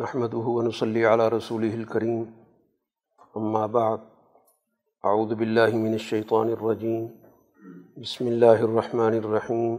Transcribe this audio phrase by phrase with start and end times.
[0.00, 2.22] نحمد ونصلی علی رسول الکریم
[3.36, 3.98] اما بعد
[5.02, 7.06] اعوذ باللہ من الشیطان الرجیم
[8.00, 9.76] بسم اللہ الرحمن الرحیم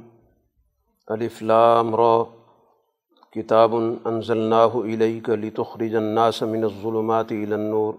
[1.08, 2.24] الف لام را.
[3.32, 7.94] کتاب انزلناہ الیک لتخرج الناس من الظلمات الى النور.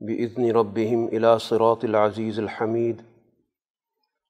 [0.00, 3.02] بإذن ربهم الى صراط العزیز الحمید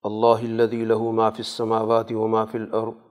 [0.03, 3.10] اللہ الذي له ما في السماوات وما في الأرض.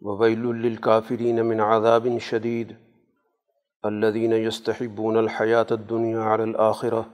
[0.00, 2.72] وویل للکافرین من عذاب شدید
[3.84, 7.04] الذين يستحبون الحياة الدنيا على الآخرة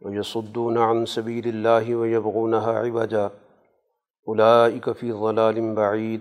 [0.00, 3.28] ويصدون عن سبيل الله ويبغونها عوجا.
[4.26, 6.20] أولئك في ضلال بعيد.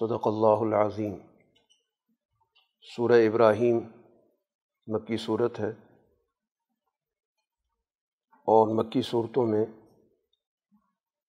[0.00, 1.14] صدق اللہ العظیم
[2.96, 3.78] سورہ ابراہیم
[4.86, 5.70] مکی صورت ہے
[8.44, 9.64] اور مکی صورتوں میں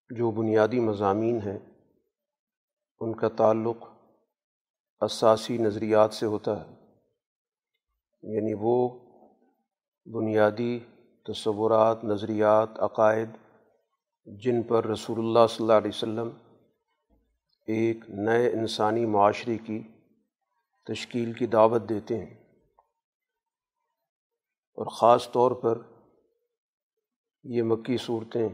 [0.09, 1.59] جو بنیادی مضامین ہیں
[2.99, 3.77] ان کا تعلق
[5.01, 6.73] اساسی نظریات سے ہوتا ہے۔
[8.21, 8.99] یعنی وہ
[10.05, 10.79] بنیادی
[11.25, 13.29] تصورات، نظریات، عقائد
[14.25, 16.29] جن پر رسول اللہ صلی اللہ علیہ وسلم
[17.67, 19.83] ایک نئے انسانی معاشرے کی
[20.85, 22.33] تشکیل کی دعوت دیتے ہیں۔
[24.73, 25.81] اور خاص طور پر
[27.43, 28.49] یہ مکی صورتیں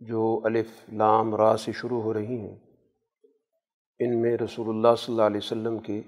[0.00, 2.69] جو الف لام را سے شروع ہو رہی ہیں
[4.02, 6.02] ان میں رسول اللہ صلی اللہ علیہ وسلم کی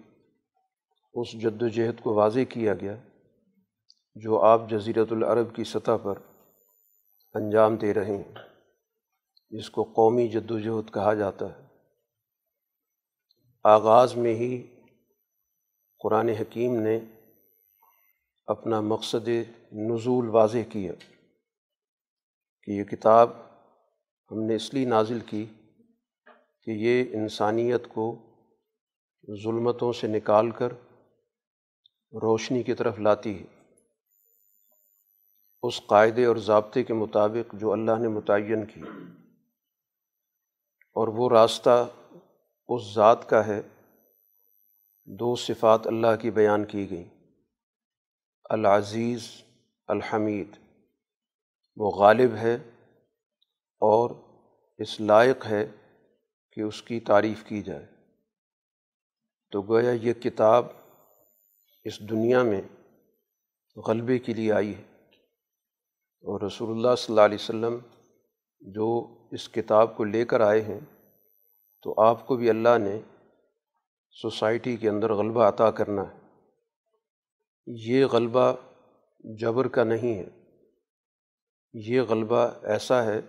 [1.14, 2.96] اس جد و جہد کو واضح کیا گیا،
[4.14, 6.18] جو آپ جزیرت العرب کی سطح پر
[7.34, 8.34] انجام دے رہے ہیں،
[9.50, 11.66] جس کو قومی جد و جہد کہا جاتا ہے۔
[13.64, 14.66] آغاز میں ہی
[15.98, 16.98] قرآن حکیم نے
[18.46, 19.28] اپنا مقصد
[19.72, 20.92] نزول واضح کیا
[22.62, 23.30] کہ یہ کتاب
[24.30, 25.46] ہم نے اس لیے نازل کی
[26.62, 28.18] کہ یہ انسانیت کو
[29.42, 30.68] ظلمتوں سے نکال کر
[32.12, 33.62] روشنی کی طرف لاتی ہے۔
[35.62, 38.80] اس قاعدے اور ضابطے کے مطابق جو اللہ نے متعین کی۔
[40.94, 41.88] اور وہ راستہ
[42.68, 43.60] اس ذات کا ہے۔
[45.04, 47.04] دو صفات اللہ کی بیان کی گئی
[48.44, 49.42] العزیز،
[49.86, 50.48] الحمید۔
[51.76, 52.54] وہ غالب ہے
[53.80, 54.10] اور
[54.78, 55.70] اس لائق ہے۔
[56.52, 57.86] کہ اس کی تعریف کی جائے۔
[59.50, 60.66] تو گویا یہ کتاب
[61.84, 62.62] اس دنیا میں
[63.88, 64.82] غلبے کے لیے آئی ہے۔
[66.22, 67.78] اور رسول اللہ صلی اللہ علیہ وسلم
[68.60, 70.80] جو اس کتاب کو لے کر آئے ہیں،
[71.82, 73.00] تو آپ کو بھی اللہ نے
[74.10, 76.18] سوسائٹی کے اندر غلبہ عطا کرنا ہے۔
[77.66, 78.52] یہ غلبہ
[79.20, 80.28] جبر کا نہیں ہے۔
[81.72, 83.20] یہ غلبہ ایسا ہے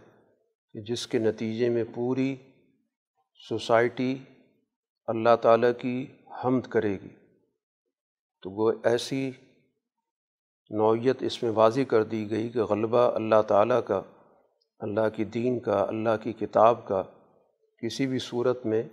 [0.73, 2.35] کہ جس کے نتیجے میں پوری
[3.49, 4.15] سوسائٹی
[5.07, 6.07] اللہ تعالیٰ کی
[6.45, 7.15] حمد کرے گی۔
[8.41, 9.31] تو وہ ایسی
[10.69, 14.01] نوعیت اس میں واضح کر دی گئی کہ غلبہ اللہ تعالیٰ کا،
[14.79, 17.03] اللہ کی دین کا، اللہ کی کتاب کا،
[17.77, 18.83] کسی بھی صورت میں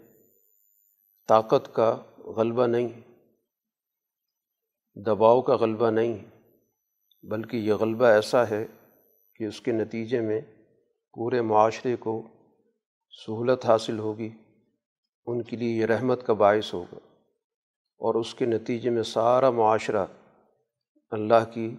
[1.28, 3.00] طاقت کا غلبہ نہیں،
[5.06, 6.18] دباؤ کا غلبہ نہیں،
[7.22, 8.66] بلکہ یہ غلبہ ایسا ہے
[9.34, 10.40] کہ اس کے نتیجے میں
[11.14, 12.22] پورے معاشرے کو
[13.10, 14.30] سہولت حاصل ہوگی،
[15.26, 16.98] ان کے لیے یہ رحمت کا باعث ہوگا۔
[17.98, 20.06] اور اس کے نتیجے میں سارا معاشرہ
[21.10, 21.76] اللہ کی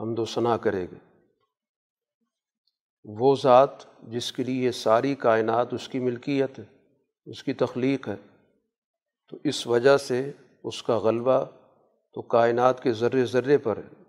[0.00, 1.24] حمد و ثناء کرے گا۔
[3.04, 6.64] وہ ذات جس کے لیے یہ ساری کائنات اس کی ملکیت ہے،
[7.26, 8.16] اس کی تخلیق ہے،
[9.28, 10.32] تو اس وجہ سے
[10.64, 11.44] اس کا غلبہ
[12.14, 14.02] تو کائنات کے ذرے ذرے پر ہے۔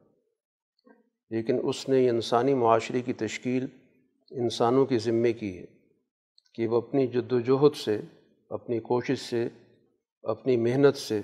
[1.29, 3.67] لیکن اس نے انسانی معاشرے کی تشکیل
[4.31, 5.78] انسانوں کے ذمے کی ہے۔
[6.59, 8.01] کہ وہ اپنی جد وجہد سے،
[8.49, 9.49] اپنی کوشش سے،
[10.23, 11.21] اپنی محنت سے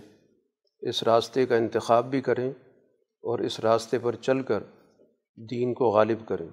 [0.82, 2.50] اس راستے کا انتخاب بھی کریں
[3.24, 4.64] اور اس راستے پر چل کر
[5.38, 6.48] دین کو غالب کریں۔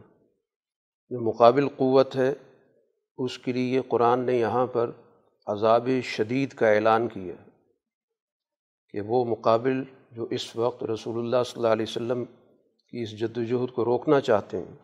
[1.10, 2.34] جو مقابل قوت ہے،
[3.18, 4.90] اس کے لیے قرآن نے یہاں پر
[5.46, 7.34] عذاب شدید کا اعلان کیا
[8.88, 12.24] کہ وہ مقابل جو اس وقت رسول اللہ صلی اللہ علیہ وسلم
[12.88, 14.74] کی اس جد وجہد کو روکنا چاہتے ہیں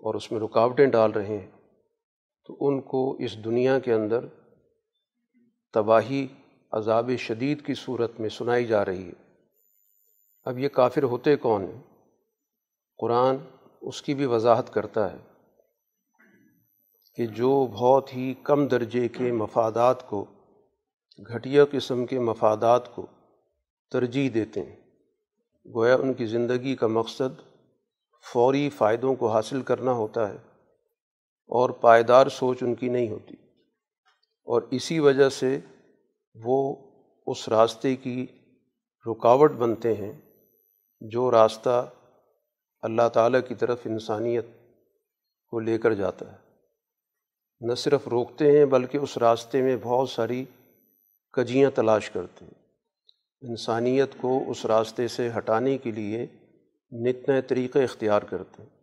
[0.00, 1.55] اور اس میں رکاوٹیں ڈال رہے ہیں
[2.46, 4.26] تو ان کو اس دنیا کے اندر
[5.72, 6.26] تباہی،
[6.72, 9.34] عذاب شدید کی صورت میں سنائی جا رہی ہے۔
[10.44, 11.82] اب یہ کافر ہوتے کون ہیں؟
[12.98, 13.36] قرآن
[13.80, 15.18] اس کی بھی وضاحت کرتا ہے
[17.14, 20.24] کہ جو بہت ہی کم درجے کے مفادات کو،
[21.34, 23.06] گھٹیا قسم کے مفادات کو
[23.90, 24.76] ترجیح دیتے ہیں۔
[25.74, 27.40] گویا ان کی زندگی کا مقصد
[28.32, 30.36] فوری فائدوں کو حاصل کرنا ہوتا ہے۔
[31.46, 33.34] اور پائیدار سوچ ان کی نہیں ہوتی۔
[34.44, 35.58] اور اسی وجہ سے
[36.34, 36.76] وہ
[37.26, 38.26] اس راستے کی
[39.06, 40.12] رکاوٹ بنتے ہیں
[41.00, 41.90] جو راستہ
[42.80, 44.46] اللہ تعالیٰ کی طرف انسانیت
[45.48, 46.36] کو لے کر جاتا ہے۔
[47.60, 50.44] نہ صرف روکتے ہیں بلکہ اس راستے میں بہت ساری
[51.32, 52.62] کجیاں تلاش کرتے ہیں۔
[53.48, 56.26] انسانیت کو اس راستے سے ہٹانے کے لیے
[56.92, 58.75] نت نئے طریقے اختیار کرتے ہیں۔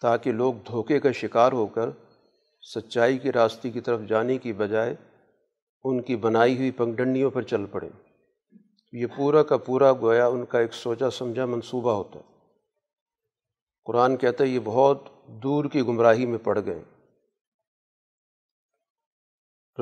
[0.00, 1.90] تاکہ لوگ دھوکے کا شکار ہو کر
[2.74, 4.94] سچائی کے راستے کی طرف جانے کی بجائے
[5.84, 7.90] ان کی بنائی ہوئی پگڈنڈیوں پر چل پڑیں
[8.92, 12.24] یہ پورا کا پورا گویا ان کا ایک سوچا سمجھا منصوبہ ہوتا ہے۔
[13.84, 16.82] قرآن کہتا ہے یہ بہت دور کی گمراہی میں پڑ گئے۔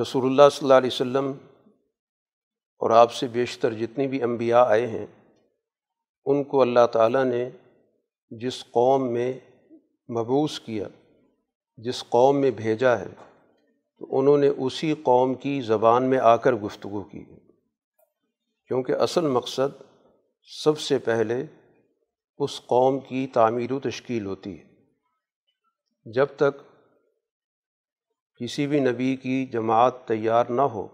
[0.01, 1.31] رسول اللہ صلی اللہ علیہ وسلم
[2.81, 5.05] اور آپ سے بیشتر جتنی بھی انبیاء آئے ہیں،
[6.25, 7.49] ان کو اللہ تعالیٰ نے
[8.29, 9.39] جس قوم میں
[10.09, 10.87] مبوس کیا،
[11.77, 13.07] جس قوم میں بھیجا ہے،
[13.97, 17.23] تو انہوں نے اسی قوم کی زبان میں آ کر گفتگو کی
[18.67, 19.81] کیونکہ اصل مقصد
[20.63, 21.45] سب سے پہلے
[22.37, 26.65] اس قوم کی تعمیر و تشکیل ہوتی ہے۔ جب تک
[28.41, 30.87] کسی بھی نبی کی جماعت تیار نہ ہو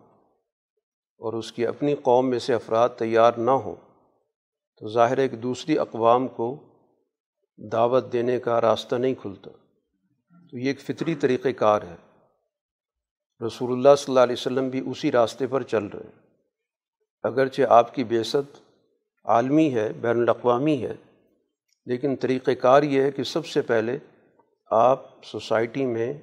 [1.22, 3.76] اور اس کی اپنی قوم میں سے افراد تیار نہ ہوں،
[4.82, 6.56] تو ظاہر ہے کہ دوسری اقوام کو
[7.58, 9.52] دعوت دینے کا راستہ نہیں کھلتا۔
[10.52, 11.96] تو یہ ایک فطری طریقۂ کار ہے۔
[13.48, 16.28] رسول اللہ صلی اللہ علیہ وسلم بھی اسی راستے پر چل رہے ہیں۔
[17.24, 18.62] اگرچہ آپ کی بیست
[19.26, 20.94] عالمی ہے، بین الاقوامی ہے،
[21.86, 23.98] لیکن طریقۂ کار یہ ہے کہ سب سے پہلے
[24.72, 26.14] آپ سوسائٹی میں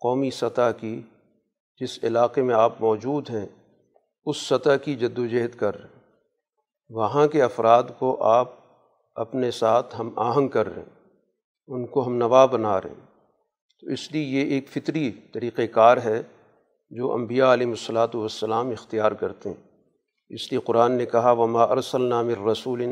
[0.00, 1.02] قومی سطح کی،
[1.80, 3.46] جس علاقے میں آپ موجود ہیں،
[4.24, 6.02] اس سطح کی جد و جہد کر رہے ہیں۔
[6.90, 8.61] وہاں کے افراد کو آپ
[9.14, 11.00] اپنے ساتھ ہم آہنگ کر رہے ہیں،
[11.66, 13.06] ان کو ہم نوا بنا رہے ہیں۔
[13.80, 16.22] تو اس لیے یہ ایک فطری طریقۂ کار ہے
[16.90, 19.62] جو انبیاء علیہ الصلاۃ والسلام اختیار کرتے ہیں۔
[20.28, 22.82] اس لیے قرآن نے کہا، وما ارسل نام رسول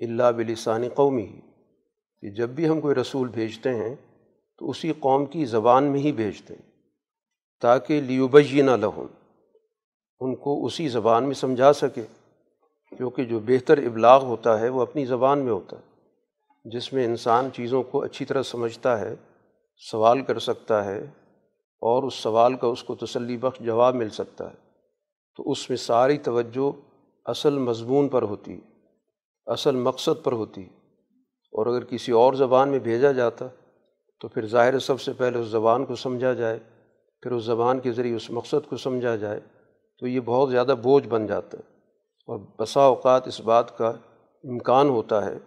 [0.00, 1.26] اللہ بلسان قومی
[2.22, 3.94] کہ جب بھی ہم کوئی رسول بھیجتے ہیں،
[4.58, 6.70] تو اسی قوم کی زبان میں ہی بھیجتے ہیں،
[7.60, 9.06] تاکہ لیوبینہ لہم
[10.20, 12.02] ان کو اسی زبان میں سمجھا سکے۔
[12.96, 15.88] کیونکہ جو بہتر ابلاغ ہوتا ہے وہ اپنی زبان میں ہوتا ہے۔
[16.64, 19.14] جس میں انسان چیزوں کو اچھی طرح سمجھتا ہے،
[19.90, 20.98] سوال کر سکتا ہے
[21.80, 24.54] اور اس سوال کا اس کو تسلی بخش جواب مل سکتا ہے۔
[25.36, 26.80] تو اس میں ساری توجہ
[27.24, 28.60] اصل مضمون پر ہوتی ہے
[29.46, 30.78] اصل مقصد پر ہوتی۔ ہے
[31.52, 33.46] اور اگر کسی اور زبان میں بھیجا جاتا
[34.20, 36.58] تو پھر ظاہر سب سے پہلے اس زبان کو سمجھا جائے،
[37.22, 39.40] پھر اس زبان کے ذریعے اس مقصد کو سمجھا جائے،
[39.98, 41.77] تو یہ بہت زیادہ بوجھ بن جاتا ہے۔
[42.28, 43.88] اور بسا اوقات اس بات کا
[44.44, 45.38] امکان ہوتا ہے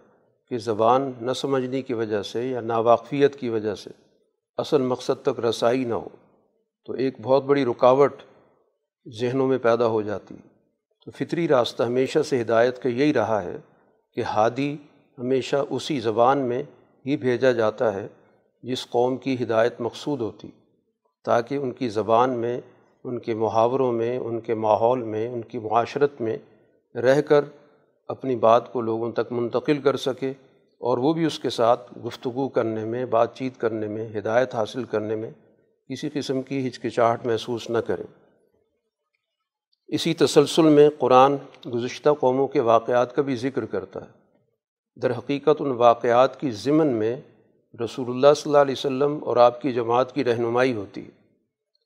[0.49, 3.89] کہ زبان نہ سمجھنے کی وجہ سے یا ناواقفیت کی وجہ سے
[4.57, 6.07] اصل مقصد تک رسائی نہ ہو،
[6.85, 8.13] تو ایک بہت بڑی رکاوٹ
[9.21, 10.35] ذہنوں میں پیدا ہو جاتی۔
[11.05, 13.57] تو فطری راستہ ہمیشہ سے ہدایت کا یہی رہا ہے
[14.13, 14.77] کہ ہادی
[15.17, 16.63] ہمیشہ اسی زبان میں
[17.05, 18.07] ہی بھیجا جاتا ہے
[18.63, 20.47] جس قوم کی ہدایت مقصود ہوتی،
[21.23, 22.61] تاکہ ان کی زبان میں،
[23.03, 26.37] ان کے محاوروں میں، ان کے ماحول میں، ان کی معاشرت میں
[26.95, 27.45] رہ کر
[28.07, 30.29] اپنی بات کو لوگوں تک منتقل کر سکے
[30.81, 34.83] اور وہ بھی اس کے ساتھ گفتگو کرنے میں، بات چیت کرنے میں، ہدایت حاصل
[34.83, 35.31] کرنے میں
[35.89, 38.21] کسی قسم کی ہچکچاہٹ محسوس نہ کریں
[39.87, 41.35] اسی تسلسل میں قرآن
[41.73, 44.21] گزشتہ قوموں کے واقعات کا بھی ذکر کرتا ہے۔
[45.01, 47.21] در حقیقت ان واقعات کی ضمن میں
[47.83, 51.09] رسول اللہ صلی اللہ علیہ وسلم اور آپ کی جماعت کی رہنمائی ہوتی ہے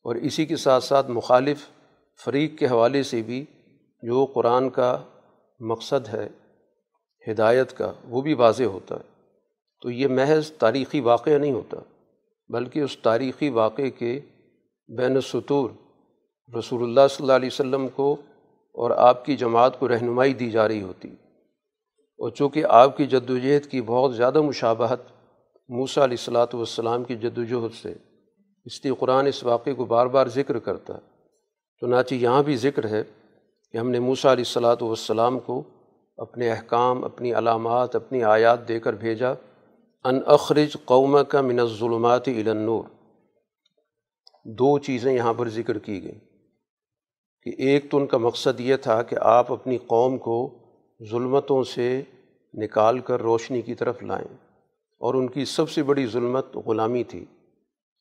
[0.04, 1.58] اور اسی کے ساتھ ساتھ مخالف
[2.26, 3.46] فریق کے حوالے سے بھی
[4.06, 5.04] جو قرآن کا
[5.60, 6.30] مقصد ہے،
[7.32, 9.22] ہدایت کا، وہ بھی واضح ہوتا ہے۔
[9.82, 11.78] تو یہ محض تاریخی واقعہ نہیں ہوتا،
[12.50, 14.20] بلکہ اس تاریخی واقعے کے
[14.88, 15.70] بین السطور
[16.60, 18.16] رسول اللہ صلی اللہ علیہ وسلم کو
[18.74, 21.10] اور آپ کی جماعت کو رہنمائی دی جا رہی ہوتی۔
[22.18, 25.02] اور چونکہ آپ کی جد وجہد کی بہت زیادہ مشابہت
[25.70, 27.94] موسیٰ علیہ الصلاۃ والسلام کی جد وجہد سے،
[28.66, 31.00] اس لیے قرآن اس واقعے کو بار بار ذکر کرتا ہے۔
[31.82, 33.04] چنانچہ یہاں بھی ذکر ہے
[33.76, 35.64] کہ ہم نے موسیٰ علیہ الصلاۃ والسلام کو
[36.18, 39.34] اپنے احکام، اپنی علامات، اپنی آیات دے کر بھیجا،
[40.04, 42.84] ان اخرج قوم کا من الظلمات الى النور۔
[44.46, 46.20] دو چیزیں یہاں پر ذکر کی گئیں
[47.44, 50.50] کہ ایک تو ان کا مقصد یہ تھا کہ آپ اپنی قوم کو
[51.12, 52.02] ظلمتوں سے
[52.54, 54.38] نکال کر روشنی کی طرف لائیں۔
[55.00, 57.26] اور ان کی سب سے بڑی ظلمت غلامی تھی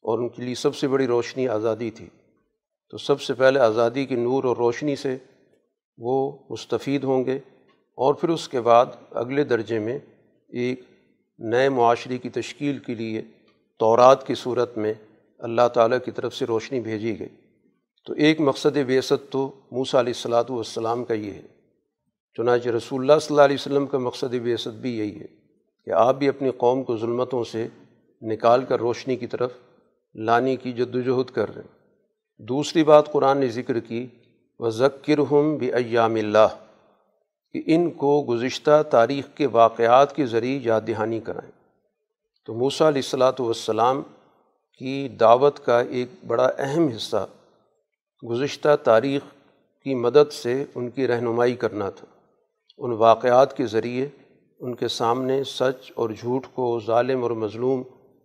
[0.03, 2.09] اور ان کے لیے سب سے بڑی روشنی آزادی تھی۔
[2.91, 5.19] تو سب سے پہلے آزادی کی نور اور روشنی سے
[5.99, 7.39] وہ مستفید ہوں گے
[7.95, 9.99] اور پھر اس کے بعد اگلے درجے میں
[10.49, 10.81] ایک
[11.39, 13.23] نئے معاشرے کی تشکیل کے لیے
[13.79, 14.95] تورات کی صورت میں
[15.39, 17.29] اللہ تعالیٰ کی طرف سے روشنی بھیجی گئی۔
[18.07, 21.43] تو ایک مقصد بیست تو موسیٰ علیہ السلاۃ والسلام کا یہ ہے۔
[22.37, 25.27] چنانچہ رسول اللہ صلی اللہ علیہ وسلم کا مقصد بیست بھی یہی ہے
[25.85, 27.69] کہ آپ بھی اپنی قوم کو ظلمتوں سے
[28.23, 29.53] نکال کر روشنی کی طرف
[30.15, 31.89] لانے کی جد وجہد کر رہے ہیں۔
[32.39, 34.07] دوسری بات قرآن نے ذکر کی
[34.59, 36.49] و ذکر ہم ایام اللہ
[37.53, 41.53] کہ ان کو گزشتہ تاریخ کے واقعات کے ذریعے یاد دہانی کرائیں۔
[42.47, 44.03] تو موسیٰ علیہ السلاۃ والسلام
[44.79, 47.27] کی دعوت کا ایک بڑا اہم حصہ
[48.31, 49.23] گزشتہ تاریخ
[49.83, 52.07] کی مدد سے ان کی رہنمائی کرنا تھا۔
[52.79, 54.09] ان واقعات کے ذریعے
[54.61, 57.83] ان کے سامنے سچ اور جھوٹ کو ظالم اور مظلوم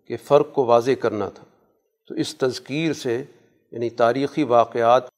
[0.07, 1.43] کے فرق کو واضح کرنا تھا۔
[2.07, 3.23] تو اس تذکیر سے
[3.71, 5.09] یعنی تاریخی واقعات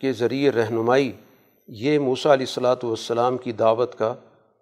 [0.00, 1.12] کے ذریعے رہنمائی،
[1.68, 4.14] یہ موسیٰ علیہ السلاۃ والسلام کی دعوت کا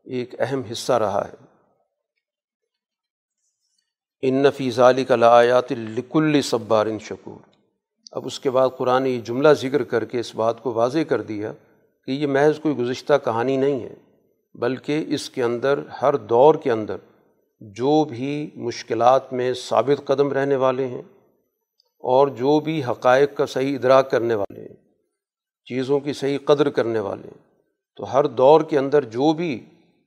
[0.04, 1.44] ایک اہم حصہ رہا ہے۔
[4.22, 7.48] ان نفیز علی کا لایات لکل صبار شکور۔
[8.12, 11.22] اب اس کے بعد قرآن یہ جملہ ذکر کر کے اس بات کو واضح کر
[11.22, 11.52] دیا
[12.04, 13.94] کہ یہ محض کوئی گزشتہ کہانی نہیں ہے،
[14.54, 16.96] بلکہ اس کے اندر، ہر دور کے اندر
[17.60, 21.02] جو بھی مشکلات میں ثابت قدم رہنے والے ہیں
[22.06, 24.76] اور جو بھی حقائق کا صحیح ادراک کرنے والے ہیں
[25.64, 27.44] چیزوں کی صحیح قدر کرنے والے ہیں
[27.96, 29.66] تو ہر دور کے اندر جو بھی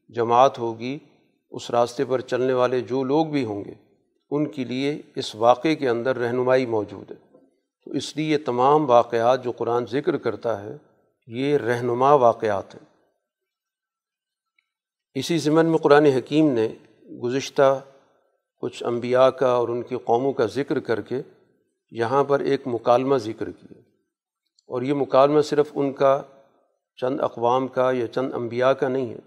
[0.10, 1.00] جماعت ہوگی،
[1.52, 3.74] اس راستے پر چلنے والے جو لوگ بھی ہوں گے،
[4.30, 7.16] ان کے لیے اس واقعے کے اندر رہنمائی موجود ہے۔
[7.86, 10.78] تو اس لیے یہ تمام واقعات جو قرآن ذکر کرتا ہے،
[11.28, 12.86] یہ رہنما واقعات ہیں۔
[15.14, 16.68] اسی ضمن میں قرآن حکیم نے
[17.24, 17.82] گزشتہ
[18.58, 21.22] کچھ انبیاء کا اور ان کی قوموں کا ذکر کر کے
[21.92, 23.80] یہاں پر ایک مکالمہ ذکر کیا۔
[24.68, 26.22] اور یہ مکالمہ صرف ان کا
[27.02, 29.20] چند اقوام کا یا چند انبیاء کا نہیں ہے،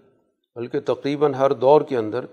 [0.55, 2.25] بلکہ تقریباً ہر دور کے اندر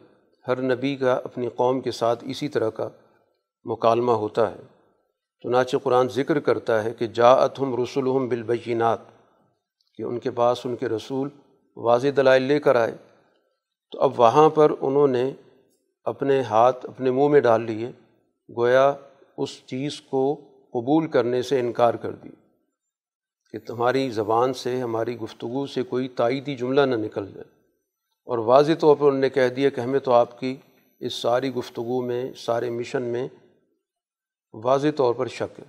[0.49, 2.89] ہر نبی کا اپنی قوم کے ساتھ اسی طرح کا
[3.65, 4.61] مکالمہ ہوتا ہے۔
[5.43, 8.99] چنانچہ قرآن ذکر کرتا ہے کہ جاعت ہم رسول ہم بالبینات،
[9.95, 11.29] کہ ان کے پاس ان کے رسول
[11.77, 12.97] واضح دلائل لے کر آئے۔
[13.91, 15.33] تو اب وہاں پر انہوں نے
[16.05, 17.91] اپنے ہاتھ اپنے منہ میں ڈال لیے،
[18.57, 18.93] گویا
[19.43, 22.29] اس چیز کو قبول کرنے سے انکار کر دی
[23.53, 27.61] کہ تمہاری زبان سے، ہماری گفتگو سے کوئی تائیدی جملہ نہ نکل جائے۔
[28.25, 30.57] اور واضح طور پر انہوں نے کہہ دیا کہ ہمیں تو آپ کی
[31.01, 33.29] اس ساری گفتگو میں، سارے مشن میں
[34.53, 35.65] واضح طور پر شک ہے۔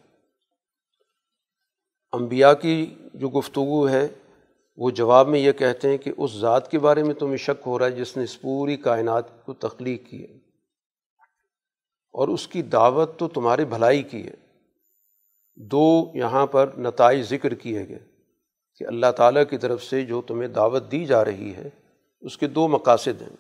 [2.12, 4.08] انبیاء کی جو گفتگو ہے،
[4.78, 7.80] وہ جواب میں یہ کہتے ہیں کہ اس ذات کے بارے میں تمہیں شک ہو
[7.80, 10.41] رہا ہے جس نے اس پوری کائنات کو تخلیق کی ہے۔
[12.12, 14.34] اور اس کی دعوت تو تمہاری بھلائی کی ہے۔
[15.56, 18.00] دو یہاں پر نتائج ذکر کیے گئے
[18.75, 21.70] کہ اللہ تعالیٰ کی طرف سے جو تمہیں دعوت دی جا رہی ہے،
[22.22, 23.36] اس کے دو مقاصد ہیں۔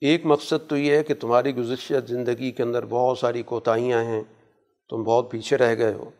[0.00, 4.22] ایک مقصد تو یہ ہے کہ تمہاری گزشتہ زندگی کے اندر بہت ساری کوتاہیاں ہیں،
[4.90, 6.10] تم بہت پیچھے رہ گئے ہو۔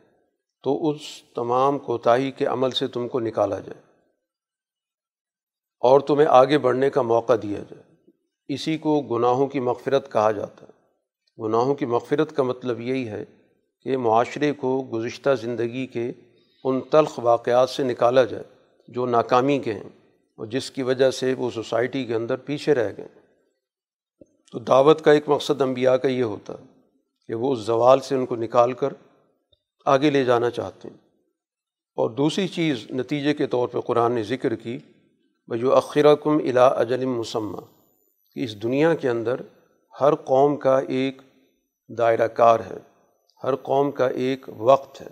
[0.62, 1.00] تو اس
[1.34, 3.82] تمام کوتاہی کے عمل سے تم کو نکالا جائے۔
[5.80, 7.94] اور تمہیں آگے بڑھنے کا موقع دیا جائے۔
[8.48, 10.73] اسی کو گناہوں کی مغفرت کہا جاتا ہے۔
[11.38, 13.24] گناہوں کی مغفرت کا مطلب یہی ہے
[13.86, 16.12] کہ معاشرے کو گزشتہ زندگی کے
[16.64, 18.44] ان تلخ واقعات سے نکالا جائے
[18.88, 19.88] جو ناکامی کے ہیں
[20.38, 23.08] اور جس کی وجہ سے وہ سوسائٹی کے اندر پیچھے رہ گئے
[24.52, 26.64] تو دعوت کا ایک مقصد انبیاء کا یہ ہوتا ہے
[27.28, 28.92] کہ وہ اس زوال سے ان کو نکال کر
[29.86, 30.96] آگے لے جانا چاہتے ہیں۔
[31.96, 34.78] اور دوسری چیز نتیجے کے طور پہ قرآن نے ذکر کی
[35.48, 37.60] بجو اخرا کم الا اجلم مسمہ
[38.34, 39.40] کہ اس دنیا کے اندر
[40.00, 41.22] ہر قوم کا ایک
[41.88, 42.76] دائرہ کار ہے۔
[43.44, 45.06] ہر قوم کا ایک وقت ہے۔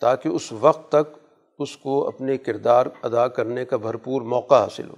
[0.00, 1.16] تاکہ اس وقت تک
[1.58, 4.94] اس کو اپنے کردار ادا کرنے کا بھرپور موقع حاصل ہو۔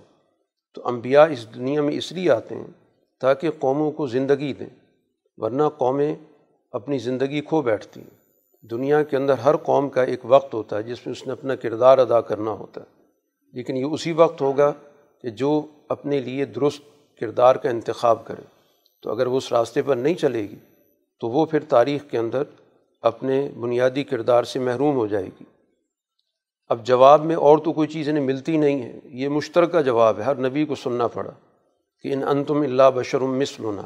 [0.74, 2.66] تو انبیاء اس دنیا میں اس لیے آتے ہیں
[3.20, 4.66] تاکہ قوموں کو زندگی دیں۔
[5.36, 6.14] ورنہ قومیں
[6.72, 8.18] اپنی زندگی کھو بیٹھتی ہیں۔
[8.66, 11.54] دنیا کے اندر ہر قوم کا ایک وقت ہوتا ہے جس میں اس نے اپنا
[11.54, 13.02] کردار ادا کرنا ہوتا ہے۔
[13.52, 14.72] لیکن یہ اسی وقت ہوگا
[15.22, 16.82] کہ جو اپنے لیے درست
[17.20, 18.42] کردار کا انتخاب کرے۔
[19.02, 20.56] تو اگر وہ اس راستے پر نہیں چلے گی
[21.22, 22.42] تو وہ پھر تاریخ کے اندر
[23.02, 25.44] اپنے بنیادی کردار سے محروم ہو جائے گی۔
[26.68, 30.24] اب جواب میں اور تو کوئی چیز انہیں ملتی نہیں ہے یہ مشترکہ جواب ہے۔
[30.24, 31.30] ہر نبی کو سننا پڑا
[32.00, 33.82] کہ ان ان تم اللہ بشرم مثلنا،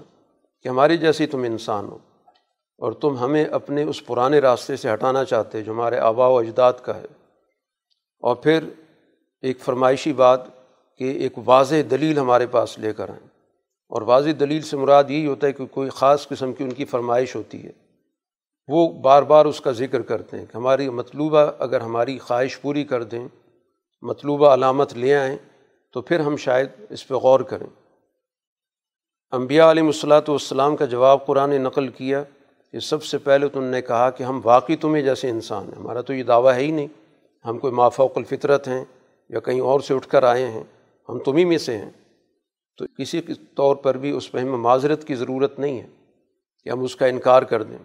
[0.62, 1.99] کہ ہمارے جیسے تم انسان ہو
[2.78, 6.73] اور تم ہمیں اپنے اس پرانے راستے سے ہٹانا چاہتے جو ہمارے آبا و اجداد
[6.83, 7.07] کا ہے۔
[8.21, 8.64] اور پھر
[9.43, 10.40] ایک فرمائشی بات
[10.99, 13.36] کہ ایک واضح دلیل ہمارے پاس لے کر آئیں۔
[13.88, 16.85] اور واضح دلیل سے مراد یہی ہوتا ہے کہ کوئی خاص قسم کی ان کی
[16.85, 17.73] فرمائش ہوتی ہے۔
[18.69, 22.85] وہ بار بار اس کا ذکر کرتے ہیں کہ ہماری مطلوبہ اگر ہماری خواہش پوری
[22.85, 23.28] کر دیں،
[24.02, 25.37] مطلوبہ علامت لے آئیں،
[25.93, 27.66] تو پھر ہم شاید اس پہ غور کریں۔
[29.33, 32.25] انبیاء علیہ الصلاۃ والسلام کا جواب قرآن نے نقل کیا
[32.73, 36.00] کہ سب سے پہلے تو نے کہا کہ ہم واقعی تمہیں جیسے انسان ہیں۔ ہمارا
[36.00, 36.88] تو یہ دعویٰ ہے ہی نہیں۔
[37.45, 38.85] ہم کوئی مافوق الفطرت ہیں
[39.28, 40.64] یا کہیں اور سے اٹھ کر آئے ہیں،
[41.09, 41.90] ہم تمہیں میں سے ہیں۔
[42.76, 43.21] تو کسی
[43.54, 45.87] طور پر بھی اس پہ ہمیں معذرت کی ضرورت نہیں ہے
[46.64, 47.78] کہ ہم اس کا انکار کر دیں۔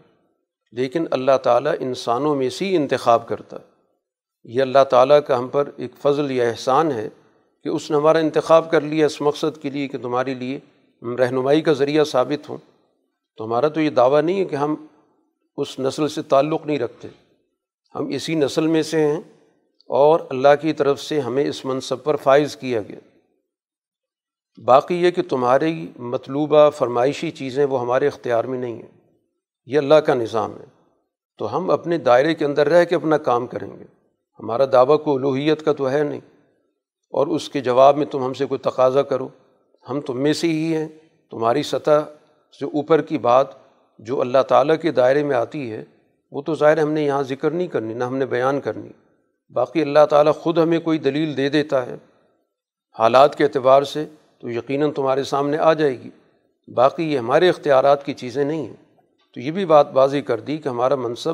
[0.71, 3.71] لیکن اللہ تعالیٰ انسانوں میں سے ہی انتخاب کرتا ہے۔
[4.43, 7.09] یہ اللہ تعالیٰ کا ہم پر ایک فضل یا احسان ہے
[7.63, 10.59] کہ اس نے ہمارا انتخاب کر لیا اس مقصد کے لیے کہ تمہارے لیے
[11.01, 12.57] ہم رہنمائی کا ذریعہ ثابت ہوں۔
[13.37, 14.85] تو ہمارا تو یہ دعویٰ نہیں ہے کہ ہم
[15.57, 17.07] اس نسل سے تعلق نہیں رکھتے۔
[17.95, 19.21] ہم اسی نسل میں سے ہیں
[19.87, 23.10] اور اللہ کی طرف سے ہمیں اس منصب پر فائز کیا گیا۔
[24.57, 29.21] باقی یہ کہ تمہاری مطلوبہ فرمائشی چیزیں وہ ہمارے اختیار میں نہیں ہیں۔
[29.65, 30.65] یہ اللہ کا نظام ہے۔
[31.37, 33.83] تو ہم اپنے دائرے کے اندر رہ کے اپنا کام کریں گے۔
[34.39, 36.19] ہمارا دعویٰ کو الوحیت کا تو ہے نہیں۔
[37.11, 39.29] اور اس کے جواب میں تم ہم سے کوئی تقاضا کرو۔
[39.89, 40.87] ہم تم میں سے ہی ہیں۔
[41.31, 41.99] تمہاری سطح
[42.59, 43.47] سے اوپر کی بات
[43.99, 45.83] جو اللہ تعالیٰ کے دائرے میں آتی ہے،
[46.31, 48.89] وہ تو ظاہر ہم نے یہاں ذکر نہیں کرنی، نہ ہم نے بیان کرنی۔
[49.53, 51.95] باقی اللہ تعالیٰ خود ہمیں کوئی دلیل دے دیتا ہے۔
[52.99, 54.05] حالات کے اعتبار سے
[54.41, 56.09] تو یقیناً تمہارے سامنے آ جائے گی۔
[56.73, 58.75] باقی یہ ہمارے اختیارات کی چیزیں نہیں ہیں۔
[59.33, 61.33] تو یہ بھی بات بازی کر دی کہ ہمارا منصب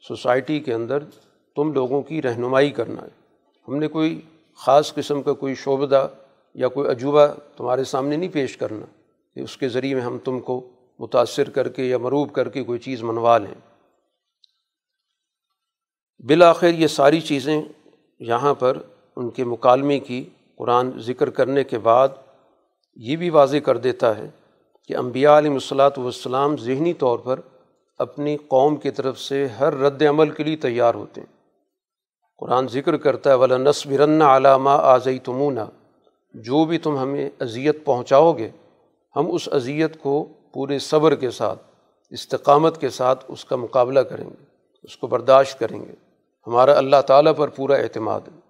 [0.00, 0.98] سوسائٹی کے اندر
[1.56, 3.08] تم لوگوں کی رہنمائی کرنا ہے۔
[3.68, 4.20] ہم نے کوئی
[4.56, 6.08] خاص قسم کا کوئی شعبدہ
[6.54, 8.86] یا کوئی عجوبہ تمہارے سامنے نہیں پیش کرنا
[9.34, 10.68] کہ اس کے ذریعے ہم تم کو
[10.98, 13.54] متاثر کر کے یا مروب کر کے کوئی چیز منوا لیں۔
[16.18, 17.62] بالآخر یہ ساری چیزیں
[18.18, 18.78] یہاں پر
[19.16, 20.24] ان کے مکالمے کی
[20.56, 22.08] قرآن ذکر کرنے کے بعد
[22.96, 24.30] یہ بھی واضح کر دیتا ہے
[24.88, 27.40] کہ انبیاء علیہ الصلاۃ والسلام ذہنی طور پر
[27.98, 31.32] اپنی قوم کی طرف سے ہر رد عمل کے لیے تیار ہوتے ہیں۔
[32.38, 35.60] قرآن ذکر کرتا ہے ولا نصبرن علامہ آزئی تمونہ
[36.34, 38.50] جو بھی تم ہمیں اذیت پہنچاؤ گے،
[39.16, 41.62] ہم اس اذیت کو پورے صبر کے ساتھ،
[42.10, 44.44] استقامت کے ساتھ اس کا مقابلہ کریں گے،
[44.82, 45.94] اس کو برداشت کریں گے۔
[46.46, 48.43] ہمارا اللہ تعالیٰ پر پورا اعتماد ہے۔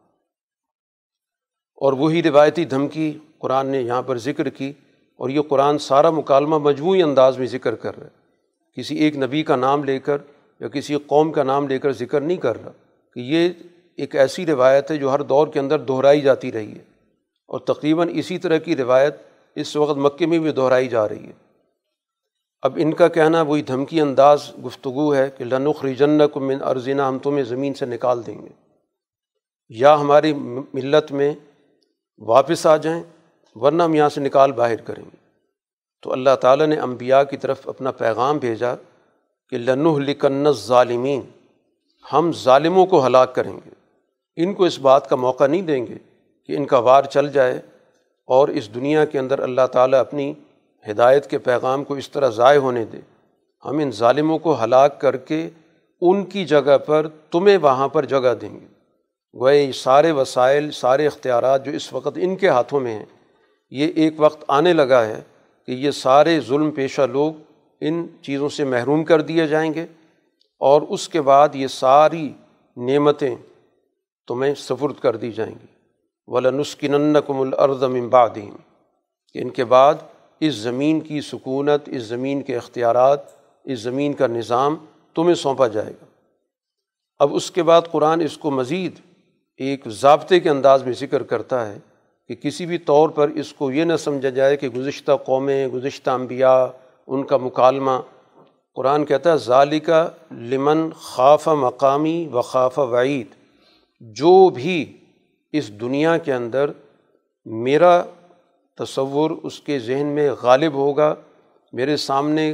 [1.74, 4.72] اور وہی روایتی دھمکی قرآن نے یہاں پر ذکر کی
[5.16, 8.24] اور یہ قرآن سارا مکالمہ مجموعی انداز میں ذکر کر رہا ہے۔
[8.76, 10.18] کسی ایک نبی کا نام لے کر
[10.60, 12.70] یا کسی قوم کا نام لے کر ذکر نہیں کر رہا
[13.14, 13.48] کہ یہ
[13.96, 16.94] ایک ایسی روایت ہے جو ہر دور کے اندر دہرائی جاتی رہی ہے۔
[17.46, 19.14] اور تقریباً اسی طرح کی روایت
[19.54, 21.32] اس وقت مکے میں بھی دہرائی جا رہی ہے۔
[22.62, 27.02] اب ان کا کہنا وہی دھمکی انداز گفتگو ہے کہ لنخ رجن کو من ارزینہ
[27.02, 28.48] ہم تمہیں زمین سے نکال دیں گے۔
[29.68, 30.32] یا ہماری
[30.74, 31.34] ملت میں
[32.18, 33.02] واپس آ جائیں،
[33.54, 35.16] ورنہ ہم یہاں سے نکال باہر کریں۔ گے
[36.02, 38.74] تو اللہ تعالیٰ نے انبیاء کی طرف اپنا پیغام بھیجا
[39.48, 41.20] کہ لنح لکنس ظالمین
[42.12, 43.70] ہم ظالموں کو ہلاک کریں گے۔
[44.36, 45.96] ان کو اس بات کا موقع نہیں دیں گے
[46.46, 47.60] کہ ان کا وار چل جائے
[48.24, 50.32] اور اس دنیا کے اندر اللہ تعالیٰ اپنی
[50.90, 52.98] ہدایت کے پیغام کو اس طرح ضائع ہونے دے۔
[53.64, 55.50] ہم ان ظالموں کو ہلاک کر کے
[56.00, 58.73] ان کی جگہ پر، تمہیں وہاں پر جگہ دیں گے۔
[59.40, 63.04] گوئے سارے وسائل، سارے اختیارات جو اس وقت ان کے ہاتھوں میں ہیں،
[63.70, 65.20] یہ ایک وقت آنے لگا ہے
[65.66, 67.32] کہ یہ سارے ظلم پیشہ لوگ
[67.80, 69.86] ان چیزوں سے محروم کر دیے جائیں گے
[70.58, 72.32] اور اس کے بعد یہ ساری
[72.76, 73.36] نعمتیں
[74.28, 75.66] تمہیں سفرد کر دی جائیں گی۔
[76.26, 76.50] ولا
[89.60, 91.78] ایک ضابطے کے انداز میں ذکر کرتا ہے
[92.30, 96.10] کہ کسی بھی طور پر اس کو یہ نہ سمجھا جائے کہ گزشتہ قومیں، گزشتہ
[96.10, 96.66] انبیاء،
[97.08, 97.98] ان کا مکالمہ،
[98.76, 100.08] قرآن کہتا ہے ظالقہ
[100.50, 103.34] لمن خاف مقامی و خاف وعید،
[104.00, 104.84] جو بھی
[105.54, 106.70] اس دنیا کے اندر
[107.46, 108.02] میرا
[108.78, 111.14] تصور اس کے ذہن میں غالب ہوگا،
[111.72, 112.52] میرے سامنے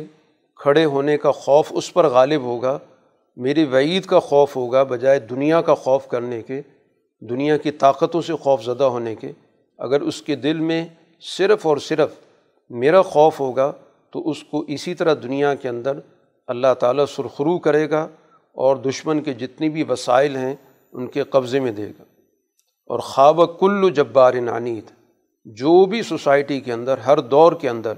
[0.60, 2.78] کھڑے ہونے کا خوف اس پر غالب ہوگا،
[3.36, 6.60] میری وعید کا خوف ہوگا، بجائے دنیا کا خوف کرنے کے
[7.20, 9.32] دنیا کی طاقتوں سے خوف زدہ ہونے کے،
[9.78, 10.86] اگر اس کے دل میں
[11.20, 12.14] صرف اور صرف
[12.70, 13.72] میرا خوف ہوگا،
[14.10, 15.98] تو اس کو اسی طرح دنیا کے اندر
[16.46, 18.08] اللہ تعالیٰ سرخرو کرے گا
[18.52, 20.54] اور دشمن کے جتنی بھی وسائل ہیں
[20.92, 22.02] ان کے قبضے میں دے گا۔
[22.90, 24.90] اور خواب کل جبار عنید،
[25.44, 27.92] جو بھی سوسائٹی کے اندر، ہر دور کے اندر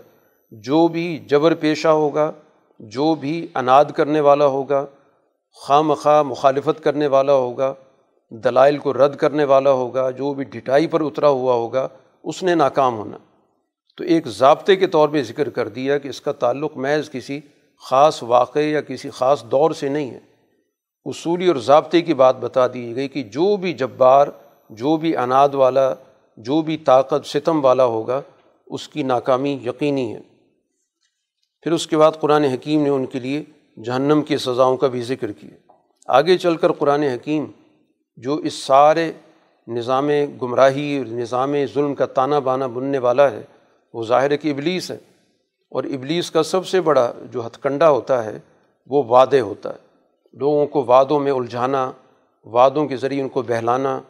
[0.50, 2.32] جو بھی جبر پیشہ ہوگا،
[2.78, 4.86] جو بھی اناد کرنے والا ہوگا،
[5.52, 7.74] خواہ مخواہ مخالفت کرنے والا ہوگا
[8.32, 11.88] دلائل کو رد کرنے والا ہوگا، جو بھی ڈھٹائی پر اترا ہوا ہوگا،
[12.24, 13.16] اس نے ناکام ہونا۔
[13.96, 17.40] تو ایک ضابطے کے طور پہ ذکر کر دیا کہ اس کا تعلق محض کسی
[17.90, 20.20] خاص واقعے یا کسی خاص دور سے نہیں ہے۔
[21.04, 24.26] اصولی اور ضابطے کی بات بتا دی گئی کہ جو بھی جبار،
[24.70, 25.94] جو بھی اناد والا،
[26.36, 28.20] جو بھی طاقت ستم والا ہوگا،
[28.66, 30.20] اس کی ناکامی یقینی ہے۔
[31.62, 33.44] پھر اس کے بعد قرآن حکیم نے ان کے لیے
[33.84, 35.72] جہنم کی سزاؤں کا بھی ذکر کیا۔
[36.06, 37.46] آگے چل کر قرآن حکیم
[38.16, 39.12] جو اس سارے
[39.68, 40.10] نظام
[40.42, 43.42] گمراہی نظام ظلم کا تانہ بانا بننے والا ہے،
[43.94, 44.98] وہ ظاہر کہ ابلیس ہے۔
[45.70, 48.38] اور ابلیس کا سب سے بڑا جو ہتھ کنڈا ہوتا ہے،
[48.86, 49.78] وہ وعدے ہوتا ہے۔
[50.32, 51.92] لوگوں کو وعدوں میں الجھانا،
[52.44, 54.00] وعدوں کے ذریعے ان کو بہلانا،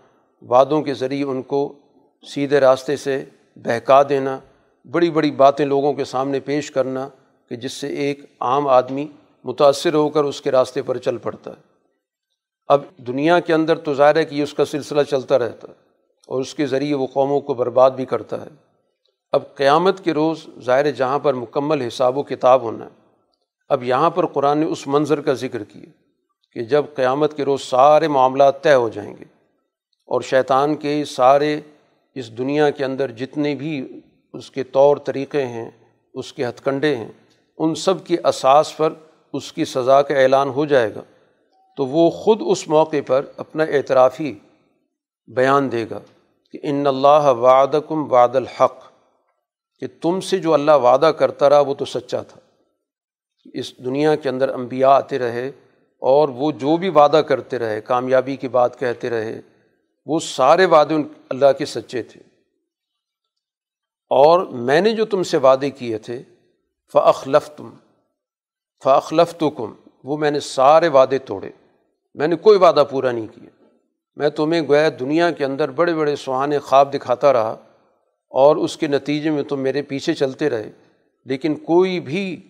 [0.43, 1.73] وعدوں کے ذریعے ان کو
[2.29, 3.25] سیدھے راستے سے
[3.57, 4.39] بہکا دینا،
[4.85, 7.09] بڑی بڑی باتیں لوگوں کے سامنے پیش کرنا
[7.49, 9.07] کہ جس سے ایک عام آدمی
[9.45, 11.72] متاثر ہو کر اس کے راستے پر چل پڑتا ہے۔
[12.73, 15.73] اب دنیا کے اندر تو ظاہر ہے کہ یہ اس کا سلسلہ چلتا رہتا ہے
[16.27, 18.51] اور اس کے ذریعے وہ قوموں کو برباد بھی کرتا ہے۔
[19.33, 22.91] اب قیامت کے روز ظاہر جہاں پر مکمل حساب و کتاب ہونا ہے۔
[23.69, 25.91] اب یہاں پر قرآن نے اس منظر کا ذکر کیا
[26.53, 29.25] کہ جب قیامت کے روز سارے معاملات طے ہو جائیں گے
[30.09, 31.61] اور شیطان کے سارے
[32.15, 34.01] اس دنیا کے اندر جتنے بھی
[34.33, 35.71] اس کے طور طریقے ہیں،
[36.15, 37.09] اس کے ہتھ کنڈے ہیں،
[37.59, 38.93] ان سب کی اساس پر
[39.33, 41.03] اس کی سزا کا اعلان ہو جائے گا۔
[41.77, 44.39] تو وہ خود اس موقع پر اپنا اعترافی
[45.27, 46.01] بیان دے گا
[46.51, 48.85] کہ ان اللہ وعد کم وعد الحق،
[49.81, 52.41] کہ تم سے جو اللہ وعدہ کرتا رہا وہ تو سچا تھا۔
[53.55, 55.49] اس دنیا کے اندر انبیاء آتے رہے
[55.99, 59.41] اور وہ جو بھی وعدہ کرتے رہے، کامیابی کی بات کہتے رہے،
[60.07, 62.21] وہ سارے وعدے ان اللہ کے سچے تھے۔
[64.11, 66.23] اور میں نے جو تم سے وعدے کیے تھے
[66.93, 67.71] فخلف تم
[68.85, 69.73] فخلف تو کم
[70.05, 71.51] وہ میں نے سارے وعدے توڑے۔
[72.15, 73.65] میں نے کوئی وعدہ پورا نہیں کیا۔
[74.17, 77.57] میں تمہیں گویا دنیا کے اندر بڑے بڑے سہانے خواب دکھاتا رہا
[78.31, 80.71] اور اس کے نتیجے میں تم میرے پیچھے چلتے رہے،
[81.25, 82.41] لیکن کوئی بھی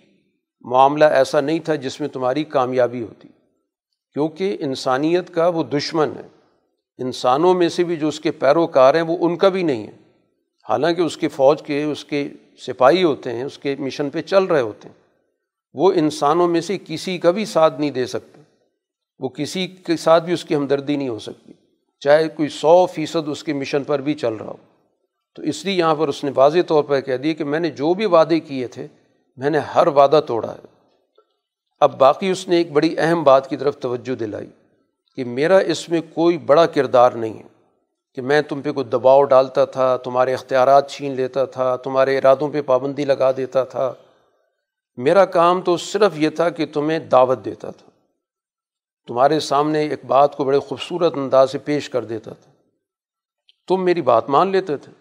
[0.61, 3.29] معاملہ ایسا نہیں تھا جس میں تمہاری کامیابی ہوتی۔
[4.13, 6.29] کیونکہ انسانیت کا وہ دشمن ہے۔
[6.99, 9.93] انسانوں میں سے بھی جو اس کے پیروکار ہیں وہ ان کا بھی نہیں ہے
[10.69, 12.29] حالانکہ اس کے فوج کے، اس کے
[12.67, 15.03] سپاہی ہوتے ہیں، اس کے مشن پہ چل رہے ہوتے ہیں۔
[15.75, 18.42] وہ انسانوں میں سے کسی کا بھی ساتھ نہیں دے سکتے۔
[19.23, 21.53] وہ کسی کے ساتھ بھی اس کی ہمدردی نہیں ہو سکتی۔
[22.01, 24.57] چاہے کوئی سو فیصد اس کے مشن پر بھی چل رہا ہو۔
[25.35, 27.71] تو اس لیے یہاں پر اس نے واضح طور پر کہہ دیا کہ میں نے
[27.71, 28.87] جو بھی وعدے کیے تھے،
[29.37, 30.67] میں نے ہر وعدہ توڑا ہے۔
[31.81, 34.47] اب باقی اس نے ایک بڑی اہم بات کی طرف توجہ دلائی
[35.17, 37.49] کہ میرا اس میں کوئی بڑا کردار نہیں ہے
[38.15, 42.49] کہ میں تم پہ کوئی دباؤ ڈالتا تھا، تمہارے اختیارات چھین لیتا تھا، تمہارے ارادوں
[42.49, 43.93] پہ پابندی لگا دیتا تھا۔
[44.97, 47.92] میرا کام تو صرف یہ تھا کہ تمہیں دعوت دیتا تھا۔
[49.07, 52.53] تمہارے سامنے ایک بات کو بڑے خوبصورت انداز سے پیش کر دیتا تھا۔
[53.69, 54.93] تم میری بات مان لیتے تھے۔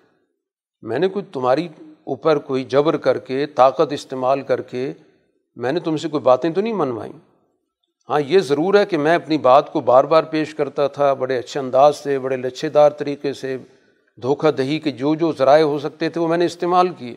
[0.82, 4.94] میں نے کوئی تمہاری اوپر کوئی جبر کر کے، طاقت استعمال کر کے
[5.56, 7.14] میں نے تم سے کوئی باتیں تو نہیں منوائیں۔
[8.10, 11.38] ہاں یہ ضرور ہے کہ میں اپنی بات کو بار بار پیش کرتا تھا، بڑے
[11.38, 13.58] اچھے انداز سے، بڑے لچھے دار طریقے سے،
[14.22, 17.16] دھوکہ دہی کے جو جو ذرائع ہو سکتے تھے وہ میں نے استعمال کیے۔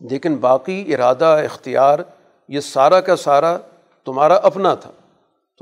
[0.00, 1.98] لیکن باقی ارادہ، اختیار،
[2.48, 3.58] یہ سارا کا سارا
[4.04, 4.90] تمہارا اپنا تھا۔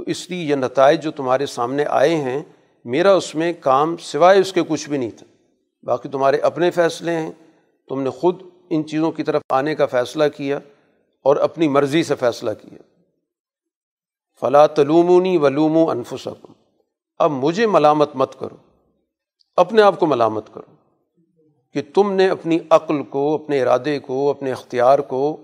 [0.01, 2.43] تو اس لیے یہ نتائج جو تمہارے سامنے آئے ہیں،
[2.85, 5.27] میرا اس میں کام سوائے اس کے کچھ بھی نہیں تھا۔
[5.83, 7.31] باقی تمہارے اپنے فیصلے ہیں۔
[7.89, 10.59] تم نے خود ان چیزوں کی طرف آنے کا فیصلہ کیا
[11.23, 12.79] اور اپنی مرضی سے فیصلہ کیا۔
[14.41, 16.53] فلاں تلومونی ولوم و انفسکم
[17.19, 18.57] اب مجھے ملامت مت کرو۔
[19.57, 20.75] اپنے آپ کو ملامت کرو۔
[21.73, 25.37] کہ تم نے اپنی عقل کو، اپنے ارادے کو، اپنے اختیار کو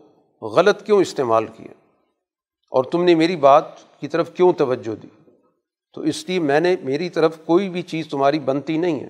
[0.43, 1.86] غلط کیوں استعمال کیا؟
[2.71, 3.65] اور تم نے میری بات
[4.01, 5.07] کی طرف کیوں توجہ دی؟
[5.95, 9.09] تو اس لیے میں نے میری طرف کوئی بھی چیز تمہاری بنتی نہیں ہے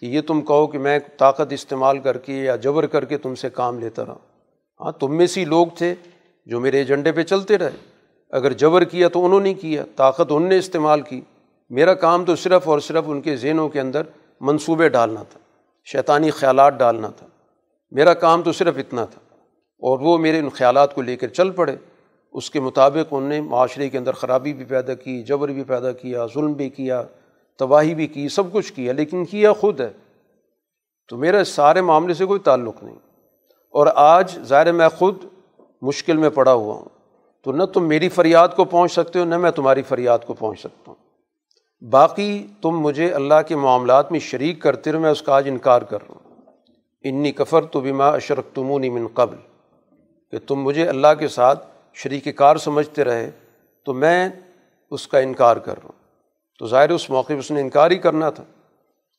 [0.00, 3.34] کہ یہ تم کہو کہ میں طاقت استعمال کر کے یا جبر کر کے تم
[3.34, 4.16] سے کام لیتا رہا۔
[4.80, 5.94] ہاں تم میں سی لوگ تھے
[6.46, 7.70] جو میرے ایجنڈے پہ چلتے رہے۔
[8.30, 11.20] اگر جبر کیا تو انہوں نے کیا، طاقت ان نے استعمال کی۔
[11.70, 14.02] میرا کام تو صرف اور صرف ان کے ذہنوں کے اندر
[14.40, 15.38] منصوبے ڈالنا تھا،
[15.84, 17.26] شیطانی خیالات ڈالنا تھا۔
[17.90, 19.20] میرا کام تو صرف اتنا تھا
[19.78, 21.76] اور وہ میرے ان خیالات کو لے کر چل پڑے۔
[22.36, 25.92] اس کے مطابق ان نے معاشرے کے اندر خرابی بھی پیدا کی، جبر بھی پیدا
[25.92, 27.02] کیا، ظلم بھی کیا،
[27.58, 29.90] تباہی بھی کی، سب کچھ کیا، لیکن کیا خود ہے۔
[31.08, 32.94] تو میرا اس سارے معاملے سے کوئی تعلق نہیں۔
[33.70, 35.24] اور آج ظاہر میں خود
[35.82, 36.84] مشکل میں پڑا ہوا ہوں۔
[37.42, 40.58] تو نہ تم میری فریاد کو پہنچ سکتے ہو، نہ میں تمہاری فریاد کو پہنچ
[40.58, 40.94] سکتا ہوں۔
[41.84, 45.82] باقی تم مجھے اللہ کے معاملات میں شریک کرتے رہو، میں اس کا آج انکار
[45.82, 46.36] کر رہا ہوں۔
[47.02, 49.36] انی کفر تو بیما اشرک تمونی من قبل،
[50.30, 53.30] کہ تم مجھے اللہ کے ساتھ شریک کار سمجھتے رہے
[53.84, 54.28] تو میں
[54.90, 56.06] اس کا انکار کر رہا ہوں۔
[56.58, 58.44] تو ظاہر اس موقع پہ اس نے انکار ہی کرنا تھا۔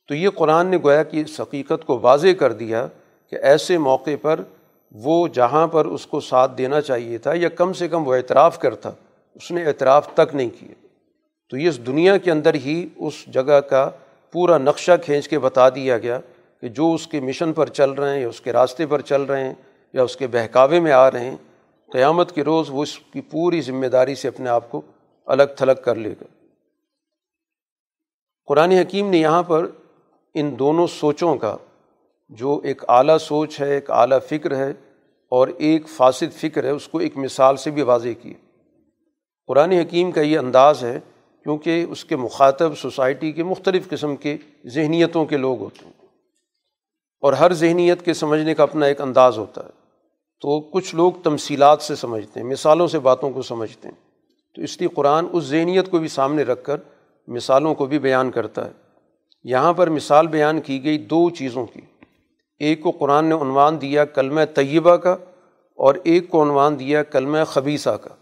[0.08, 2.88] تو یہ قرآن نے گویا کہ اس حقیقت کو واضح کر دیا
[3.30, 4.40] کہ ایسے موقع پر
[4.92, 8.60] وہ جہاں پر اس کو ساتھ دینا چاہیے تھا یا کم سے کم وہ اعتراف
[8.60, 8.90] کرتا۔
[9.36, 10.88] اس نے اعتراف تک نہیں کیا۔
[11.50, 13.90] تو یہ اس دنیا کے اندر ہی اس جگہ کا
[14.32, 16.20] پورا نقشہ کھینچ کے بتا دیا گیا
[16.62, 19.22] کہ جو اس کے مشن پر چل رہے ہیں یا اس کے راستے پر چل
[19.22, 19.54] رہے ہیں
[19.94, 21.38] یا اس کے بہکاوے میں آ رہے ہیں
[21.92, 24.82] قیامت کے روز وہ اس کی پوری ذمہ داری سے اپنے آپ کو
[25.26, 26.46] الگ تھلگ کر لے گا۔
[28.46, 29.68] قرآن حکیم نے یہاں پر
[30.34, 31.58] ان دونوں سوچوں کا،
[32.30, 34.72] جو ایک اعلیٰ سوچ ہے، ایک اعلیٰ فکر ہے
[35.32, 38.34] اور ایک فاسد فکر ہے، اس کو ایک مثال سے بھی واضح کی۔
[39.48, 41.00] قرآن حکیم کا یہ انداز ہے
[41.44, 46.06] کیونکہ اس کے مخاطب سوسائٹی کے مختلف قسم کے ذہنیتوں کے لوگ ہوتے ہیں
[47.22, 49.77] اور ہر ذہنیت کے سمجھنے کا اپنا ایک انداز ہوتا ہے۔
[50.42, 53.96] تو کچھ لوگ تمثیلات سے سمجھتے ہیں، مثالوں سے باتوں کو سمجھتے ہیں۔
[54.56, 56.78] تو اس لیے قرآن اس ذہنیت کو بھی سامنے رکھ کر
[57.28, 58.72] مثالوں کو بھی بیان کرتا ہے۔
[59.44, 61.82] یہاں پر مثال بیان کی گئی دو چیزوں کی۔
[62.60, 65.12] ایک کو قرآن نے عنوان دیا کلمہ طیبہ کا
[65.76, 68.16] اور ایک کو عنوان دیا کلمہ خبیصہ کا،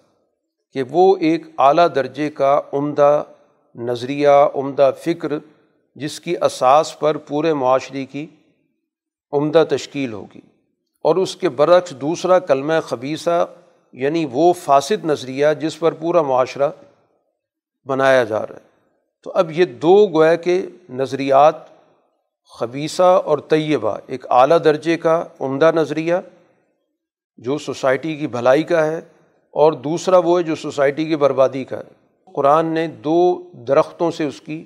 [0.74, 3.24] کہ وہ ایک اعلیٰ درجے کا عمدہ
[3.76, 5.32] نظریہ، عمدہ فکر
[5.96, 8.28] جس کی اساس پر پورے معاشرے کی
[9.32, 10.42] عمدہ تشکیل ہوگی۔
[11.06, 13.46] اور اس کے برعکس دوسرا کلمہ خبیصہ
[13.94, 16.70] یعنی وہ فاسد نظریہ جس پر پورا معاشرہ
[17.86, 18.64] بنایا جا رہا ہے۔
[19.24, 21.56] تو اب یہ دو گویا کے نظریات
[22.60, 26.16] خبیصہ اور طیبہ، ایک اعلیٰ درجے کا عمدہ نظریہ
[27.38, 28.98] جو سوسائٹی کی بھلائی کا ہے،
[29.54, 33.20] اور دوسرا وہ ہے جو سوسائٹی کی بربادی کا ہے۔ قرآن نے دو
[33.68, 34.64] درختوں سے اس کی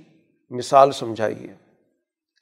[0.51, 1.53] مثال سمجھائی ہے۔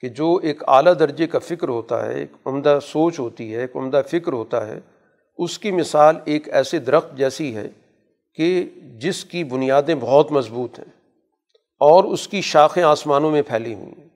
[0.02, 3.76] کہ جو ایک اعلیٰ درجے کا فکر ہوتا ہے، ایک عمدہ سوچ ہوتی ہے، ایک
[3.76, 4.80] عمدہ فکر ہوتا ہے،
[5.38, 7.70] اس کی مثال ایک ایسے درخت جیسی ہے
[8.36, 8.70] کہ
[9.02, 10.92] جس کی بنیادیں بہت مضبوط ہیں
[11.80, 14.08] اور اس کی شاخیں آسمانوں میں پھیلی ہوئی ہیں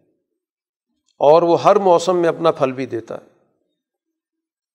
[1.20, 3.32] اور وہ ہر موسم میں اپنا پھل بھی دیتا ہے۔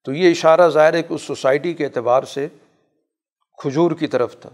[0.04, 2.48] تو یہ اشارہ ظاہر ہے کہ اس سوسائٹی کے اعتبار سے
[3.58, 4.50] کھجور کی طرف تھا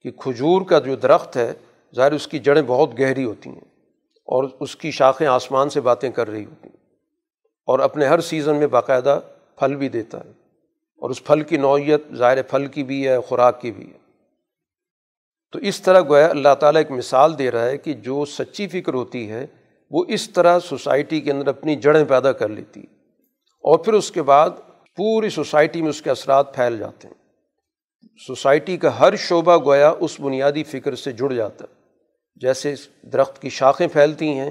[0.00, 1.52] کہ کھجور کا جو درخت ہے،
[1.94, 3.75] ظاہر اس کی جڑیں بہت گہری ہوتی ہیں۔
[4.26, 6.86] اور اس کی شاخیں آسمان سے باتیں کر رہی ہوتی ہیں۔
[7.66, 9.20] اور اپنے ہر سیزن میں باقاعدہ
[9.56, 10.30] پھل بھی دیتا ہے۔
[10.96, 13.98] اور اس پھل کی نوعیت ظاہر پھل کی بھی ہے، خوراک کی بھی ہے۔
[15.52, 18.94] تو اس طرح گویا اللہ تعالیٰ ایک مثال دے رہا ہے کہ جو سچی فکر
[18.94, 19.46] ہوتی ہے،
[19.90, 22.94] وہ اس طرح سوسائٹی کے اندر اپنی جڑیں پیدا کر لیتی ہے۔
[23.60, 24.50] اور پھر اس کے بعد
[24.96, 27.14] پوری سوسائٹی میں اس کے اثرات پھیل جاتے ہیں۔
[28.26, 31.85] سوسائٹی کا ہر شعبہ گویا اس بنیادی فکر سے جڑ جاتا ہے۔
[32.36, 34.50] جیسے درخت کی شاخیں پھیلتی ہیں،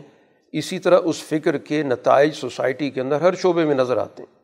[0.51, 4.35] اسی طرح اس فکر کے نتائج سوسائٹی کے اندر ہر شعبے میں نظر آتے ہیں۔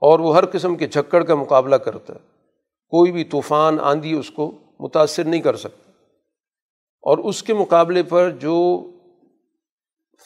[0.00, 2.18] اور وہ ہر قسم کے جھکڑ کا مقابلہ کرتا ہے۔
[2.88, 5.90] کوئی بھی طوفان، آندھی اس کو متاثر نہیں کر سکتا۔
[7.02, 8.86] اور اس کے مقابلے پر جو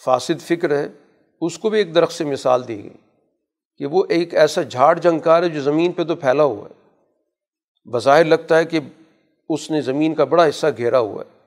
[0.04, 0.88] فاسد فکر ہے،
[1.40, 2.96] اس کو بھی ایک درخت سے مثال دی گئی
[3.76, 7.00] کہ وہ ایک ایسا جھاڑ جھنکار ہے جو زمین پہ تو پھیلا ہوا ہے۔
[7.90, 8.80] بظاہر لگتا ہے کہ
[9.48, 11.37] اس نے زمین کا بڑا حصہ گھیرا ہوا ہے۔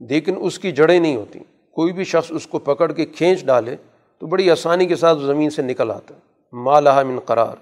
[0.00, 1.40] لیکن اس کی جڑیں نہیں ہوتیں
[1.72, 3.76] کوئی بھی شخص اس کو پکڑ کے کھینچ ڈالے
[4.18, 6.20] تو بڑی آسانی کے ساتھ زمین سے نکل آتا ہے۔
[6.52, 7.56] مالہ من قرار۔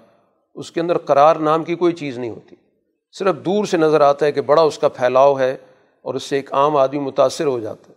[0.55, 2.55] اس کے اندر قرار نام کی کوئی چیز نہیں ہوتی۔
[3.11, 5.57] صرف دور سے نظر آتا ہے کہ بڑا اس کا پھیلاؤ ہے
[6.01, 7.93] اور اس سے ایک عام آدمی متاثر ہو جاتا ہے۔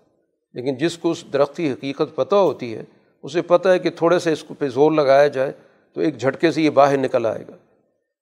[0.53, 2.85] لیکن جس کو اس درخت کی حقیقت پتہ ہوتی ہے،
[3.23, 5.53] اسے پتہ ہے کہ تھوڑے سے اس کو پہ زور لگایا جائے
[5.95, 7.57] تو ایک جھٹکے سے یہ باہر نکل آئے گا۔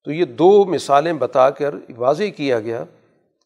[0.05, 2.85] تو یہ دو مثالیں بتا کر واضح کیا گیا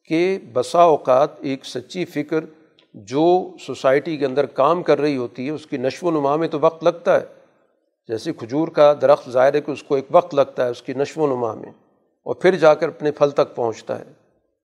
[0.09, 2.45] کہ بسا اوقات ایک سچی فکر
[2.94, 6.48] جو سوسائٹی کے اندر کام کر رہی ہوتی ہے، اس کی نشو و نما میں
[6.48, 7.24] تو وقت لگتا ہے۔
[8.09, 10.92] جیسے کھجور کا درخت ظاہر ہے کہ اس کو ایک وقت لگتا ہے، اس کی
[10.92, 11.72] نشو و نما میں۔
[12.24, 14.05] اور پھر جا کر اپنے پھل تک پہنچتا ہے۔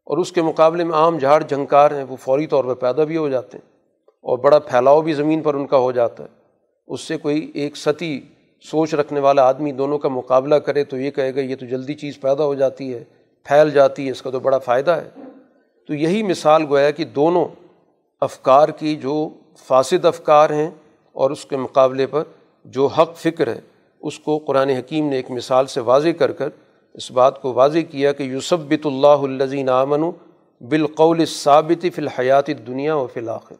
[0.04, 3.16] اور اس کے مقابلے میں عام جھاڑ جھنکار ہیں، وہ فوری طور پہ پیدا بھی
[3.16, 3.70] ہو جاتے ہیں۔
[4.08, 6.28] اور بڑا پھیلاؤ بھی زمین پر ان کا ہو جاتا ہے۔
[6.86, 8.20] اس سے کوئی ایک ستی
[8.70, 11.94] سوچ رکھنے والا آدمی دونوں کا مقابلہ کرے تو یہ کہے گا، یہ تو جلدی
[11.94, 13.04] چیز پیدا ہو جاتی ہے،
[13.44, 15.08] پھیل جاتی ہے، اس کا تو بڑا فائدہ ہے۔
[15.86, 17.44] تو یہی مثال گویا کہ دونوں
[18.22, 19.16] افکار کی جو
[19.66, 20.70] فاسد افکار ہیں
[21.16, 22.22] اور اس کے مقابلے پر
[22.66, 23.60] جو حق فکر ہے،
[24.02, 26.48] اس کو قرآن حکیم نے ایک مثال سے واضح کر کر
[26.94, 30.10] اس بات کو واضح کیا کہ یوسبت اللہ الزین آمن
[30.60, 33.54] بالقول ثابت فی الحیات دنیا و فی الآخر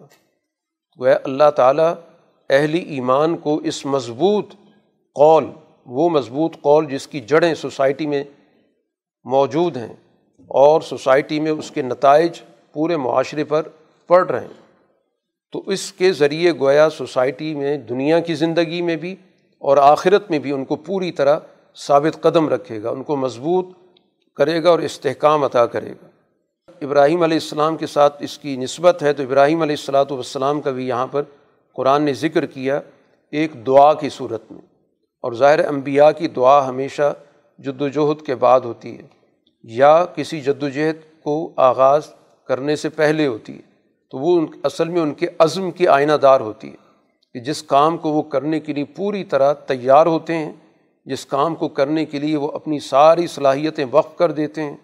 [0.99, 1.93] وہ اللہ تعالیٰ
[2.51, 4.55] اہل ایمان کو اس مضبوط
[5.17, 5.51] قول،
[5.87, 8.23] وہ مضبوط قول جس کی جڑیں سوسائٹی میں
[9.27, 9.93] موجود ہیں
[10.51, 12.41] اور سوسائٹی میں اس کے نتائج
[12.73, 13.69] پورے معاشرے پر
[14.09, 14.67] پڑھ رہے ہیں۔
[15.53, 19.15] تو اس کے ذریعے گویا سوسائٹی میں، دنیا کی زندگی میں بھی
[19.63, 21.39] اور آخرت میں بھی ان کو پوری طرح
[21.77, 23.67] ثابت قدم رکھے گا، ان کو مضبوط
[24.37, 26.07] کرے گا اور استحکام عطا کرے گا۔
[26.83, 30.71] ابراہیم علیہ السلام کے ساتھ اس کی نسبت ہے تو ابراہیم علیہ السلاۃ والسلام کا
[30.71, 31.23] بھی یہاں پر
[31.77, 32.81] قرآن نے ذکر کیا
[33.33, 34.61] ایک دعا کی صورت میں۔
[35.25, 37.13] اور ظاہر انبیاء کی دعا ہمیشہ
[37.59, 39.07] جد وجہد کے بعد ہوتی ہے،
[39.65, 42.07] یا کسی جد وجہد کو آغاز
[42.49, 43.68] کرنے سے پہلے ہوتی ہے۔
[44.11, 46.77] تو وہ ان اصل میں ان کے عزم کی آئینہ دار ہوتی ہے
[47.33, 50.53] کہ جس کام کو وہ کرنے کے لیے پوری طرح تیار ہوتے ہیں،
[51.07, 54.77] جس کام کو کرنے کے لیے وہ اپنی ساری صلاحیتیں وقف کر دیتے ہیں،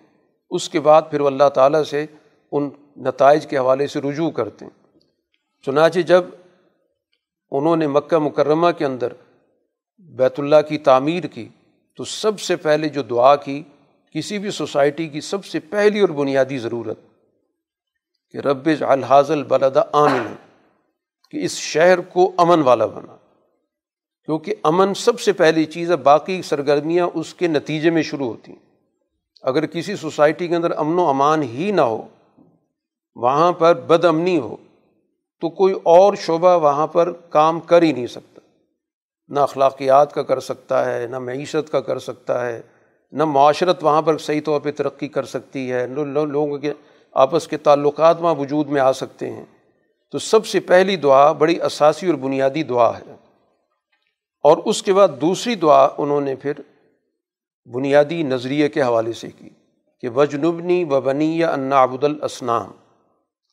[0.50, 2.06] اس کے بعد پھر وہ اللہ تعالیٰ سے
[2.52, 4.72] ان نتائج کے حوالے سے رجوع کرتے ہیں۔
[5.62, 6.22] چنانچہ جب
[7.50, 9.12] انہوں نے مکہ مکرمہ کے اندر
[9.98, 11.48] بیت اللہ کی تعمیر کی،
[11.96, 13.62] تو سب سے پہلے جو دعا کی،
[14.14, 16.98] کسی بھی سوسائٹی کی سب سے پہلی اور بنیادی ضرورت
[18.34, 20.34] کہ رب الحاظ البلد عامن
[21.30, 23.16] کہ اس شہر کو امن والا بنا۔
[24.24, 28.52] کیونکہ امن سب سے پہلی چیز ہے، باقی سرگرمیاں اس کے نتیجے میں شروع ہوتی
[28.52, 28.58] ہیں۔
[29.42, 32.08] اگر کسی سوسائٹی کے اندر امن و امان ہی نہ ہو،
[33.14, 34.56] وہاں پر بد امنی ہو،
[35.40, 38.40] تو کوئی اور شعبہ وہاں پر کام کر ہی نہیں سکتا۔
[39.28, 42.62] نہ اخلاقیات کا کر سکتا ہے، نہ معیشت کا کر سکتا ہے،
[43.12, 46.72] نہ معاشرت وہاں پر صحیح طور پہ ترقی کر سکتی ہے۔ لوگوں کے
[47.14, 49.44] آپس کے تعلقات وہاں وجود میں آ سکتے ہیں۔
[50.10, 53.14] تو سب سے پہلی دعا بڑی اساسی اور بنیادی دعا ہے۔
[54.42, 56.52] اور اس کے بعد دوسری دعا انہوں نے پھر
[57.74, 59.48] بنیادی نظریے کے حوالے سے کی
[60.00, 62.72] کہ وجنبنی و بنی یا انا ابود الاسنام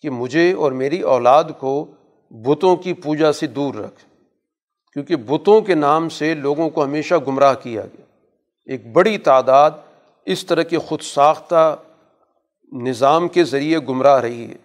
[0.01, 1.85] کہ مجھے اور میری اولاد کو
[2.29, 4.05] بتوں کی پوجا سے دور رکھ۔
[4.93, 8.05] کیونکہ بتوں کے نام سے لوگوں کو ہمیشہ گمراہ کیا گیا۔
[8.65, 9.71] ایک بڑی تعداد
[10.25, 11.77] اس طرح کے خود ساختہ
[12.71, 14.55] نظام کے ذریعے گمراہ رہی ہے،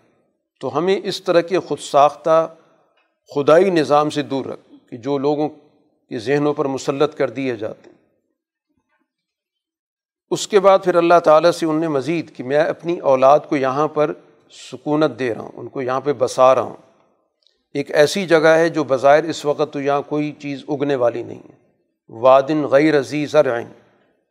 [0.61, 2.55] تو ہمیں اس طرح کے خود ساختہ
[3.35, 5.49] خدائی نظام سے دور رکھ کہ جو لوگوں
[6.09, 7.97] کے ذہنوں پر مسلط کر دیے جاتے ہیں۔
[10.31, 13.57] اس کے بعد پھر اللہ تعالیٰ سے ان نے مزید کہ میں اپنی اولاد کو
[13.57, 14.13] یہاں پر
[14.51, 16.77] سکونت دے رہا ہوں، ان کو یہاں پہ بسا رہا ہوں۔
[17.75, 21.39] ایک ایسی جگہ ہے جو بظاہر اس وقت تو یہاں کوئی چیز اگنے والی نہیں
[21.39, 21.57] ہے۔
[22.09, 23.69] وادن غیر عزیز رعین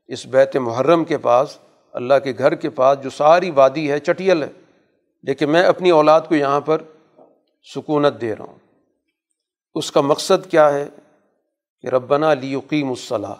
[0.07, 1.57] اس بیت محرم کے پاس
[1.95, 4.49] اللہ کے گھر کے پاس جو ساری وادی ہے، چٹیل ہے۔
[5.23, 6.81] لیکن میں اپنی اولاد کو یہاں پر
[7.75, 8.57] سکونت دے رہا ہوں۔
[9.75, 10.89] اس کا مقصد کیا ہے
[11.81, 13.33] کہ ربنا لیقیم الصلاح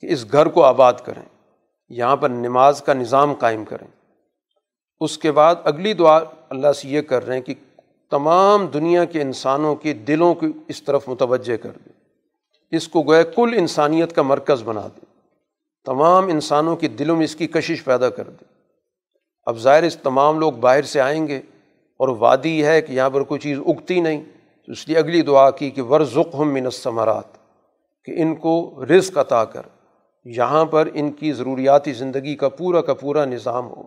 [0.00, 1.22] کہ اس گھر کو آباد کریں،
[1.88, 3.86] یہاں پر نماز کا نظام قائم کریں۔
[5.00, 7.54] اس کے بعد اگلی دعا اللہ سے یہ کر رہے ہیں کہ
[8.10, 11.92] تمام دنیا کے انسانوں کے دلوں کو اس طرف متوجہ کر دیں۔
[12.70, 15.09] اس کو گویا کل انسانیت کا مرکز بنا دیں۔
[15.84, 18.48] تمام انسانوں کے دلوں میں اس کی کشش پیدا کر دیں
[19.44, 21.36] اب ظاہر اس تمام لوگ باہر سے آئیں گے
[21.98, 24.24] اور وادی ہے کہ یہاں پر کوئی چیز اگتی نہیں۔
[24.66, 27.34] تو اس لیے اگلی دعا کی کہ ورژ ہم منسمرات
[28.04, 29.62] کہ ان کو رزق عطا کر۔
[30.24, 33.82] یہاں پر ان کی ضروریاتی زندگی کا پورا کا پورا نظام ہو۔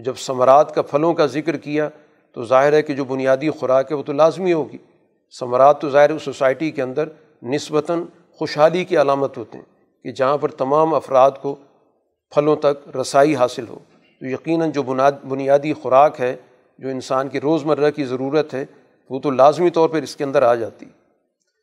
[0.00, 1.88] جب ثمرات کا پھلوں کا ذکر کیا،
[2.32, 4.78] تو ظاہر ہے کہ جو بنیادی خوراک ہے وہ تو لازمی ہوگی۔
[5.38, 7.08] ثمرات تو ظاہر سوسائٹی کے اندر
[7.42, 11.56] نسبتاً خوشحالی کی علامت ہوتے ہیں۔ کہ جہاں پر تمام افراد کو
[12.34, 13.78] پھلوں تک رسائی حاصل ہو۔
[14.20, 14.82] تو یقیناً جو
[15.28, 16.36] بنیادی خوراک ہے،
[16.78, 18.64] جو انسان کی روز مرہ کی ضرورت ہے،
[19.10, 20.86] وہ تو لازمی طور پر اس کے اندر آ جاتی۔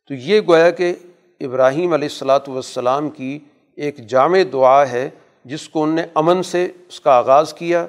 [0.08, 0.94] تو یہ گویا کہ
[1.40, 3.38] ابراہیم علیہ السلاۃ والسلام کی
[3.76, 5.10] ایک جامع دعا ہے،
[5.44, 7.86] جس کو ان نے امن سے اس کا آغاز کیا۔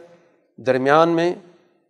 [0.58, 1.36] درمیان میں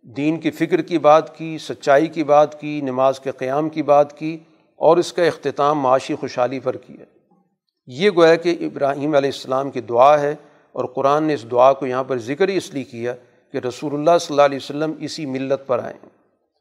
[0.02, 4.18] دین کی فکر کی بات کی، سچائی کی بات کی، نماز کے قیام کی بات
[4.18, 4.38] کی
[4.76, 7.04] اور اس کا اختتام معاشی خوشحالی پر کیا۔
[7.90, 10.34] یہ گویا کہ ابراہیم علیہ السلام کی دعا ہے
[10.72, 13.14] اور قرآن نے اس دعا کو یہاں پر ذکر ہی اس لیے کیا
[13.52, 16.08] کہ رسول اللہ صلی اللہ علیہ وسلم اسی ملت پر آئیں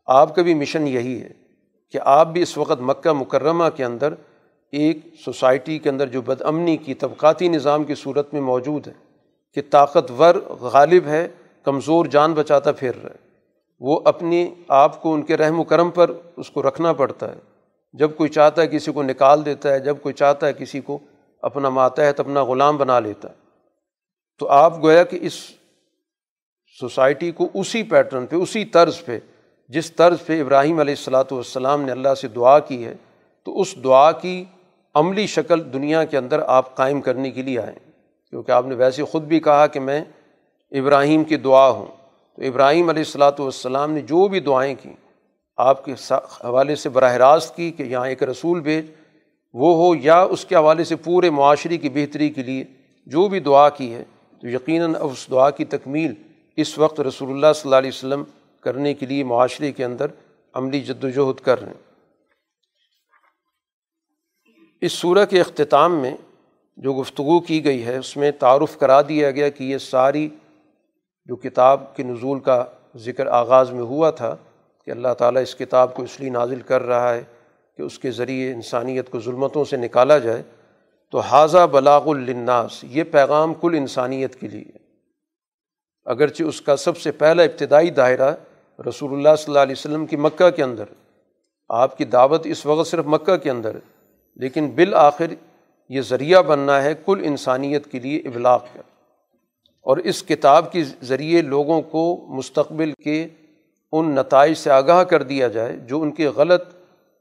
[0.05, 1.29] آپ کا بھی مشن یہی ہے
[1.91, 4.13] کہ آپ بھی اس وقت مکہ مکرمہ کے اندر
[4.71, 8.93] ایک سوسائٹی کے اندر جو بد امنی کی طبقاتی نظام کی صورت میں موجود ہے
[9.53, 11.27] کہ طاقتور غالب ہے،
[11.63, 13.27] کمزور جان بچاتا پھر رہا ہے۔
[13.79, 17.39] وہ اپنی آپ کو ان کے رحم و کرم پر اس کو رکھنا پڑتا ہے۔
[17.93, 20.99] جب کوئی چاہتا ہے کسی کو نکال دیتا ہے، جب کوئی چاہتا ہے کسی کو
[21.47, 23.35] اپنا ماتحت، اپنا غلام بنا لیتا ہے۔
[24.39, 25.33] تو آپ گویا کہ اس
[26.79, 29.19] سوسائٹی کو اسی پیٹرن پہ، اسی طرز پہ،
[29.69, 32.93] جس طرز پہ ابراہیم علیہ السلاۃ والسلام نے اللہ سے دعا کی ہے،
[33.45, 34.43] تو اس دعا کی
[34.95, 37.79] عملی شکل دنیا کے اندر آپ قائم کرنے کے لیے آئیں
[38.29, 40.01] کیونکہ آپ نے ویسے خود بھی کہا کہ میں
[40.71, 41.85] ابراہیم کی دعا ہوں۔
[42.37, 44.93] تو ابراہیم علیہ السلاۃ والسلام نے جو بھی دعائیں کیں
[45.57, 48.85] آپ کے حوالے سے براہ راست کی کہ یہاں ایک رسول بھیج
[49.53, 52.63] وہ ہو یا اس کے حوالے سے پورے معاشرے کی بہتری کے لیے
[53.05, 54.03] جو بھی دعا کی ہے،
[54.39, 56.13] تو یقیناً اب اس دعا کی تکمیل
[56.55, 58.23] اس وقت رسول اللہ صلی اللہ علیہ وسلم
[58.61, 60.07] کرنے کے لیے معاشرے کے اندر
[60.53, 61.85] عملی جد وجہد کر رہے ہیں۔
[64.81, 66.15] اس صورح کے اختتام میں
[66.77, 70.29] جو گفتگو کی گئی ہے، اس میں تعارف کرا دیا گیا کہ یہ ساری
[71.25, 72.63] جو کتاب کے نزول کا
[72.95, 74.35] ذکر آغاز میں ہوا تھا
[74.85, 77.23] کہ اللہ تعالیٰ اس کتاب کو اس لیے نازل کر رہا ہے
[77.77, 80.43] کہ اس کے ذریعے انسانیت کو ظلمتوں سے نکالا جائے،
[81.11, 84.87] تو حاضہ بلاغ الناس یہ پیغام کل انسانیت کے لیے
[86.05, 88.35] اگرچہ اس کا سب سے پہلا ابتدائی دائرہ
[88.89, 90.83] رسول اللہ صلی اللہ علیہ وسلم کی مکہ کے اندر
[91.69, 93.77] آپ کی دعوت اس وقت صرف مکہ کے اندر
[94.35, 95.25] لیکن بالآخر
[95.89, 98.81] یہ ذریعہ بننا ہے کل انسانیت کے لیے ابلاغ کا۔
[99.81, 103.27] اور اس کتاب کے ذریعے لوگوں کو مستقبل کے
[103.91, 106.76] ان نتائج سے آگاہ کر دیا جائے جو ان کے غلط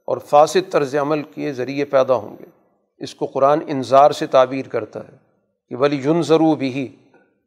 [0.07, 2.45] اور فاسد طرز عمل کے ذریعے پیدا ہوں گے۔
[2.97, 5.17] اس کو قرآن انظار سے تعبیر کرتا ہے
[5.69, 6.95] کہ ولی یون ضرور بھی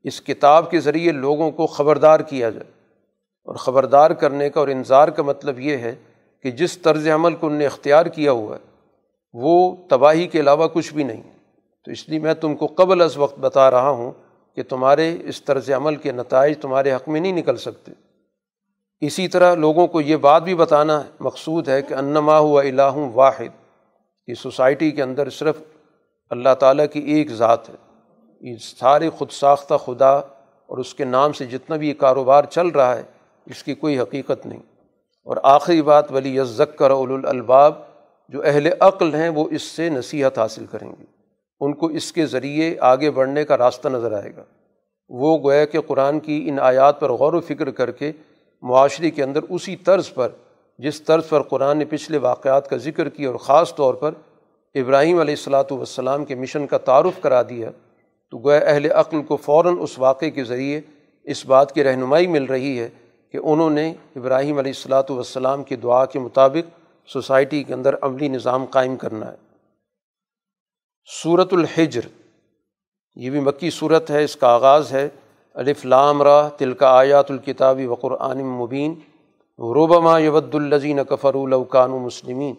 [0.05, 2.71] اس کتاب کے ذریعے لوگوں کو خبردار کیا جائے۔
[3.45, 5.95] اور خبردار کرنے کا اور انظار کا مطلب یہ ہے
[6.43, 8.71] کہ جس طرز عمل کو ان نے اختیار کیا ہوا ہے،
[9.33, 11.23] وہ تباہی کے علاوہ کچھ بھی نہیں۔
[11.85, 14.13] تو اس لیے میں تم کو قبل از وقت بتا رہا ہوں
[14.55, 17.93] کہ تمہارے اس طرز عمل کے نتائج تمہارے حق میں نہیں نکل سکتے۔
[19.01, 23.75] اسی طرح لوگوں کو یہ بات بھی بتانا مقصود ہے کہ انما ہوا الہ واحد
[24.27, 25.63] کہ سوسائٹی کے اندر صرف
[26.31, 27.75] اللہ تعالیٰ کی ایک ذات ہے۔
[28.41, 32.67] یہ سارے خود ساختہ خدا اور اس کے نام سے جتنا بھی یہ کاروبار چل
[32.67, 33.03] رہا ہے،
[33.47, 34.61] اس کی کوئی حقیقت نہیں۔
[35.25, 37.75] اور آخری بات، ولی یزکر اول الباب
[38.29, 41.05] جو اہل عقل ہیں، وہ اس سے نصیحت حاصل کریں گے۔
[41.61, 44.43] ان کو اس کے ذریعے آگے بڑھنے کا راستہ نظر آئے گا۔
[45.09, 48.13] وہ گویا کہ قرآن کی ان آیات پر غور و فکر کر کے
[48.63, 50.29] معاشرے کے اندر اسی طرز پر،
[50.79, 54.15] جس طرز پر قرآن نے پچھلے واقعات کا ذکر کیا اور خاص طور پر
[54.75, 57.71] ابراہیم علیہ السلاۃ والسلام کے مشن کا تعارف کرا دیا،
[58.33, 60.81] تو گویا اہل عقل کو فوراً اس واقعے کے ذریعے
[61.27, 62.89] اس بات کی رہنمائی مل رہی ہے
[63.35, 66.69] کہ انہوں نے ابراہیم علیہ السلاۃ والسلام کی دعا کے مطابق
[67.09, 69.37] سوسائٹی کے اندر عملی نظام قائم کرنا ہے۔
[71.23, 72.07] صورت الحجر،
[73.17, 75.09] یہ بھی مکی صورت ہے، اس کا آغاز ہے۔
[75.61, 78.95] الف لام راہ تلکا آیات الکتابی وقرآن مبین
[79.59, 82.55] روبما یود الزین کفر الوقان مسلمین۔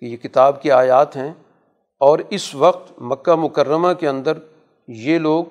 [0.00, 1.34] کہ یہ کتاب کی آیات ہیں
[2.00, 4.32] اور اس وقت مکہ مکرمہ کے اندر
[4.88, 5.44] یہ لوگ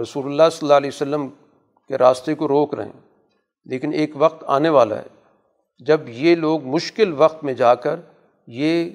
[0.00, 1.28] رسول اللہ صلی اللہ علیہ وسلم
[1.88, 3.00] کے راستے کو روک رہے ہیں۔
[3.64, 5.06] لیکن ایک وقت آنے والا ہے۔
[5.78, 8.00] جب یہ لوگ مشکل وقت میں جا کر
[8.46, 8.90] یہ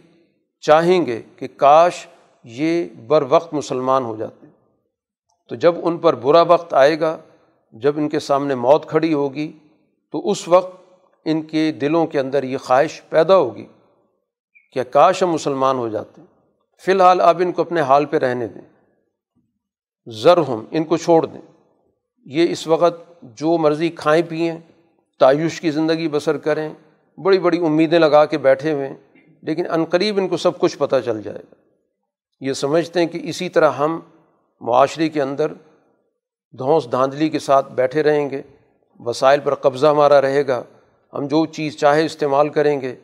[0.62, 2.08] چاہیں گے کہ کاش
[2.43, 4.39] یہ بر وقت مسلمان ہو جاتے۔
[5.50, 7.18] تو جب ان پر برا وقت آئے گا،
[7.72, 9.52] جب ان کے سامنے موت کھڑی ہوگی،
[10.12, 10.82] تو اس وقت
[11.26, 13.66] ان کے دلوں کے اندر یہ خواہش پیدا ہوگی
[14.74, 16.28] کہ کاش ہم مسلمان ہو جاتے۔ ہیں
[16.86, 18.62] فی الحال آپ ان کو اپنے حال پہ رہنے دیں۔
[20.10, 21.41] ذر ہم، ان کو چھوڑ دیں۔
[22.26, 24.58] یہ اس وقت جو مرضی کھائیں پئیں
[25.20, 26.74] تعیش کی زندگی بسر کریں،
[27.18, 28.89] بڑی بڑی امیدیں لگا کے بیٹھے ہوئے
[29.41, 31.56] لیکن عنقریب ان کو سب کچھ پتہ چل جائے گا۔
[32.39, 34.00] یہ سمجھتے ہیں کہ اسی طرح ہم
[34.62, 35.51] معاشرے کے اندر
[36.57, 38.41] دھونس دھاندلی کے ساتھ بیٹھے رہیں گے،
[38.99, 40.64] وسائل پر قبضہ ہمارا رہے گا،
[41.14, 42.95] ہم جو چیز چاہے استعمال کریں گے۔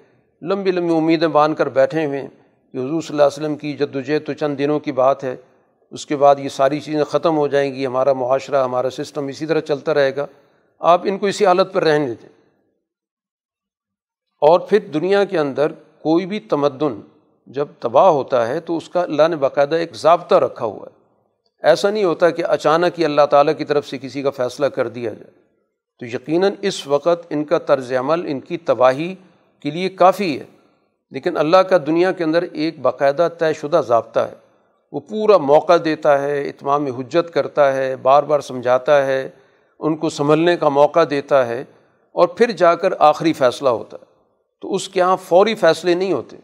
[0.41, 2.21] لمبی لمبی امیدیں باندھ کر بیٹھے ہوئے
[2.71, 5.35] کہ حضور صلی اللہ علیہ وسلم کی جد وجہد تو چند دنوں کی بات ہے۔
[5.91, 9.45] اس کے بعد یہ ساری چیزیں ختم ہو جائیں گی، ہمارا معاشرہ، ہمارا سسٹم اسی
[9.45, 10.25] طرح چلتا رہے گا۔
[10.79, 12.29] آپ ان کو اسی حالت پر رہنے دیں۔
[14.41, 17.01] اور پھر دنیا کے اندر کوئی بھی تمدن
[17.47, 21.04] جب تباہ ہوتا ہے تو اس کا اللہ نے باقاعدہ ایک ضابطہ رکھا ہوا ہے۔
[21.65, 24.87] ایسا نہیں ہوتا کہ اچانک ہی اللہ تعالیٰ کی طرف سے کسی کا فیصلہ کر
[24.87, 25.31] دیا جائے۔
[25.99, 29.15] تو یقیناً اس وقت ان کا طرز عمل، ان کی تباہی
[29.59, 30.43] کے لیے کافی ہے۔
[31.11, 34.33] لیکن اللہ کا دنیا کے اندر ایک باقاعدہ طے شدہ ضابطہ ہے۔
[34.91, 39.29] وہ پورا موقع دیتا ہے، اتمام حجت کرتا ہے، بار بار سمجھاتا ہے،
[39.79, 41.63] ان کو سنبھلنے کا موقع دیتا ہے
[42.11, 44.05] اور پھر جا کر آخری فیصلہ ہوتا ہے۔
[44.61, 46.37] تو اس کے یہاں فوری فیصلے نہیں ہوتے۔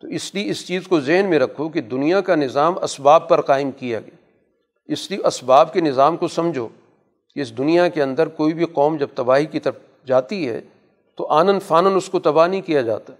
[0.00, 3.40] تو اس لیے اس چیز کو ذہن میں رکھو کہ دنیا کا نظام اسباب پر
[3.40, 4.19] قائم کیا گیا۔
[4.92, 6.68] اس لیے اسباب کے نظام کو سمجھو
[7.34, 9.74] کہ اس دنیا کے اندر کوئی بھی قوم جب تباہی کی طرف
[10.06, 10.60] جاتی ہے
[11.16, 13.12] تو آنن فانن اس کو تباہ نہیں کیا جاتا۔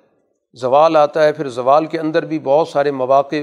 [0.52, 3.36] زوال آتا ہے، پھر زوال کے اندر بھی بہت سارے مواقع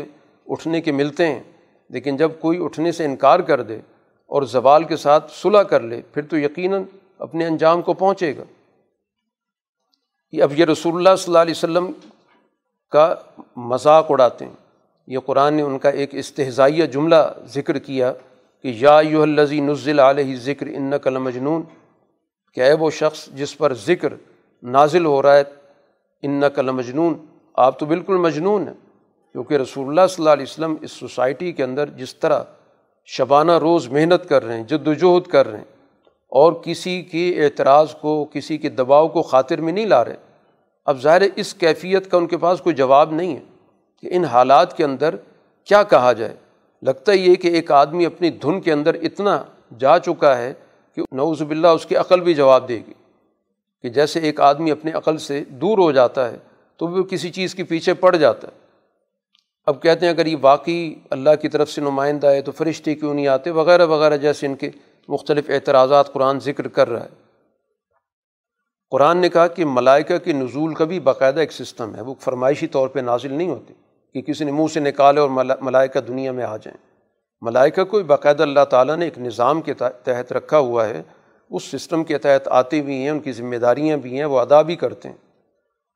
[0.48, 1.44] اٹھنے کے ملتے ہیں،
[1.90, 3.80] لیکن جب کوئی اٹھنے سے انکار کر دے
[4.26, 6.84] اور زوال کے ساتھ صلح کر لے، پھر تو یقیناً
[7.20, 8.44] اپنے انجام کو پہنچے گا۔
[10.32, 11.92] یہ اب یہ رسول اللہ صلی اللہ علیہ وسلم
[12.90, 13.16] کا
[13.56, 14.67] مذاق اڑاتے ہیں۔
[15.08, 17.16] یہ قرآن نے ان کا ایک استحضائیہ جملہ
[17.54, 18.12] ذکر کیا
[18.64, 21.62] کہ یا یو الزی نزل علیہ ذکر ان نقل مجنون
[22.58, 24.14] کہ اے وہ شخص جس پر ذکر
[24.64, 25.44] نازل ہو رہا ہے
[26.24, 27.16] ان نقل مجنون
[27.56, 28.74] آپ تو بالکل مجنون ہیں،
[29.36, 32.44] کیونکہ رسول اللہ صلی اللہ علیہ وسلم اس سوسائٹی کے اندر جس طرح
[33.10, 35.66] شبانہ روز محنت کر رہے ہیں جد وجہد کر رہے ہیں،
[36.32, 40.16] اور کسی کے اعتراض کو، کسی کے دباؤ کو خاطر میں نہیں لا رہے۔
[40.88, 43.57] اب ظاہر اس کیفیت کا ان کے پاس کوئی جواب نہیں ہے۔
[44.02, 45.16] کہ ان حالات کے اندر
[45.66, 46.36] کیا کہا جائے؟
[46.84, 49.44] لگتا یہ کہ ایک آدمی اپنی دھن کے اندر اتنا
[49.80, 50.54] جا چکا ہے
[50.96, 52.94] کہ نعوذ باللہ اس کی عقل بھی جواب دے گی۔
[53.82, 56.38] کہ جیسے ایک آدمی اپنے عقل سے دور ہو جاتا ہے
[56.78, 58.60] تو وہ کسی چیز کے پیچھے پڑ جاتا ہے۔
[59.66, 63.14] اب کہتے ہیں اگر یہ واقعی اللہ کی طرف سے نمائندہ ہے تو فرشتے کیوں
[63.14, 64.70] نہیں آتے؟ وغیرہ وغیرہ، جیسے ان کے
[65.08, 67.10] مختلف اعتراضات قرآن ذکر کر رہا ہے۔
[68.90, 72.68] قرآن نے کہا کہ ملائکہ کے نزول کا بھی باقاعدہ ایک سسٹم ہے، وہ فرمائشی
[72.68, 73.74] طور پہ نازل نہیں ہوتی
[74.22, 75.30] کہ کسی نے منہ سے نکالے اور
[75.62, 76.88] ملائکہ دنیا میں آ جائیں۔
[77.42, 81.02] ملائکہ کو باقاعدہ اللہ تعالیٰ نے ایک نظام کے تحت رکھا ہوا ہے۔
[81.50, 84.62] اس سسٹم کے تحت آتے بھی ہیں، ان کی ذمہ داریاں بھی ہیں، وہ ادا
[84.62, 85.16] بھی کرتے ہیں۔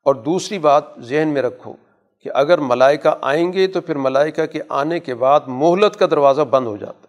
[0.05, 1.73] اور دوسری بات ذہن میں رکھو
[2.19, 6.41] کہ اگر ملائکہ آئیں گے تو پھر ملائکہ کے آنے کے بعد مہلت کا دروازہ
[6.41, 7.07] بند ہو جاتا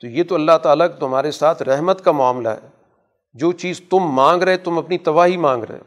[0.00, 2.68] تو یہ تو اللہ تعالیٰ تمہارے ساتھ رحمت کا معاملہ ہے۔
[3.34, 5.78] جو چیز تم مانگ رہے، تم اپنی تباہی مانگ رہے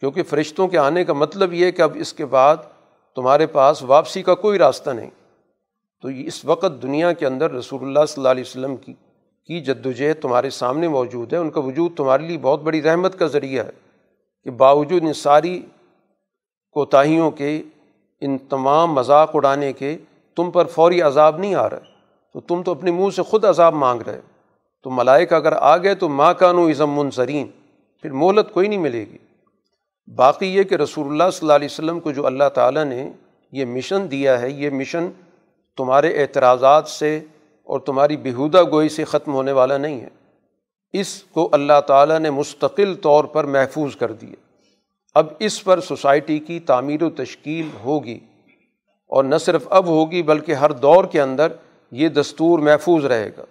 [0.00, 2.56] کیونکہ فرشتوں کے آنے کا مطلب یہ ہے کہ اب اس کے بعد
[3.18, 5.10] تمہارے پاس واپسی کا کوئی راستہ نہیں۔
[6.02, 8.92] تو اس وقت دنیا کے اندر رسول اللہ صلی اللہ علیہ وسلم کی
[9.46, 13.18] کی جد وجہد تمہارے سامنے موجود ہے۔ ان کا وجود تمہارے لیے بہت بڑی رحمت
[13.18, 13.70] کا ذریعہ ہے
[14.44, 15.62] کہ باوجود ان ساری
[16.72, 17.62] کوتاہیوں کے،
[18.20, 19.96] ان تمام مذاق اڑانے کے
[20.36, 21.78] تم پر فوری عذاب نہیں آ رہا
[22.32, 24.20] تو تم تو اپنے منہ سے خود عذاب مانگ رہے
[24.84, 27.46] تو ملائک اگر آ گئے تو ماں کانو ازم منظرین،
[28.02, 29.18] پھر مہلت کوئی نہیں ملے گی۔
[30.16, 33.12] باقی یہ کہ رسول اللہ صلی اللہ علیہ وسلم کو جو اللہ تعالیٰ نے
[33.52, 35.08] یہ مشن دیا ہے، یہ مشن
[35.76, 37.20] تمہارے اعتراضات سے
[37.64, 40.08] اور تمہاری بہودہ گوئی سے ختم ہونے والا نہیں ہے۔
[40.92, 44.34] اس کو اللہ تعالیٰ نے مستقل طور پر محفوظ کر دیا۔
[45.14, 48.18] اب اس پر سوسائٹی کی تعمیر و تشکیل ہوگی
[49.06, 51.52] اور نہ صرف اب ہوگی بلکہ ہر دور کے اندر
[51.92, 53.44] یہ دستور محفوظ رہے گا۔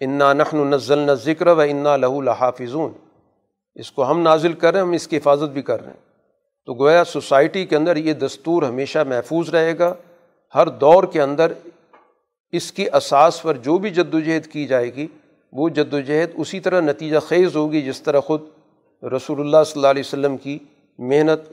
[0.00, 2.92] انا نخن نزلنا ذکر و انا لہو الحافظون
[3.78, 6.08] اس کو ہم نازل کر رہے ہیں، ہم اس کی حفاظت بھی کر رہے ہیں۔
[6.66, 9.94] تو گویا سوسائٹی کے اندر یہ دستور ہمیشہ محفوظ رہے گا۔
[10.54, 11.52] ہر دور کے اندر
[12.52, 15.06] اس کی اساس پر جو بھی جد وجہد کی جائے گی،
[15.52, 18.40] وہ جد وجہد اسی طرح نتیجہ خیز ہوگی جس طرح خود
[19.02, 20.58] رسول اللہ صلی اللہ علیہ وسلم کی
[20.98, 21.52] محنت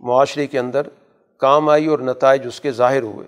[0.00, 0.82] معاشرے کے اندر
[1.38, 3.26] کام آئی اور نتائج اس کے ظاہر ہوئے۔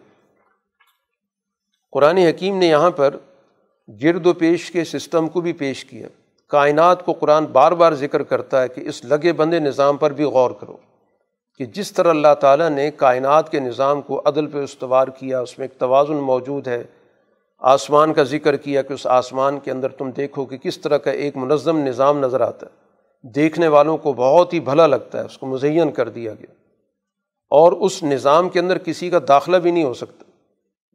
[1.92, 3.16] قرآن حکیم نے یہاں پر
[4.02, 6.08] گرد و پیش کے سسٹم کو بھی پیش کیا۔
[6.48, 10.24] کائنات کو قرآن بار بار ذکر کرتا ہے کہ اس لگے بندے نظام پر بھی
[10.24, 10.76] غور کرو
[11.58, 15.58] کہ جس طرح اللہ تعالیٰ نے کائنات کے نظام کو عدل پہ استوار کیا، اس
[15.58, 16.84] میں ایک توازن موجود ہے۔
[17.58, 21.10] آسمان کا ذکر کیا کہ اس آسمان کے اندر تم دیکھو کہ کس طرح کا
[21.10, 22.86] ایک منظم نظام نظر آتا ہے۔
[23.28, 26.52] دیکھنے والوں کو بہت ہی بھلا لگتا ہے، اس کو مزین کر دیا گیا۔
[27.50, 30.24] اور اس نظام کے اندر کسی کا داخلہ بھی نہیں ہو سکتا۔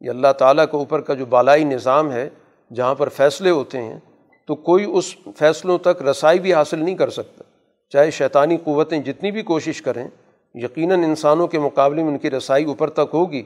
[0.00, 2.30] یہ اللہ تعالیٰ کے اوپر کا جو بالائی نظام ہے،
[2.74, 4.00] جہاں پر فیصلے ہوتے ہیں
[4.46, 7.44] تو کوئی اس فیصلوں تک رسائی بھی حاصل نہیں کر سکتا۔
[7.90, 10.08] چاہے شیطانی قوتیں جتنی بھی کوشش کریں،
[10.54, 13.42] یقیناً انسانوں کے مقابلے میں ان کی رسائی اوپر تک ہوگی،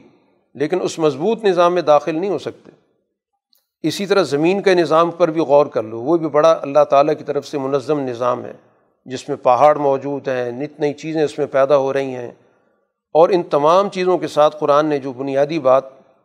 [0.53, 2.71] لیکن اس مضبوط نظام میں داخل نہیں ہو سکتے۔
[3.83, 7.17] اسی طرح زمین کے نظام پر بھی غور کر لو، وہ بھی بڑا اللہ تعالیٰ
[7.17, 8.53] کی طرف سے منظم نظام ہے،
[9.05, 12.31] جس میں پہاڑ موجود ہیں، نت نئی چیزیں اس میں پیدا ہو رہی ہیں۔
[13.13, 15.83] اور ان تمام چیزوں کے ساتھ قرآن نے جو بنیادی بات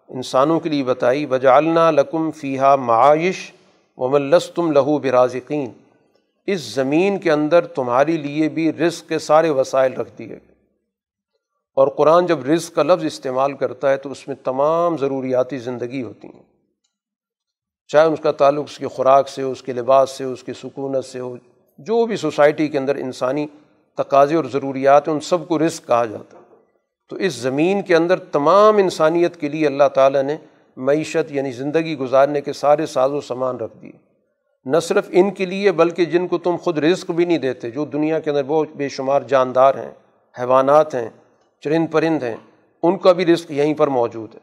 [0.08, 3.52] انسانوں کے لیے بتائی وجالنا لکم فیحہ معائش
[3.96, 5.72] و ملس تم لہو برازقین
[6.46, 10.38] اس زمین کے اندر تمہارے لیے بھی رزق کے سارے وسائل رکھ دیے گئے۔
[11.74, 16.02] اور قرآن جب رزق کا لفظ استعمال کرتا ہے تو اس میں تمام ضروریاتی زندگی
[16.02, 16.42] ہوتی ہیں۔
[17.88, 20.42] چاہے اس کا تعلق اس کی خوراک سے ہو، اس کے لباس سے ہو، اس
[20.44, 21.36] کی سکونت سے ہو،
[21.78, 23.46] جو بھی سوسائٹی کے اندر انسانی
[23.96, 26.42] تقاضے اور ضروریات ہیں، ان سب کو رزق کہا جاتا ہے۔
[27.08, 30.36] تو اس زمین کے اندر تمام انسانیت کے لیے اللہ تعالیٰ نے
[30.76, 34.12] معیشت یعنی زندگی گزارنے کے سارے ساز و سامان رکھ دیے۔
[34.64, 37.84] نہ صرف ان کے لیے بلکہ جن کو تم خود رزق بھی نہیں دیتے، جو
[37.84, 39.90] دنیا کے اندر بہت بے شمار جاندار ہیں،
[40.40, 41.08] حیوانات ہیں،
[41.60, 42.36] چرند پرند ہیں،
[42.82, 44.40] ان کا بھی رزق یہیں پر موجود ہے۔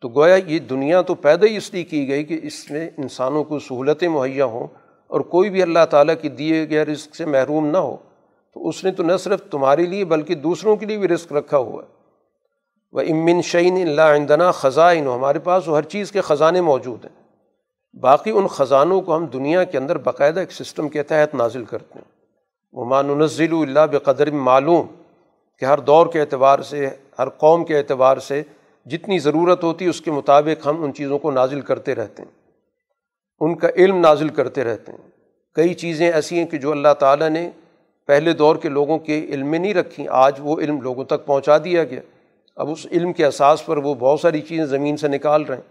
[0.00, 3.44] تو گویا یہ دنیا تو پیدا ہی اس لیے کی گئی کہ اس میں انسانوں
[3.44, 4.66] کو سہولتیں مہیا ہوں
[5.06, 7.96] اور کوئی بھی اللہ تعالیٰ کی دیے گئے رزق سے محروم نہ ہو۔
[8.54, 11.58] تو اس نے تو نہ صرف تمہارے لیے بلکہ دوسروں کے لیے بھی رزق رکھا
[11.58, 12.01] ہوا ہے۔
[12.92, 17.22] وہ امن شعین اللہ عندنا خزائن، ہمارے پاس ہر چیز کے خزانے موجود ہیں۔
[18.00, 21.98] باقی ان خزانوں کو ہم دنیا کے اندر باقاعدہ ایک سسٹم کے تحت نازل کرتے
[21.98, 22.26] ہیں۔
[22.72, 24.86] وہ مانزل اللہ بقدر معلوم،
[25.58, 26.88] کہ ہر دور کے اعتبار سے،
[27.18, 28.42] ہر قوم کے اعتبار سے
[28.86, 32.30] جتنی ضرورت ہوتی ہے اس کے مطابق ہم ان چیزوں کو نازل کرتے رہتے ہیں۔
[33.40, 35.10] ان کا علم نازل کرتے رہتے ہیں۔
[35.54, 37.50] کئی چیزیں ایسی ہیں کہ جو اللہ تعالیٰ نے
[38.06, 41.58] پہلے دور کے لوگوں کے علم میں نہیں رکھیں، آج وہ علم لوگوں تک پہنچا
[41.58, 42.00] دیا گیا۔
[42.56, 45.62] اب اس علم کے اساس پر وہ بہت ساری چیزیں زمین سے نکال رہے ہیں۔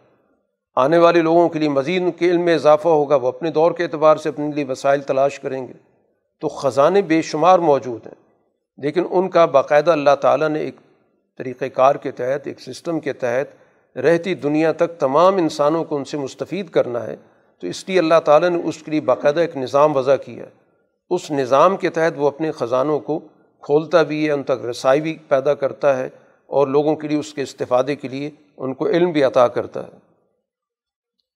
[0.75, 3.71] آنے والے لوگوں کے لیے مزید ان کے علم میں اضافہ ہوگا، وہ اپنے دور
[3.71, 5.73] کے اعتبار سے اپنے لیے وسائل تلاش کریں گے۔
[6.39, 8.15] تو خزانے بے شمار موجود ہیں۔
[8.77, 10.75] لیکن ان کا باقاعدہ اللہ تعالیٰ نے ایک
[11.38, 13.61] طریقۂ کار کے تحت، ایک سسٹم کے تحت
[13.97, 17.15] رہتی دنیا تک تمام انسانوں کو ان سے مستفید کرنا ہے۔
[17.59, 20.49] تو اس لیے اللہ تعالیٰ نے اس کے لیے باقاعدہ ایک نظام وضع کیا ہے۔
[21.09, 23.19] اس نظام کے تحت وہ اپنے خزانوں کو
[23.61, 26.09] کھولتا بھی ہے، ان تک رسائی بھی پیدا کرتا ہے۔
[26.52, 29.84] اور لوگوں کے لیے اس کے استفادے کے لیے ان کو علم بھی عطا کرتا
[29.84, 29.97] ہے۔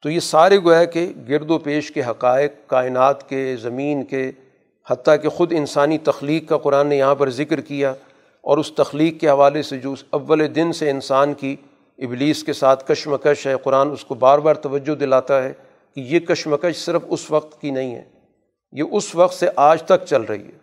[0.03, 4.31] تو یہ سارے گویا کہ گرد و پیش کے حقائق، کائنات کے، زمین کے،
[4.89, 7.91] حتیٰ کہ خود انسانی تخلیق کا قرآن نے یہاں پر ذکر کیا
[8.41, 11.55] اور اس تخلیق کے حوالے سے جو اول دن سے انسان کی
[11.97, 15.53] ابلیس کے ساتھ کشمکش ہے، قرآن اس کو بار بار توجہ دلاتا ہے
[15.95, 18.03] کہ یہ کشمکش صرف اس وقت کی نہیں ہے،
[18.71, 20.57] یہ اس وقت سے آج تک چل رہی ہے۔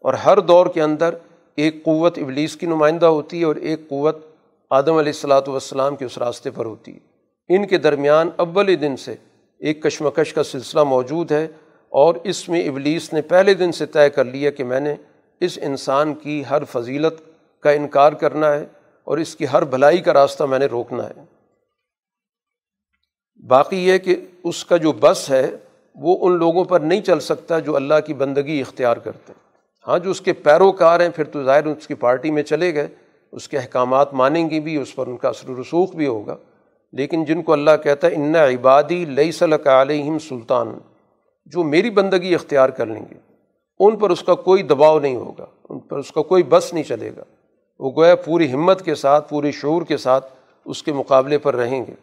[0.00, 1.14] اور ہر دور کے اندر
[1.56, 4.18] ایک قوت ابلیس کی نمائندہ ہوتی ہے اور ایک قوت
[4.70, 7.14] آدم علیہ السلاۃ والسلام کے اس راستے پر ہوتی ہے۔
[7.56, 9.14] ان کے درمیان اول دن سے
[9.58, 11.44] ایک کشمکش کا سلسلہ موجود ہے
[11.88, 14.94] اور اس میں ابلیس نے پہلے دن سے طے کر لیا کہ میں نے
[15.40, 17.22] اس انسان کی ہر فضیلت
[17.62, 18.66] کا انکار کرنا ہے
[19.04, 21.24] اور اس کی ہر بھلائی کا راستہ میں نے روکنا ہے۔
[23.46, 25.50] باقی یہ کہ اس کا جو بس ہے
[25.94, 29.43] وہ ان لوگوں پر نہیں چل سکتا جو اللہ کی بندگی اختیار کرتے۔ ہیں
[29.88, 32.88] ہاں جو اس کے پیروکار ہیں، پھر تو ظاہر اس کی پارٹی میں چلے گئے۔
[33.32, 36.36] اس کے احکامات مانیں گی بھی، اس پر ان کا اثر و رسوخ بھی ہوگا۔
[36.92, 40.78] لیکن جن کو اللہ کہتا ہے، ان عبادی لئی صلی علیہم سلطان
[41.46, 43.18] جو میری بندگی اختیار کر لیں گے،
[43.78, 46.84] ان پر اس کا کوئی دباؤ نہیں ہوگا، ان پر اس کا کوئی بس نہیں
[46.84, 47.24] چلے گا۔
[47.78, 50.32] وہ گویا پوری ہمت کے ساتھ، پورے شعور کے ساتھ
[50.64, 51.94] اس کے مقابلے پر رہیں گے۔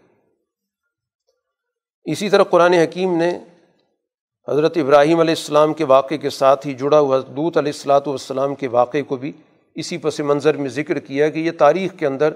[2.05, 3.39] اسی طرح قرآن حکیم نے
[4.49, 8.55] حضرت ابراہیم علیہ السلام کے واقعے کے ساتھ ہی جڑا ہوا دودھ علیہ السلاۃ والسلام
[8.55, 9.31] کے واقعے کو بھی
[9.75, 12.33] اسی پس منظر میں ذکر کیا کہ یہ تاریخ کے اندر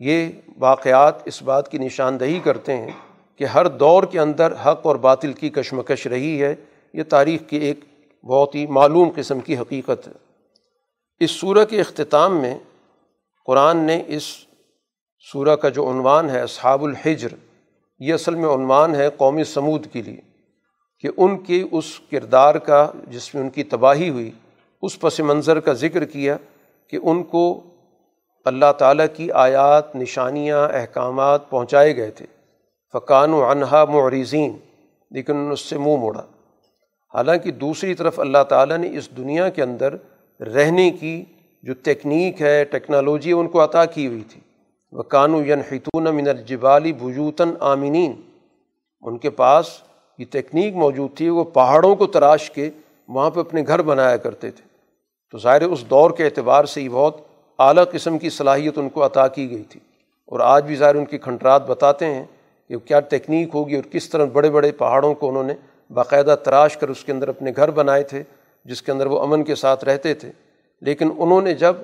[0.00, 0.28] یہ
[0.58, 2.90] واقعات اس بات کی نشاندہی کرتے ہیں
[3.36, 6.54] کہ ہر دور کے اندر حق اور باطل کی کشمکش رہی ہے۔
[6.92, 7.84] یہ تاریخ کی ایک
[8.24, 10.12] بہت ہی معلوم قسم کی حقیقت ہے۔
[11.20, 12.58] اس سورہ کے اختتام میں
[13.46, 14.22] قرآن نے اس
[15.32, 17.28] سورہ کا جو عنوان ہے، اصحاب الحجر،
[17.98, 20.27] یہ اصل میں عنوان ہے قومی سمود کے لیے۔
[21.00, 24.30] کہ ان کے اس کردار کا جس میں ان کی تباہی ہوئی،
[24.82, 26.36] اس پس منظر کا ذکر کیا
[26.90, 27.62] کہ ان کو
[28.44, 32.26] اللہ تعالیٰ کی آیات، نشانیاں، احکامات پہنچائے گئے تھے۔
[32.92, 34.56] فقان و انہا معریزین
[35.10, 36.22] لیکن ان اس سے منہ موڑا۔
[37.14, 39.94] حالانکہ دوسری طرف اللہ تعالیٰ نے اس دنیا کے اندر
[40.40, 41.24] رہنے کی
[41.62, 44.40] جو تکنیک ہے، ٹیکنالوجی ان کو عطا کی ہوئی تھی۔
[44.92, 48.12] وہ کانو ینحتون من الجبالی بجوتاً آمینین
[49.00, 49.66] ان کے پاس
[50.18, 52.70] یہ تکنیک موجود تھی، وہ پہاڑوں کو تراش کے
[53.08, 54.68] وہاں پہ اپنے گھر بنایا کرتے تھے۔
[55.30, 57.16] تو ظاہر اس دور کے اعتبار سے ہی بہت
[57.58, 59.80] اعلیٰ قسم کی صلاحیت ان کو عطا کی گئی تھی۔
[60.26, 62.24] اور آج بھی ظاہر ان کی کھنٹرات بتاتے ہیں
[62.68, 65.54] کہ کیا ٹیکنیک ہوگی اور کس طرح بڑے بڑے پہاڑوں کو انہوں نے
[65.90, 68.22] باقاعدہ تراش کر اس کے اندر اپنے گھر بنائے تھے،
[68.64, 70.32] جس کے اندر وہ امن کے ساتھ رہتے تھے۔
[70.80, 71.76] لیکن انہوں نے جب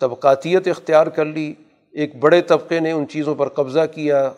[0.00, 1.54] طبقاتیت اختیار کر لی،
[1.92, 4.30] ایک بڑے طبقے نے ان چیزوں پر قبضہ کیا،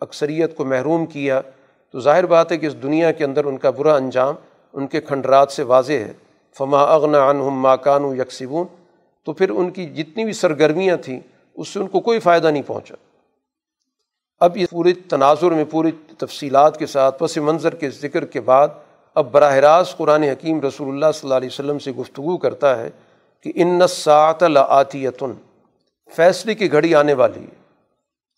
[0.00, 1.40] اکثریت کو محروم کیا
[1.92, 4.34] تو ظاہر بات ہے کہ اس دنیا کے اندر ان کا برا انجام
[4.72, 6.12] ان کے کھنڈرات سے واضح ہے۔
[6.58, 8.66] فما اغنا عنہم ماکان و یکسبون
[9.24, 11.20] تو پھر ان کی جتنی بھی سرگرمیاں تھیں،
[11.54, 12.94] اس سے ان کو کوئی فائدہ نہیں پہنچا۔
[14.40, 18.68] اب یہ پورے تناظر میں پوری تفصیلات کے ساتھ، پس منظر کے ذکر کے بعد،
[19.14, 22.90] اب براہ راست قرآن حکیم رسول اللہ صلی اللہ علیہ وسلم سے گفتگو کرتا ہے
[23.42, 25.32] کہ ان سات العطیتن
[26.16, 27.60] فیصلے کی گھڑی آنے والی ہے۔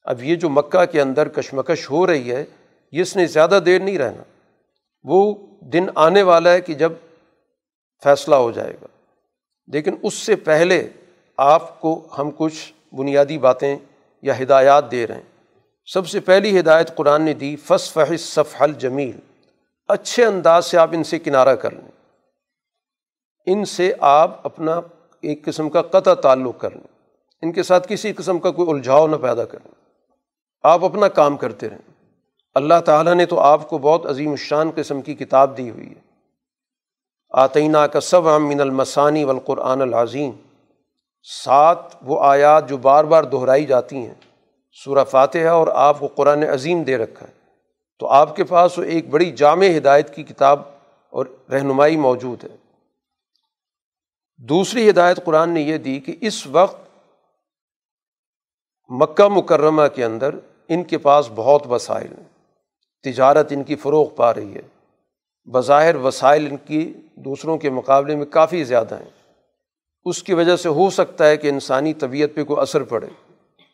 [0.04, 2.44] اب یہ جو مکہ کے اندر کشمکش ہو رہی ہے
[3.00, 4.22] اس نے زیادہ دیر نہیں رہنا،
[5.04, 6.92] وہ دن آنے والا ہے کہ جب
[8.04, 8.86] فیصلہ ہو جائے گا۔
[9.66, 10.88] لیکن اس سے پہلے
[11.36, 13.76] آپ کو ہم کچھ بنیادی باتیں
[14.22, 18.62] یا ہدایات دے رہے ہیں۔ سب سے پہلی ہدایت قرآن نے دی فص فحص صف
[18.62, 19.20] الجمیل
[19.88, 21.90] اچھے انداز سے آپ ان سے کنارہ کر لیں۔
[23.46, 24.80] ان سے آپ اپنا
[25.20, 27.08] ایک قسم کا قطع تعلق کر لیں۔
[27.42, 29.70] ان کے ساتھ کسی قسم کا کوئی الجھاؤ نہ پیدا کریں
[30.62, 31.91] آپ اپنا کام کرتے رہیں۔
[32.54, 36.00] اللہ تعالیٰ نے تو آپ کو بہت عظیم الشان قسم کی کتاب دی ہوئی ہے۔
[37.30, 40.30] آتئینہ کا سب من المسانی والقرآن العظیم۔
[41.44, 44.14] سات وہ آیات جو بار بار دہرائی جاتی ہیں۔
[44.84, 47.32] سورہ فاتحہ اور آپ کو قرآن عظیم دے رکھا ہے۔
[47.98, 50.60] تو آپ کے پاس وہ ایک بڑی جامع ہدایت کی کتاب
[51.10, 52.56] اور رہنمائی موجود ہے۔
[54.36, 56.88] دوسری ہدایت قرآن نے یہ دی کہ اس وقت
[58.88, 60.34] مکہ مکرمہ کے اندر
[60.68, 62.31] ان کے پاس بہت وسائل ہیں۔
[63.02, 64.60] تجارت ان کی فروغ پا رہی ہے۔
[65.50, 69.10] بظاہر وسائل ان کی دوسروں کے مقابلے میں کافی زیادہ ہیں۔
[70.04, 73.06] اس کی وجہ سے ہو سکتا ہے کہ انسانی طبیعت پہ کوئی اثر پڑے۔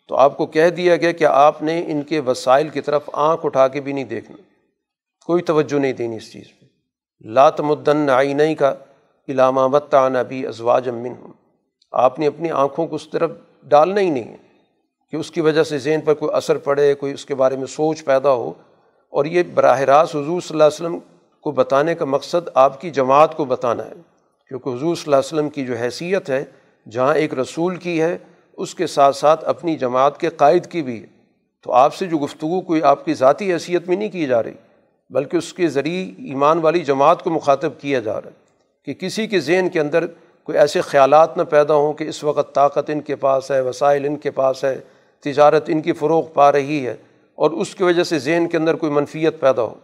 [0.08, 3.46] تو آپ کو کہہ دیا گیا کہ آپ نے ان کے وسائل کی طرف آنکھ
[3.46, 4.36] اٹھا کے بھی نہیں دیکھنا۔
[5.26, 6.66] کوئی توجہ نہیں دینی اس چیز پہ۔
[7.20, 8.74] لات مدن آئینئی کا
[9.28, 11.32] علامہ وطان ابھی ازواج امن ہوں
[11.92, 13.30] آپ نے اپنی آنکھوں کو اس طرف
[13.62, 14.36] ڈالنا ہی نہیں ہے
[15.10, 17.66] کہ اس کی وجہ سے ذہن پر کوئی اثر پڑے، کوئی اس کے بارے میں
[17.66, 18.52] سوچ پیدا ہو۔
[19.10, 20.98] اور یہ براہ راست حضور صلی اللہ علیہ وسلم
[21.40, 23.92] کو بتانے کا مقصد آپ کی جماعت کو بتانا ہے۔
[24.48, 26.44] کیونکہ حضور صلی اللہ علیہ وسلم کی جو حیثیت ہے،
[26.90, 28.18] جہاں ایک رسول کی ہے،
[28.56, 31.06] اس کے ساتھ ساتھ اپنی جماعت کے قائد کی بھی ہے۔
[31.62, 34.52] تو آپ سے جو گفتگو کوئی آپ کی ذاتی حیثیت میں نہیں کی جا رہی،
[35.10, 38.48] بلکہ اس کے ذریعے ایمان والی جماعت کو مخاطب کیا جا رہا ہے۔
[38.84, 40.06] کہ کسی کے ذہن کے اندر
[40.44, 44.06] کوئی ایسے خیالات نہ پیدا ہوں کہ اس وقت طاقت ان کے پاس ہے، وسائل
[44.06, 44.80] ان کے پاس ہے،
[45.20, 46.96] تجارت ان کی فروغ پا رہی ہے۔
[47.38, 49.74] اور اس کی وجہ سے ذہن کے اندر کوئی منفیت پیدا ہو۔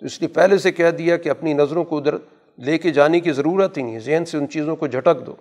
[0.00, 2.14] تو اس لیے پہلے سے کہہ دیا کہ اپنی نظروں کو ادھر
[2.58, 5.34] لے کے جانے کی ضرورت ہی نہیں ہے، ذہن سے ان چیزوں کو جھٹک دو۔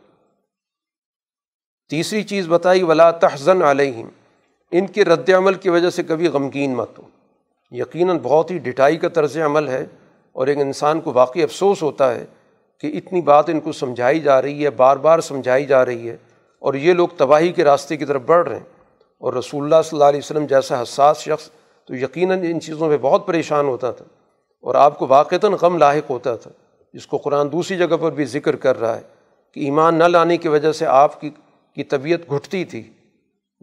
[1.89, 4.09] تیسری چیز بتائی، ولا تحزن علیہم
[4.71, 7.03] ان کے رد عمل کی وجہ سے کبھی غمگین مت ہو۔
[7.71, 9.85] یقیناً بہت ہی ڈٹائی کا طرز عمل ہے
[10.31, 12.25] اور ایک انسان کو واقعی افسوس ہوتا ہے
[12.79, 16.17] کہ اتنی بات ان کو سمجھائی جا رہی ہے، بار بار سمجھائی جا رہی ہے
[16.59, 18.73] اور یہ لوگ تباہی کے راستے کی طرف بڑھ رہے ہیں۔
[19.19, 21.49] اور رسول اللہ صلی اللہ علیہ وسلم جیسا حساس شخص
[21.87, 24.05] تو یقیناً ان چیزوں میں بہت پریشان ہوتا تھا
[24.61, 26.51] اور آپ کو واقعتاً غم لاحق ہوتا تھا،
[26.93, 29.01] جس کو قرآن دوسری جگہ پر بھی ذکر کر رہا ہے
[29.53, 31.29] کہ ایمان نہ لانے کی وجہ سے آپ کی
[31.75, 32.91] کی طبیعت گھٹتی تھی،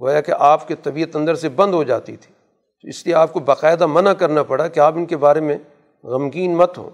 [0.01, 2.35] گویا کہ آپ کی طبیعت اندر سے بند ہو جاتی تھی۔
[2.83, 5.57] تو اس لیے آپ کو باقاعدہ منع کرنا پڑا کہ آپ ان کے بارے میں
[6.05, 6.91] غمگین مت ہوں۔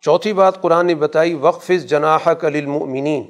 [0.00, 3.24] چوتھی بات قرآن نے بتائی وقف جناح کلمؤمنین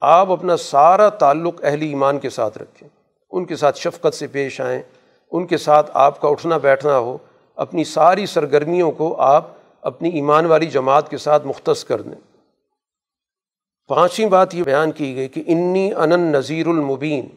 [0.00, 2.88] آپ اپنا سارا تعلق اہل ایمان کے ساتھ رکھیں،
[3.30, 4.82] ان کے ساتھ شفقت سے پیش آئیں۔
[5.30, 7.18] ان کے ساتھ آپ کا اٹھنا بیٹھنا ہو،
[7.56, 9.46] اپنی ساری سرگرمیوں کو آپ
[9.82, 12.30] اپنی ایمان والی جماعت کے ساتھ مختص کر دیں۔
[13.88, 17.28] پانچویں بات یہ بیان کی گئی کہ انی ان نذیر المبین۔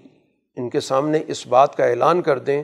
[0.55, 2.63] ان کے سامنے اس بات کا اعلان کر دیں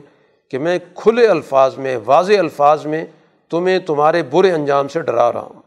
[0.50, 3.04] کہ میں کھلے الفاظ میں، واضح الفاظ میں
[3.50, 5.62] تمہیں تمہارے برے انجام سے ڈرا رہا ہوں۔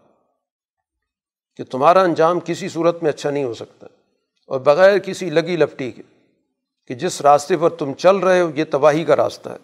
[1.55, 3.87] کہ تمہارا انجام کسی صورت میں اچھا نہیں ہو سکتا،
[4.47, 6.01] اور بغیر کسی لگی لپٹی کے۔
[6.87, 9.57] کہ جس راستے پر تم چل رہے ہو، یہ تباہی کا راستہ ہے۔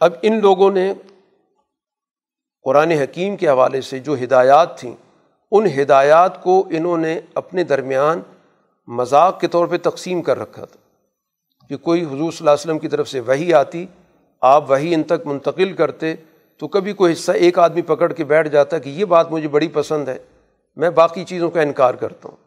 [0.00, 0.94] اب ان لوگوں نے
[2.62, 4.94] قرآن حکیم کے حوالے سے جو ہدایات تھیں،
[5.50, 8.20] ان ہدایات کو انہوں نے اپنے درمیان
[8.86, 10.84] مذاق کے طور پہ تقسیم کر رکھا تھا۔
[11.68, 13.86] کہ کوئی حضور صلی اللہ علیہ وسلم کی طرف سے وہی آتی،
[14.40, 16.14] آپ وہی ان تک منتقل کرتے،
[16.58, 19.68] تو کبھی کوئی حصہ ایک آدمی پکڑ کے بیٹھ جاتا کہ یہ بات مجھے بڑی
[19.68, 20.18] پسند ہے،
[20.76, 22.43] میں باقی چیزوں کا انکار کرتا ہوں۔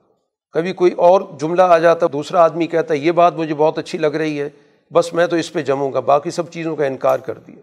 [0.52, 3.98] کبھی کوئی اور جملہ آ جاتا دوسرا آدمی کہتا ہے، یہ بات مجھے بہت اچھی
[3.98, 4.50] لگ رہی ہے،
[4.94, 7.62] بس میں تو اس پہ جموں گا، باقی سب چیزوں کا انکار کر دیا۔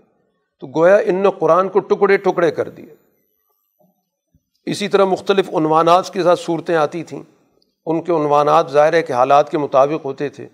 [0.61, 2.95] تو گویا ان نے قرآن کو ٹکڑے ٹکڑے کر دیے۔
[4.67, 7.23] اسی طرح مختلف عنوانات کے ساتھ صورتیں آتی تھیں۔
[7.87, 10.47] ان کے عنوانات ظاہر ہے کہ حالات کے مطابق ہوتے تھے۔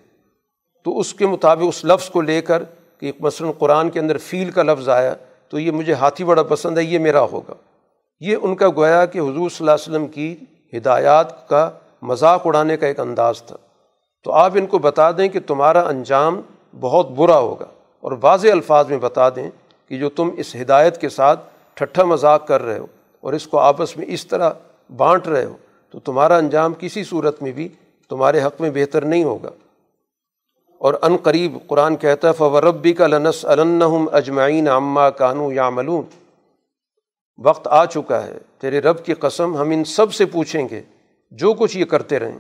[0.84, 2.62] تو اس کے مطابق اس لفظ کو لے کر
[3.00, 5.14] کہ مثلاً قرآن کے اندر فیل کا لفظ آیا،
[5.48, 7.54] تو یہ مجھے ہاتھی بڑا پسند ہے، یہ میرا ہوگا۔
[8.20, 10.36] یہ ان کا گویا کہ حضور صلی اللہ علیہ وسلم کی
[10.76, 11.70] ہدایات کا
[12.02, 13.56] مذاق اڑانے کا ایک انداز تھا۔
[14.24, 16.40] تو آپ ان کو بتا دیں کہ تمہارا انجام
[16.80, 17.66] بہت برا ہوگا
[18.00, 19.50] اور واضح الفاظ میں بتا دیں
[19.88, 21.40] کہ جو تم اس ہدایت کے ساتھ
[21.74, 22.86] ٹھٹھا مذاق کر رہے ہو
[23.20, 24.50] اور اس کو آپس میں اس طرح
[24.96, 25.56] بانٹ رہے ہو،
[25.90, 27.68] تو تمہارا انجام کسی صورت میں بھی
[28.08, 29.50] تمہارے حق میں بہتر نہیں ہوگا۔
[30.78, 34.08] اور ان قریب قرآن کہتا ہے فوربی کا لنس النحم
[41.30, 42.38] جو کچھ یہ کرتے رہیں۔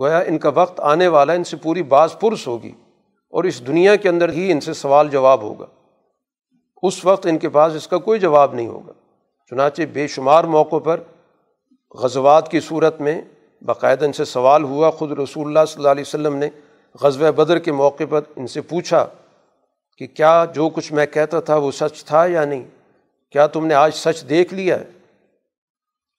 [0.00, 2.72] گویا ان کا وقت آنے والا ان سے پوری باز پرس ہوگی
[3.30, 5.66] اور اس دنیا کے اندر ہی ان سے سوال جواب ہوگا۔
[6.82, 8.92] اس وقت ان کے پاس اس کا کوئی جواب نہیں ہوگا۔
[9.50, 11.00] چنانچہ بے شمار موقعوں پر
[11.94, 13.22] غزوات کی صورت میں
[13.62, 16.48] باقاعدہ ان سے سوال ہوا۔ خود رسول اللہ صلی اللہ علیہ وسلم نے
[17.02, 19.06] غزوہ بدر کے موقع پر ان سے پوچھا
[19.98, 22.64] کہ کیا جو کچھ میں کہتا تھا وہ سچ تھا یا نہیں؟
[23.30, 24.84] کیا تم نے آج سچ دیکھ لیا ہے؟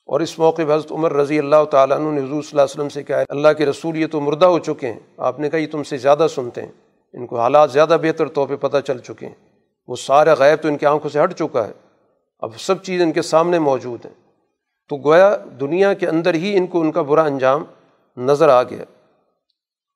[0.05, 2.73] اور اس موقع پہ حضرت عمر رضی اللہ تعالیٰ عنہ نے حضور صلی اللہ علیہ
[2.73, 5.59] وسلم سے کہا اللہ کے رسول یہ تو مردہ ہو چکے ہیں۔ آپ نے کہا
[5.59, 6.71] یہ تم سے زیادہ سنتے ہیں۔
[7.13, 9.33] ان کو حالات زیادہ بہتر طور پہ پتہ چل چکے ہیں۔
[9.87, 11.71] وہ سارا غائب تو ان کی آنکھوں سے ہٹ چکا ہے۔
[12.39, 14.13] اب سب چیز ان کے سامنے موجود ہیں۔
[14.89, 17.63] تو گویا دنیا کے اندر ہی ان کو ان کا برا انجام
[18.17, 18.83] نظر آ گیا۔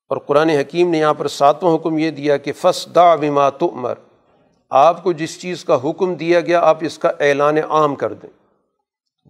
[0.09, 3.93] اور قرآن حکیم نے یہاں پر ساتواں حکم یہ دیا کہ فس دا وما تمر
[4.69, 8.29] آپ کو جس چیز کا حکم دیا گیا، آپ اس کا اعلان عام کر دیں۔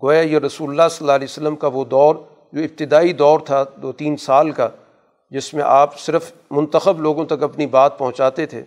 [0.03, 2.15] گویا یہ رسول اللہ صلی اللہ علیہ وسلم کا وہ دور
[2.53, 4.69] جو ابتدائی دور تھا دو تین سال کا،
[5.29, 8.63] جس میں آپ صرف منتخب لوگوں تک اپنی بات پہنچاتے تھے،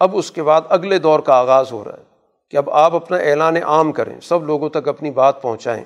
[0.00, 2.02] اب اس کے بعد اگلے دور کا آغاز ہو رہا ہے
[2.50, 5.84] کہ اب آپ اپنا اعلان عام کریں، سب لوگوں تک اپنی بات پہنچائیں۔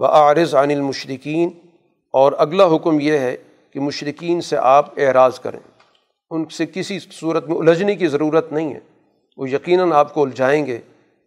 [0.00, 1.50] عارض عن المشرقین
[2.12, 3.36] اور اگلا حکم یہ ہے
[3.70, 5.60] کہ مشرقین سے آپ اعراض کریں۔
[6.30, 8.80] ان سے کسی صورت میں الجھنے کی ضرورت نہیں ہے۔
[9.36, 10.78] وہ یقیناً آپ کو الجھائیں گے۔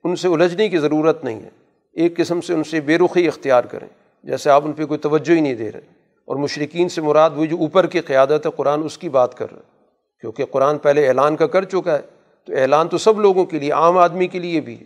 [0.04, 1.50] ان سے الجھنے کی ضرورت نہیں ہے۔
[1.94, 3.88] ایک قسم سے ان سے بے رخی اختیار کریں۔
[4.24, 7.46] جیسے آپ ان پہ کوئی توجہ ہی نہیں دے رہے۔ اور مشرقین سے مراد وہ
[7.46, 9.80] جو اوپر کی قیادت ہے، قرآن اس کی بات کر رہا ہے۔
[10.22, 12.02] کیونکہ قرآن پہلے اعلان کا کر چکا ہے،
[12.46, 14.86] تو اعلان تو سب لوگوں کے لیے، عام آدمی کے لیے بھی ہے۔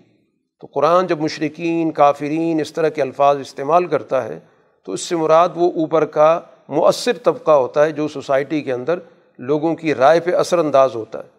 [0.59, 4.39] تو قرآن جب مشرقین کافرین اس طرح کے الفاظ استعمال کرتا ہے،
[4.85, 6.39] تو اس سے مراد وہ اوپر کا
[6.69, 8.99] مؤثر طبقہ ہوتا ہے جو سوسائٹی کے اندر
[9.37, 11.29] لوگوں کی رائے پہ اثر انداز ہوتا ہے،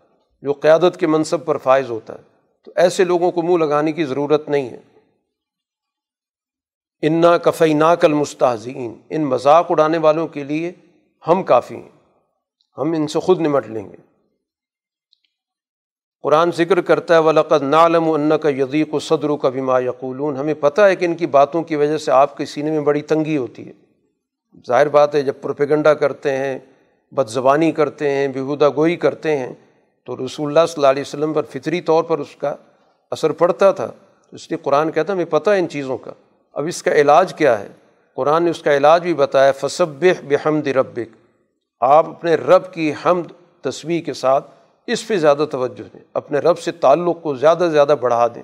[0.42, 2.22] جو قیادت کے منصب پر فائز ہوتا ہے۔
[2.64, 4.93] تو ایسے لوگوں کو منہ لگانے کی ضرورت نہیں ہے۔
[7.06, 10.72] انا کفئی ناقل مستحزین ان مذاق اڑانے والوں کے لیے
[11.28, 11.88] ہم کافی ہیں۔
[12.78, 13.96] ہم ان سے خود نمٹ لیں گے۔
[16.22, 20.36] قرآن ذکر کرتا ہے، ولقد نالم ان کا یدیق و صدر و کبھی ما یقولون
[20.36, 23.02] ہمیں پتہ ہے کہ ان کی باتوں کی وجہ سے آپ کے سینے میں بڑی
[23.02, 23.72] تنگی ہوتی ہے۔
[24.66, 26.58] ظاہر بات ہے، جب پروپیگنڈا کرتے ہیں
[27.10, 29.52] بد زبانی کرتے ہیں بیہودہ گوئی کرتے ہیں،
[30.04, 32.56] تو رسول اللہ صلی اللہ علیہ وسلم پر فطری طور پر اس کا
[33.10, 33.92] اثر پڑتا تھا۔
[34.32, 36.10] اس لیے قرآن کہتا ہے، ہمیں پتہ ہے ان چیزوں کا۔
[36.54, 37.68] اب اس کا علاج کیا ہے؟
[38.16, 41.16] قرآن نے اس کا علاج بھی بتایا فصب بحمد ربک۔
[41.80, 44.50] آپ اپنے رب کی حمد تصویر کے ساتھ
[44.86, 48.42] اس پہ زیادہ توجہ دیں۔ اپنے رب سے تعلق کو زیادہ سے زیادہ بڑھا دیں۔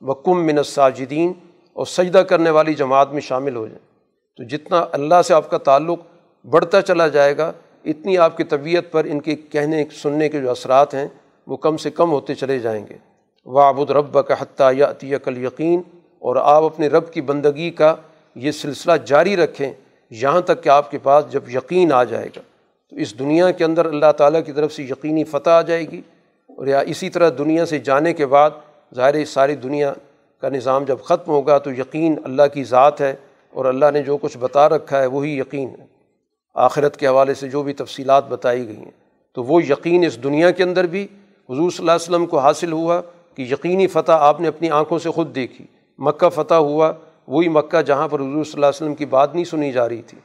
[0.00, 1.32] وکم من الساجدین،
[1.72, 3.86] اور سجدہ کرنے والی جماعت میں شامل ہو جائیں۔
[4.36, 5.98] تو جتنا اللہ سے آپ کا تعلق
[6.46, 7.52] بڑھتا چلا جائے گا،
[7.84, 11.08] اتنی آپ کی طبیعت پر ان کے کہنے، سننے کے جو اثرات ہیں،
[11.46, 12.96] وہ کم سے کم ہوتے چلے جائیں گے۔
[13.46, 15.82] وابد رب کا حتیٰ یا عطیہ کل یقین
[16.20, 17.94] اور آپ اپنے رب کی بندگی کا
[18.34, 19.72] یہ سلسلہ جاری رکھیں،
[20.10, 22.40] یہاں تک کہ آپ کے پاس جب یقین آ جائے گا۔
[22.90, 26.00] تو اس دنیا کے اندر اللہ تعالیٰ کی طرف سے یقینی فتح آ جائے گی
[26.48, 28.50] اور یا اسی طرح دنیا سے جانے کے بعد
[28.94, 29.92] ظاہر ساری دنیا
[30.40, 33.14] کا نظام جب ختم ہوگا تو یقین اللہ کی ذات ہے
[33.50, 35.86] اور اللہ نے جو کچھ بتا رکھا ہے وہی یقین ہے۔
[36.54, 38.90] آخرت کے حوالے سے جو بھی تفصیلات بتائی گئی ہیں،
[39.32, 41.02] تو وہ یقین اس دنیا کے اندر بھی
[41.50, 43.00] حضور صلی اللہ علیہ وسلم کو حاصل ہوا
[43.34, 45.64] کہ یقینی فتح آپ نے اپنی آنکھوں سے خود دیکھی۔
[46.00, 46.92] مکہ فتح ہوا،
[47.26, 50.02] وہی مکہ جہاں پر حضور صلی اللہ علیہ وسلم کی بات نہیں سنی جا رہی
[50.02, 50.18] تھی۔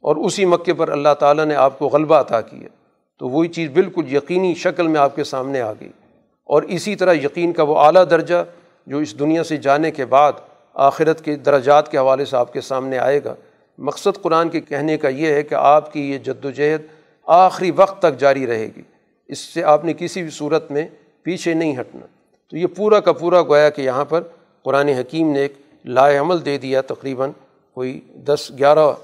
[0.00, 2.68] اور اسی مکے پر اللہ تعالیٰ نے آپ کو غلبہ عطا کیا۔
[3.18, 5.88] تو وہی چیز بالکل یقینی شکل میں آپ کے سامنے آ گئی۔
[6.44, 8.44] اور اسی طرح یقین کا وہ اعلیٰ درجہ
[8.86, 10.32] جو اس دنیا سے جانے کے بعد
[10.74, 13.34] آخرت کے درجات کے حوالے سے آپ کے سامنے آئے گا۔
[13.78, 16.80] مقصد قرآن کے کہنے کا یہ ہے کہ آپ کی یہ جد و جہد
[17.26, 18.82] آخری وقت تک جاری رہے گی۔
[19.26, 20.88] اس سے آپ نے کسی بھی صورت میں
[21.22, 22.06] پیچھے نہیں ہٹنا۔
[22.50, 24.22] تو یہ پورا کا پورا گویا کہ یہاں پر
[24.66, 25.52] قرآن حکیم نے ایک
[25.84, 27.30] لائے عمل دے دیا تقریباً
[27.74, 28.94] کوئی دس، گیارہ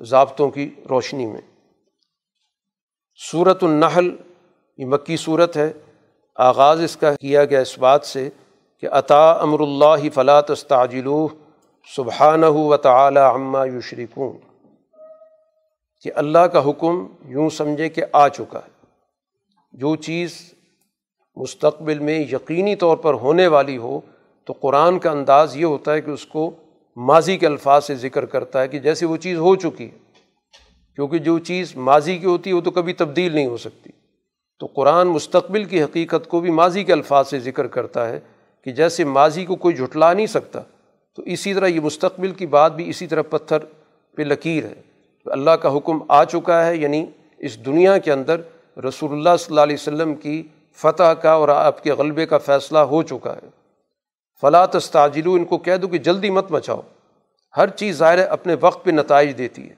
[0.00, 1.40] ضابطوں کی روشنی میں۔
[3.30, 4.16] صورت النحل،
[4.78, 5.72] یہ مکی صورت ہے،
[6.36, 8.30] آغاز اس کا کیا گیا اس بات سے
[8.80, 11.28] کہ عطا امر اللہ فلاط استاجلو
[11.96, 14.36] سبحانہ و تعالی عما یشرکون۔
[16.02, 18.86] کہ اللہ کا حکم یوں سمجھے کہ آ چکا ہے۔
[19.72, 20.54] جو چیز
[21.36, 24.00] مستقبل میں یقینی طور پر ہونے والی ہو
[24.46, 26.50] تو قرآن کا انداز یہ ہوتا ہے کہ اس کو
[26.96, 29.98] ماضی کے الفاظ سے ذکر کرتا ہے کہ جیسے وہ چیز ہو چکی ہے،
[30.98, 33.90] کیونکہ جو چیز ماضی کی ہوتی ہے وہ تو کبھی تبدیل نہیں ہو سکتی۔
[34.60, 38.18] تو قرآن مستقبل کی حقیقت کو بھی ماضی کے الفاظ سے ذکر کرتا ہے
[38.66, 40.60] کہ جیسے ماضی کو کوئی جھٹلا نہیں سکتا،
[41.18, 43.64] تو اسی طرح یہ مستقبل کی بات بھی اسی طرح پتھر
[44.16, 44.80] پہ لکیر ہے۔
[45.26, 47.04] اللہ کا حکم آ چکا ہے یعنی
[47.38, 48.40] اس دنیا کے اندر
[48.76, 50.42] رسول اللہ صلی اللہ علیہ وسلم کی
[50.78, 53.48] فتح کا اور آپ کے غلبے کا فیصلہ ہو چکا ہے۔
[54.42, 56.80] فلاں تستاجلو ان کو کہہ دو کہ جلدی مت مچاؤ
[57.56, 59.74] ہر چیز ظاہر ہے، اپنے وقت پہ نتائج دیتی ہے۔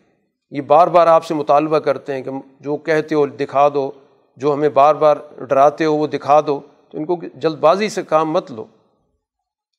[0.50, 3.90] یہ بار بار آپ سے مطالبہ کرتے ہیں کہ جو کہتے ہو دکھا دو،
[4.36, 6.60] جو ہمیں بار بار ڈراتے ہو وہ دکھا دو،
[6.90, 8.64] تو ان کو جلد بازی سے کام مت لو۔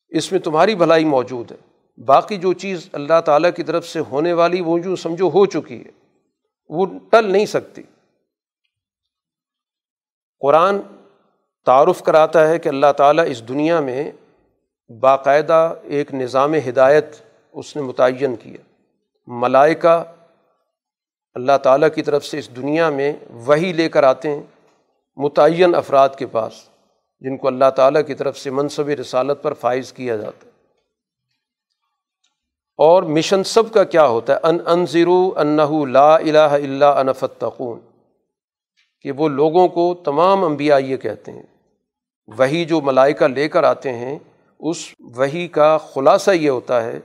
[0.10, 1.58] اس میں تمہاری بھلائی موجود ہے۔
[2.06, 5.86] باقی جو چیز اللہ تعالیٰ کی طرف سے ہونے والی وہ جو سمجھو ہو چکی
[5.86, 5.92] ہے،
[6.70, 7.84] وہ ٹل نہیں سکتی۔
[10.40, 10.78] قرآن
[11.66, 14.12] تعارف کراتا ہے کہ اللہ تعالیٰ اس دنیا میں
[14.90, 17.06] باقاعدہ ایک نظام ہدایت
[17.52, 18.58] اس نے متعین کیا۔
[19.28, 20.04] ملائکہ
[21.34, 24.44] اللہ تعالیٰ کی طرف سے اس دنیا میں وہی لے کر آتے ہیں
[25.16, 26.54] متعین افراد کے پاس،
[27.20, 30.52] جن کو اللہ تعالیٰ کی طرف سے منصب رسالت پر فائز کیا جاتا ہے۔
[32.78, 35.60] اور مشن سب کا کیا ہوتا ہے؟ ان انضرو انّ
[44.60, 44.78] اس
[45.16, 47.00] وہی کا خلاصہ یہ ہوتا ہے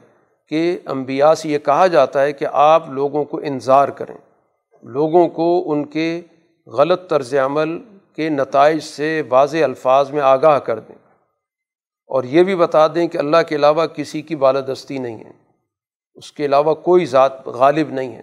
[0.48, 4.18] کہ انبیاء سے یہ کہا جاتا ہے کہ آپ لوگوں کو انظار کریں۔
[4.82, 6.20] لوگوں کو ان کے
[6.66, 7.78] غلط طرز عمل
[8.16, 10.96] کے نتائج سے واضح الفاظ میں آگاہ کر دیں۔
[12.06, 15.30] اور یہ بھی بتا دیں کہ اللہ کے علاوہ کسی کی بالادستی نہیں ہے۔
[16.14, 18.22] اس کے علاوہ کوئی ذات غالب نہیں ہے۔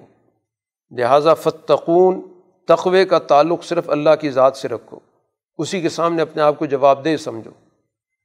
[0.92, 2.22] لہٰذا فتقون
[2.68, 5.00] تقوے کا تعلق صرف اللہ کی ذات سے رکھو۔
[5.58, 7.52] اسی کے سامنے اپنے آپ کو جواب دہ سمجھو۔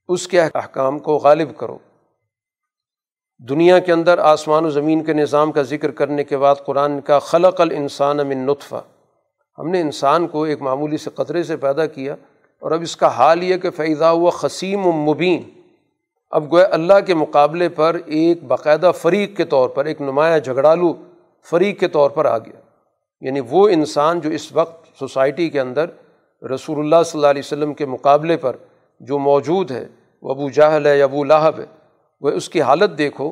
[0.07, 1.77] اس کے احکام کو غالب کرو۔
[3.49, 7.19] دنیا کے اندر آسمان و زمین کے نظام کا ذکر کرنے کے بعد قرآن کا
[7.19, 8.81] خلق الانسان من نطفہ۔
[9.59, 12.15] ہم نے انسان کو ایک معمولی سے قطرے سے پیدا کیا
[12.59, 15.43] اور اب اس کا حال یہ کہ فیضا ہوا خسیم و مبین
[16.31, 20.93] اب گویا اللہ کے مقابلے پر ایک باقاعدہ فریق کے طور پر، ایک نمایاں جھگڑالو
[21.49, 22.59] فریق کے طور پر آ گیا۔
[23.21, 25.85] یعنی وہ انسان جو اس وقت سوسائٹی کے اندر
[26.45, 28.55] رسول اللہ صلی اللہ علیہ وسلم کے مقابلے پر
[29.07, 29.87] جو موجود ہے،
[30.21, 31.65] وہ ابو جاہل ہے یا ابو لاہب ہے،
[32.21, 33.31] وہ اس کی حالت دیکھو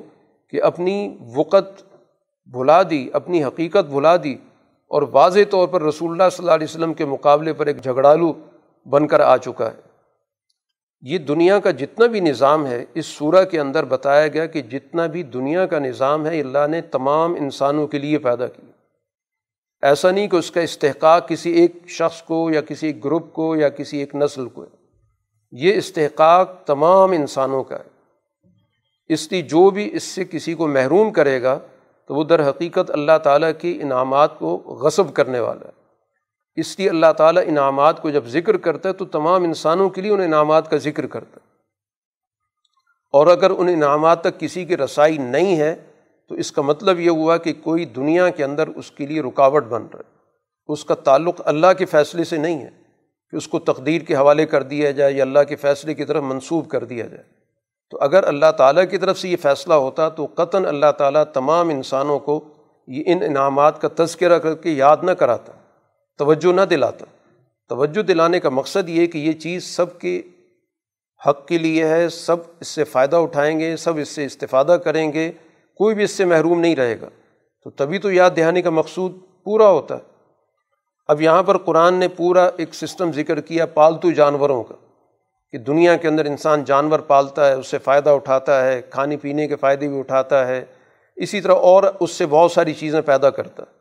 [0.50, 1.84] کہ اپنی وقت
[2.46, 4.36] بھلا دی، اپنی حقیقت بھلا دی
[4.88, 8.34] اور واضح طور پر رسول اللہ صلی اللہ علیہ وسلم کے مقابلے پر ایک جھگڑالو
[8.86, 9.92] بن کر آ چکا ہے۔
[11.02, 15.06] یہ دنیا کا جتنا بھی نظام ہے، اس صورح کے اندر بتایا گیا کہ جتنا
[15.06, 18.72] بھی دنیا کا نظام ہے اللہ نے تمام انسانوں کے لیے پیدا کیا۔
[19.82, 23.56] ایسا نہیں کہ اس کا استحقاق کسی ایک شخص کو یا کسی ایک گروپ کو
[23.56, 24.81] یا کسی ایک نسل کو ہے۔
[25.52, 27.92] یہ استحقاق تمام انسانوں کا ہے۔
[29.10, 31.60] اس لیے جو بھی اس سے کسی کو محروم کرے گا،
[32.06, 35.72] تو وہ در حقیقت اللہ تعالیٰ کی انعامات کو غصب کرنے والا ہے۔
[36.56, 40.12] اس لیے اللہ تعالیٰ انعامات کو جب ذکر کرتا ہے، تو تمام انسانوں کے لیے
[40.12, 41.52] ان انعامات کا ذکر کرتا ہے۔
[43.14, 45.76] اور اگر ان انعامات تک کسی کی رسائی نہیں ہے،
[46.30, 49.64] تو اس کا مطلب یہ ہوا کہ کوئی دنیا کے اندر اس کے لیے رکاوٹ
[49.66, 50.18] بن رہا ہے۔
[50.68, 52.81] اس کا تعلق اللہ کے فیصلے سے نہیں ہے۔
[53.32, 56.24] کہ اس کو تقدیر کے حوالے کر دیا جائے یا اللہ کے فیصلے کی طرف
[56.24, 57.24] منسوب کر دیا جائے۔
[57.90, 61.70] تو اگر اللہ تعالیٰ کی طرف سے یہ فیصلہ ہوتا تو قطن اللہ تعالیٰ تمام
[61.70, 62.44] انسانوں کو
[62.88, 65.54] یہ ان انعامات کا تذکرہ کر کے یاد نہ کراتا،
[66.18, 67.06] توجہ نہ دلاتا۔
[67.70, 70.22] توجہ دلانے کا مقصد یہ کہ یہ چیز سب کے
[71.30, 75.14] حق کے لیے ہے، سب اس سے فائدہ اٹھائیں گے، سب اس سے استفادہ کریں
[75.14, 75.32] گے،
[75.76, 77.10] کوئی بھی اس سے محروم نہیں رہے گا۔
[77.64, 80.11] تو تبھی تو یاد دہانے کا مقصود پورا ہوتا ہے۔
[81.10, 84.76] اب یہاں پر قرآن نے پورا ایک سسٹم ذکر کیا پالتو جانوروں کا،
[85.54, 89.48] کہ دنیا کے اندر انسان جانور پالتا ہے، اس سے فائدہ اٹھاتا ہے، کھانے پینے
[89.48, 90.64] کے فائدے بھی اٹھاتا ہے،
[91.18, 93.80] اسی طرح اور اس سے بہت ساری چیزیں پیدا کرتا۔ ہے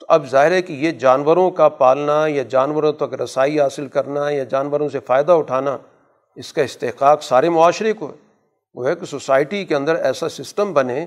[0.00, 4.28] تو اب ظاہر ہے کہ یہ جانوروں کا پالنا یا جانوروں تک رسائی حاصل کرنا
[4.30, 5.76] یا جانوروں سے فائدہ اٹھانا،
[6.36, 8.16] اس کا استحقاق سارے معاشرے کو ہے۔
[8.74, 11.06] وہ ہے کہ سوسائٹی کے اندر ایسا سسٹم بنے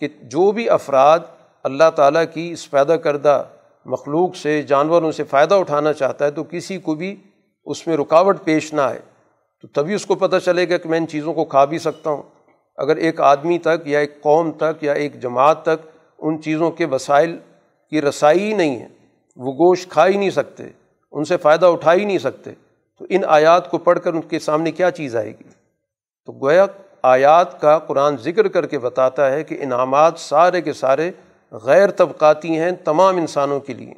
[0.00, 1.18] کہ جو بھی افراد
[1.62, 3.42] اللہ تعالیٰ کی اس پیدا کردہ
[3.84, 7.16] مخلوق سے، جانوروں سے فائدہ اٹھانا چاہتا ہے تو کسی کو بھی
[7.64, 8.98] اس میں رکاوٹ پیش نہ آئے۔
[9.62, 12.10] تو تبھی اس کو پتہ چلے گا کہ میں ان چیزوں کو کھا بھی سکتا
[12.10, 12.22] ہوں۔
[12.76, 15.86] اگر ایک آدمی تک یا ایک قوم تک یا ایک جماعت تک
[16.18, 17.38] ان چیزوں کے وسائل
[17.90, 18.88] کی رسائی ہی نہیں ہے،
[19.36, 20.64] وہ گوشت کھا ہی نہیں سکتے،
[21.12, 22.50] ان سے فائدہ اٹھا ہی نہیں سکتے،
[22.98, 25.48] تو ان آیات کو پڑھ کر ان کے سامنے کیا چیز آئے گی؟
[26.26, 26.66] تو گویا
[27.02, 31.10] آیات کا قرآن ذکر کر کے بتاتا ہے کہ انعامات سارے کے سارے
[31.52, 33.94] غیر طبقاتی ہیں تمام انسانوں کے لیے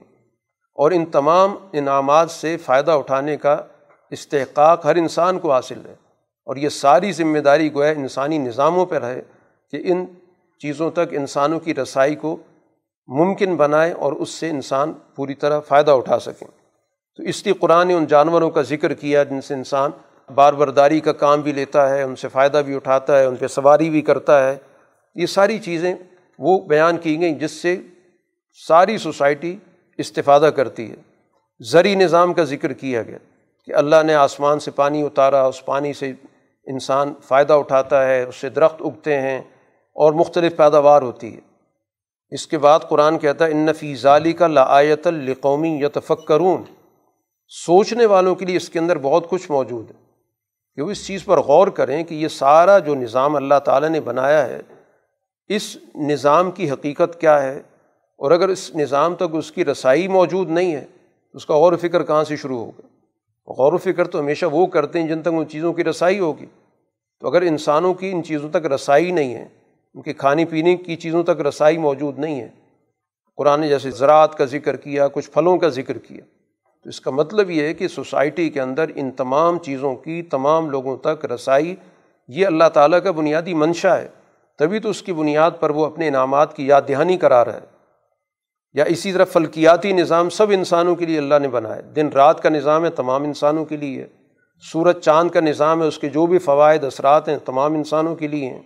[0.75, 3.57] اور ان تمام انعامات سے فائدہ اٹھانے کا
[4.11, 5.95] استحقاق ہر انسان کو حاصل ہے
[6.47, 9.23] اور یہ ساری ذمہ داری گویا انسانی نظاموں پر ہے
[9.71, 10.07] کہ ان
[10.59, 12.37] چیزوں تک انسانوں کی رسائی کو
[13.07, 16.49] ممکن بنائیں اور اس سے انسان پوری طرح فائدہ اٹھا سکیں۔
[17.17, 19.91] تو اس لیے قرآن نے ان جانوروں کا ذکر کیا جن سے انسان
[20.35, 23.47] بار برداری کا کام بھی لیتا ہے، ان سے فائدہ بھی اٹھاتا ہے، ان پہ
[23.47, 24.57] سواری بھی کرتا ہے۔
[25.15, 25.95] یہ ساری چیزیں
[26.39, 27.81] وہ بیان کی گئیں جس سے
[28.67, 29.57] ساری سوسائٹی
[29.99, 30.97] استفادہ کرتی ہے۔
[31.61, 33.19] زرعی نظام کا ذکر کیا گیا
[33.65, 36.13] کہ اللہ نے آسمان سے پانی اتارا، اس پانی سے
[36.67, 39.39] انسان فائدہ اٹھاتا ہے، اس سے درخت اگتے ہیں
[39.95, 41.41] اور مختلف پیداوار ہوتی ہے۔
[42.31, 46.63] اس کے بعد قرآن کہتا ہے، ان نفی ظالی کا لایت القومی یتفکرون
[47.49, 50.05] سوچنے والوں کے لیے اس کے اندر بہت کچھ موجود ہے۔
[50.75, 54.01] کہ وہ اس چیز پر غور کریں کہ یہ سارا جو نظام اللہ تعالیٰ نے
[54.01, 54.61] بنایا ہے
[55.49, 57.63] اس نظام کی حقیقت کیا ہے؟
[58.17, 60.85] اور اگر اس نظام تک اس کی رسائی موجود نہیں ہے،
[61.33, 62.87] تو اس کا غور و فکر کہاں سے شروع ہوگا؟
[63.49, 66.47] غور و فکر تو ہمیشہ وہ کرتے ہیں جن تک ان چیزوں کی رسائی ہوگی۔
[67.21, 69.49] تو اگر انسانوں کی ان چیزوں تک رسائی نہیں ہے،
[69.95, 72.49] ان کے کھانے پینے کی چیزوں تک رسائی موجود نہیں ہے،
[73.37, 76.25] قرآن نے جیسے زراعت کا ذکر کیا، کچھ پھلوں کا ذکر کیا،
[76.83, 80.71] تو اس کا مطلب یہ ہے کہ سوسائٹی کے اندر ان تمام چیزوں کی تمام
[80.71, 81.75] لوگوں تک رسائی،
[82.29, 84.09] یہ اللہ تعالیٰ کا بنیادی منشا ہے۔
[84.59, 87.75] تبھی تو اس کی بنیاد پر وہ اپنے انعامات کی یاد دہانی کرا رہا ہے
[88.73, 92.49] یا اسی طرح فلکیاتی نظام سب انسانوں کے لیے اللہ نے بنایا دن رات کا
[92.49, 94.07] نظام ہے، تمام انسانوں کے لیے
[94.73, 98.29] سورج چاند کا نظام ہے، اس کے جو بھی فوائد، اثرات ہیں، تمام انسانوں کے
[98.29, 98.63] لیے ہیں۔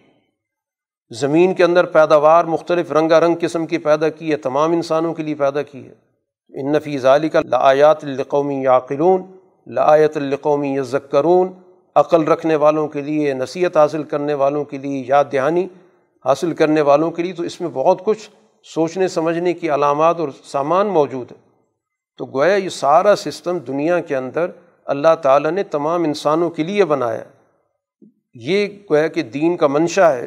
[1.11, 5.23] زمین کے اندر پیداوار مختلف رنگا رنگ قسم کی پیدا کی ہے، تمام انسانوں کے
[5.23, 6.09] لیے پیدا کی ہے۔
[6.61, 9.23] ان نفیز علی کا لایات القومی یاقلون
[9.67, 11.53] لایت القومی یزکرون
[11.99, 15.67] عقل رکھنے والوں کے لیے، نصیحت حاصل کرنے والوں کے لیے یاد دہانی
[16.25, 18.31] حاصل کرنے والوں کے لیے تو اس میں بہت کچھ
[18.65, 21.37] سوچنے، سمجھنے کی علامات اور سامان موجود ہے
[22.19, 24.51] تو گویا یہ سارا سسٹم دنیا کے اندر
[24.85, 27.23] اللہ تعالیٰ نے تمام انسانوں کے لیے بنایا
[28.35, 30.27] یہ گویا کہ دین کا منشا ہے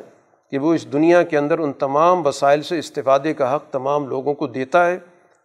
[0.52, 4.34] کہ وہ اس دنیا کے اندر ان تمام وسائل سے استفادے کا حق تمام لوگوں
[4.34, 5.00] کو دیتا ہے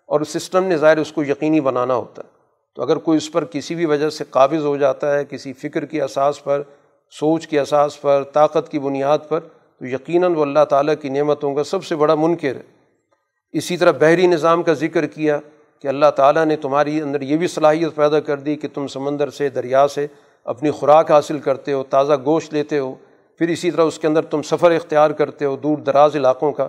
[0.08, 2.35] اور سسٹم نے ظاہر اس کو یقینی بنانا ہوتا ہے۔
[2.76, 5.84] تو اگر کوئی اس پر کسی بھی وجہ سے قابض ہو جاتا ہے، کسی فکر
[5.84, 6.62] کی اساس پر،
[7.10, 9.40] سوچ کے اساس پر، طاقت کی بنیاد پر،
[9.78, 12.62] تو یقیناً وہ اللہ تعالیٰ کی نعمتوں کا سب سے بڑا منکر ہے۔
[13.52, 15.38] اسی طرح بحری نظام کا ذکر کیا
[15.82, 19.30] کہ اللہ تعالیٰ نے تمہاری اندر یہ بھی صلاحیت پیدا کر دی کہ تم سمندر
[19.30, 20.06] سے، دریا سے
[20.44, 22.94] اپنی خوراک حاصل کرتے ہو، تازہ گوشت لیتے ہو،
[23.38, 26.68] پھر اسی طرح اس کے اندر تم سفر اختیار کرتے ہو دور دراز علاقوں کا۔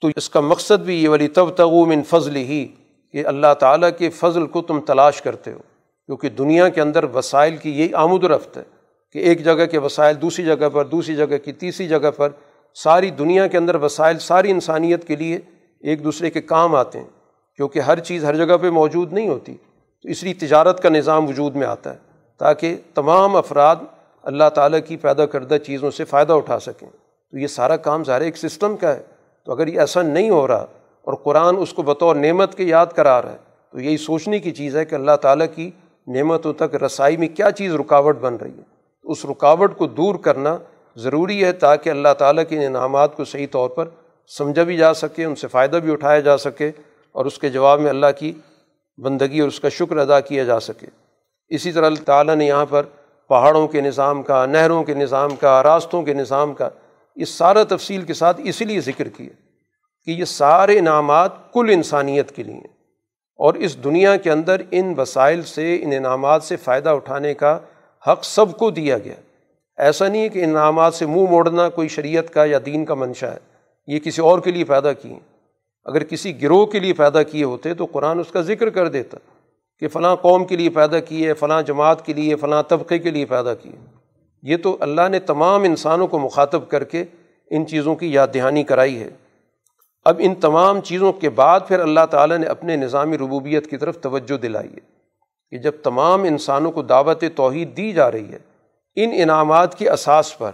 [0.00, 2.68] تو اس کا مقصد بھی یہ والی تب تغوم ان فضل ہی
[3.12, 5.58] کہ اللہ تعالیٰ کے فضل کو تم تلاش کرتے ہو،
[6.06, 8.62] کیونکہ دنیا کے اندر وسائل کی یہی آمد و رفت ہے
[9.12, 12.28] کہ ایک جگہ کے وسائل دوسری جگہ پر، دوسری جگہ کی تیسری جگہ پر،
[12.74, 15.38] ساری دنیا کے اندر وسائل، ساری انسانیت کے لیے
[15.80, 17.06] ایک دوسرے کے کام آتے ہیں،
[17.56, 19.56] کیونکہ ہر چیز ہر جگہ پہ موجود نہیں ہوتی۔
[20.02, 21.98] تو اس لیے تجارت کا نظام وجود میں آتا ہے،
[22.38, 23.76] تاکہ تمام افراد
[24.22, 26.88] اللہ تعالیٰ کی پیدا کردہ چیزوں سے فائدہ اٹھا سکیں۔
[27.30, 29.02] تو یہ سارا کام ظاہر ایک سسٹم کا ہے۔
[29.46, 30.66] تو اگر یہ ایسا نہیں ہو رہا
[31.02, 33.36] اور قرآن اس کو بطور نعمت کے یاد کرا رہا ہے۔
[33.72, 35.70] تو یہی سوچنے کی چیز ہے کہ اللہ تعالیٰ کی
[36.06, 38.62] نعمتوں تک رسائی میں کیا چیز رکاوٹ بن رہی ہے۔
[39.02, 40.58] اس رکاوٹ کو دور کرنا
[40.96, 43.88] ضروری ہے تاکہ اللہ تعالیٰ کے انعامات کو صحیح طور پر
[44.38, 46.70] سمجھا بھی جا سکے، ان سے فائدہ بھی اٹھایا جا سکے
[47.12, 48.32] اور اس کے جواب میں اللہ کی
[48.98, 50.86] بندگی اور اس کا شکر ادا کیا جا سکے۔
[51.48, 52.82] اسی طرح اللہ تعالیٰ نے یہاں پر
[53.28, 56.68] پہاڑوں کے نظام کا، نہروں کے نظام کا، راستوں کے نظام کا
[57.16, 59.41] یہ سارا تفصیل کے ساتھ اسی لیے ذکر کیا۔
[60.04, 62.60] کہ یہ سارے انعامات کل انسانیت کے لیے
[63.36, 67.58] اور اس دنیا کے اندر ان وسائل سے، ان انعامات سے فائدہ اٹھانے کا
[68.08, 69.14] حق سب کو دیا گیا۔
[69.76, 73.30] ایسا نہیں ہے کہ انعامات سے منہ موڑنا کوئی شریعت کا یا دین کا منشا
[73.30, 73.38] ہے،
[73.86, 75.20] یہ کسی اور کے لیے پیدا کیے ہیں۔
[75.84, 79.18] اگر کسی گروہ کے لیے پیدا کیے ہوتے تو قرآن اس کا ذکر کر دیتا
[79.80, 83.24] کہ فلاں قوم کے لیے پیدا کیے، فلاں جماعت کے لیے، فلاں طبقے کے لیے
[83.24, 83.72] پیدا کیے۔
[84.42, 87.04] یہ تو اللہ نے تمام انسانوں کو مخاطب کر کے
[87.50, 89.10] ان چیزوں کی یاد دہانی کرائی ہے۔
[90.04, 93.98] اب ان تمام چیزوں کے بعد پھر اللہ تعالیٰ نے اپنے نظامی ربوبیت کی طرف
[94.00, 94.80] توجہ دلائی ہے
[95.50, 98.38] کہ جب تمام انسانوں کو دعوت توحید دی جا رہی ہے،
[98.96, 100.50] ان انعامات کی اساس پر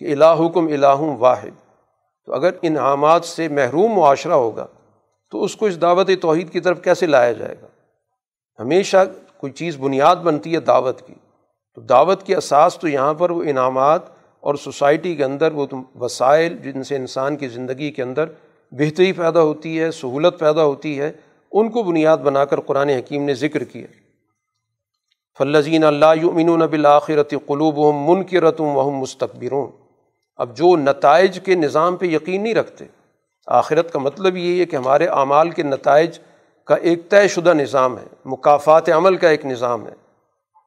[0.00, 1.56] کہ الہکم الہ واحد،
[2.28, 4.66] تو اگر انعامات سے محروم معاشرہ ہوگا،
[5.32, 7.66] تو اس کو اس دعوت توحید کی طرف کیسے لایا جائے گا؟
[8.58, 9.04] ہمیشہ
[9.36, 11.14] کوئی چیز بنیاد بنتی ہے دعوت کی،
[11.74, 14.02] تو دعوت کی اساس تو یہاں پر وہ انعامات
[14.40, 18.28] اور سوسائٹی کے اندر وہ وسائل جن سے انسان کی زندگی کے اندر
[18.70, 21.12] بہتری پیدا ہوتی ہے، سہولت پیدا ہوتی ہے۔
[21.52, 23.86] ان کو بنیاد بنا کر قرآن حکیم نے ذکر کیا۔
[25.38, 29.70] فلزین اللہ امین بالآخرت قلوب و منکرتم وہم مستقبرون
[30.36, 32.84] اب جو نتائج کے نظام پہ یقین نہیں رکھتے،
[33.46, 36.18] آخرت کا مطلب یہ ہے کہ ہمارے اعمال کے نتائج
[36.64, 39.92] کا ایک طے شدہ نظام ہے مقافات عمل کا ایک نظام ہے۔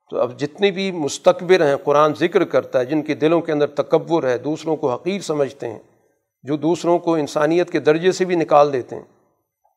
[0.09, 3.67] تو اب جتنی بھی مستقبر ہیں، قرآن ذکر کرتا ہے، جن کے دلوں کے اندر
[3.67, 5.79] تکبر ہے، دوسروں کو حقیر سمجھتے ہیں۔
[6.43, 9.03] جو دوسروں کو انسانیت کے درجے سے بھی نکال دیتے ہیں۔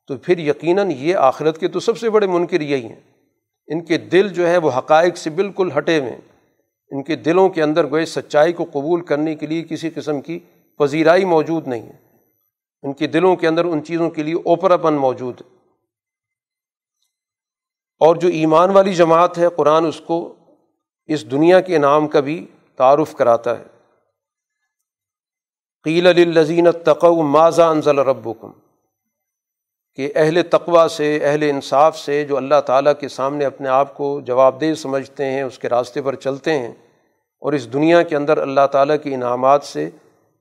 [0.07, 3.23] تو پھر یقیناً یہ آخرت کے تو سب سے بڑے منکر یہی ہیں۔
[3.67, 6.21] ان کے دل جو ہے وہ حقائق سے بالکل ہٹے ہوئے ہیں۔
[6.91, 10.39] ان کے دلوں کے اندر گوئے سچائی کو قبول کرنے کے لیے کسی قسم کی
[10.77, 12.07] پذیرائی موجود نہیں ہے۔
[12.83, 15.57] ان کے دلوں کے اندر ان چیزوں کے لیے اوپرا پن موجود ہے۔
[17.99, 20.35] اور جو ایمان والی جماعت ہے، قرآن اس کو
[21.05, 22.45] اس دنیا کے انعام کا بھی
[22.75, 23.76] تعارف کراتا ہے۔
[25.87, 28.51] قیل الزین تقو ماضا انزل ربکم؟
[29.95, 34.21] کہ اہل تقوا سے، اہل انصاف سے جو اللہ تعالیٰ کے سامنے اپنے آپ کو
[34.21, 36.71] جواب دہ سمجھتے ہیں، اس کے راستے پر چلتے ہیں
[37.39, 39.89] اور اس دنیا کے اندر اللہ تعالیٰ کے انعامات سے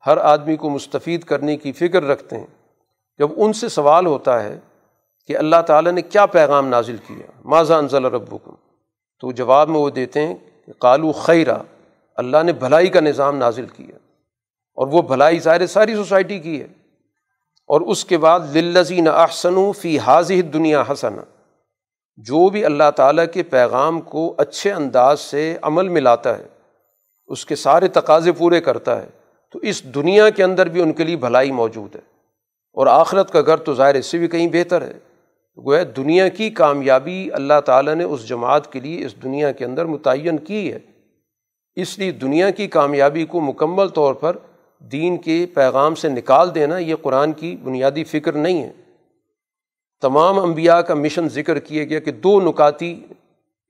[0.06, 2.46] ہر آدمی کو مستفید کرنے کی فکر رکھتے ہیں۔
[3.18, 4.58] جب ان سے سوال ہوتا ہے
[5.26, 8.54] کہ اللہ تعالیٰ نے کیا پیغام نازل کیا ماضا انزل ربکم؟
[9.20, 10.34] تو جواب میں وہ دیتے ہیں
[10.66, 11.58] کہ کالو خیرہ
[12.16, 14.05] اللہ نے بھلائی کا نظام نازل کیا۔
[14.76, 16.66] اور وہ بھلائی ظاہر ساری سوسائٹی کی ہے۔
[17.66, 21.16] اور اس کے بعد للزین احسن فی حاضح دنیا حسن
[22.16, 26.46] جو بھی اللہ تعالیٰ کے پیغام کو اچھے انداز سے عمل میں لاتا ہے،
[27.26, 29.08] اس کے سارے تقاضے پورے کرتا ہے،
[29.50, 32.00] تو اس دنیا کے اندر بھی ان کے لیے بھلائی موجود ہے۔
[32.72, 34.92] اور آخرت کا گھر تو ظاہر اس سے بھی کہیں بہتر ہے۔
[35.58, 39.84] گویا دنیا کی کامیابی اللہ تعالیٰ نے اس جماعت کے لیے اس دنیا کے اندر
[39.84, 40.78] متعین کی ہے۔
[41.76, 44.36] اس لیے دنیا کی کامیابی کو مکمل طور پر
[44.78, 48.72] دین کے پیغام سے نکال دینا یہ قرآن کی بنیادی فکر نہیں ہے۔
[50.00, 53.04] تمام انبیاء کا مشن ذکر کیا گیا کہ دو نکاتی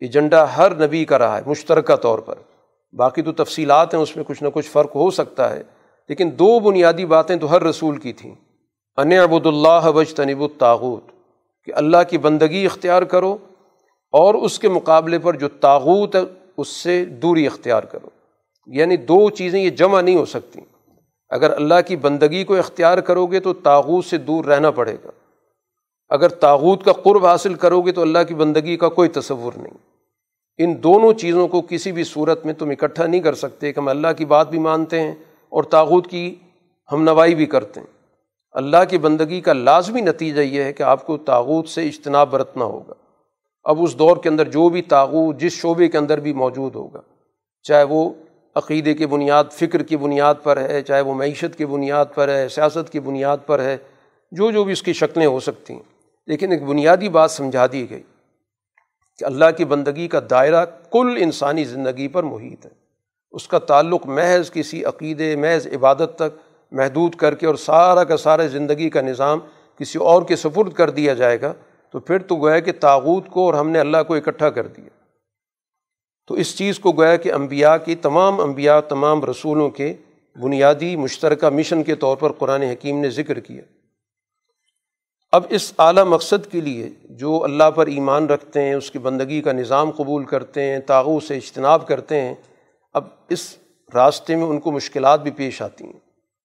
[0.00, 2.34] ایجنڈا ہر نبی کا رہا ہے، مشترکہ طور پر۔
[2.92, 5.62] باقی تو تفصیلات ہیں، اس میں کچھ نہ کچھ فرق ہو سکتا ہے۔
[6.08, 8.34] لیکن دو بنیادی باتیں تو ہر رسول کی تھیں۔
[8.96, 11.02] ان ابود اللہ وج تنب الطاغوت،
[11.64, 13.36] کہ اللہ کی بندگی اختیار کرو
[14.12, 16.20] اور اس کے مقابلے پر جو تاغوت ہے،
[16.56, 18.08] اس سے دوری اختیار کرو۔
[18.66, 20.75] یعنی دو چیزیں یہ جمع نہیں ہو سکتیں۔
[21.28, 25.10] اگر اللہ کی بندگی کو اختیار کرو گے تو تاغوت سے دور رہنا پڑے گا۔
[26.08, 29.74] اگر تاغوت کا قرب حاصل کرو گے تو اللہ کی بندگی کا کوئی تصور نہیں۔
[30.58, 33.88] ان دونوں چیزوں کو کسی بھی صورت میں تم اکٹھا نہیں کر سکتے کہ ہم
[33.88, 35.14] اللہ کی بات بھی مانتے ہیں
[35.48, 36.34] اور تاغوت کی
[36.92, 37.86] ہم نوائی بھی کرتے ہیں۔
[38.52, 42.64] اللہ کی بندگی کا لازمی نتیجہ یہ ہے کہ آپ کو تاغوت سے اجتناب برتنا
[42.64, 42.94] ہوگا۔
[43.64, 47.00] اب اس دور کے اندر جو بھی تاغوت جس شعبے کے اندر بھی موجود ہوگا،
[47.62, 48.10] چاہے وہ
[48.56, 52.48] عقیدے کی بنیاد، فکر کی بنیاد پر ہے، چاہے وہ معیشت کی بنیاد پر ہے،
[52.48, 53.76] سیاست کی بنیاد پر ہے،
[54.32, 55.82] جو جو بھی اس کی شکلیں ہو سکتی ہیں۔
[56.26, 58.02] لیکن ایک بنیادی بات سمجھا دی گئی
[59.18, 62.70] کہ اللہ کی بندگی کا دائرہ کل انسانی زندگی پر محیط ہے۔
[63.30, 66.38] اس کا تعلق محض کسی عقیدے، محض عبادت تک
[66.72, 69.38] محدود کر کے اور سارا کا سارا زندگی کا نظام
[69.78, 71.52] کسی اور کے سفرد کر دیا جائے گا
[71.90, 74.95] تو پھر تو گویا کہ تاغوت کو اور ہم نے اللہ کو اکٹھا کر دیا۔
[76.26, 79.94] تو اس چیز کو گویا کہ انبیاء کی تمام انبیاء، تمام رسولوں کے
[80.42, 83.62] بنیادی مشترکہ مشن کے طور پر قرآن حکیم نے ذکر کیا۔
[85.32, 89.42] اب اس اعلیٰ مقصد کے لیے جو اللہ پر ایمان رکھتے ہیں، اس کی بندگی
[89.42, 92.34] کا نظام قبول کرتے ہیں تاغو سے اجتناب کرتے ہیں،
[92.92, 93.56] اب اس
[93.94, 96.00] راستے میں ان کو مشکلات بھی پیش آتی ہیں۔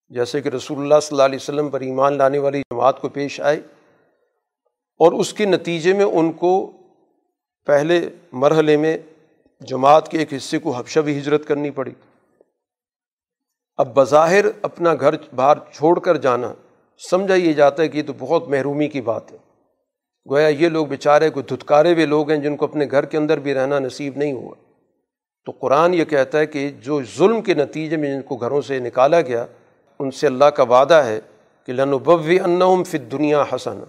[0.10, 3.42] جیسے کہ رسول اللہ صلی اللہ علیہ وسلم پر ایمان لانے والی جماعت کو پیش
[3.42, 3.58] آئے
[5.00, 6.72] اور اس کے نتیجے میں ان کو
[7.66, 8.98] پہلے مرحلے میں
[9.68, 11.92] جماعت کے ایک حصے کو حفشہ بھی ہجرت کرنی پڑی۔
[13.78, 16.54] اب بظاہر اپنا گھر باہر چھوڑ کر جانا
[17.10, 19.38] سمجھا یہ جاتا ہے کہ یہ تو بہت محرومی کی بات ہے۔
[20.30, 23.40] گویا یہ لوگ بیچارے کوئی دھتکارے ہوئے لوگ ہیں جن کو اپنے گھر کے اندر
[23.40, 24.56] بھی رہنا نصیب نہیں ہوا۔
[25.46, 28.80] تو قرآن یہ کہتا ہے کہ جو ظلم کے نتیجے میں جن کو گھروں سے
[28.80, 29.46] نکالا گیا،
[30.00, 31.20] ان سے اللہ کا وعدہ ہے
[31.66, 33.84] کہ لنوبوی انّم فت دنیا حسن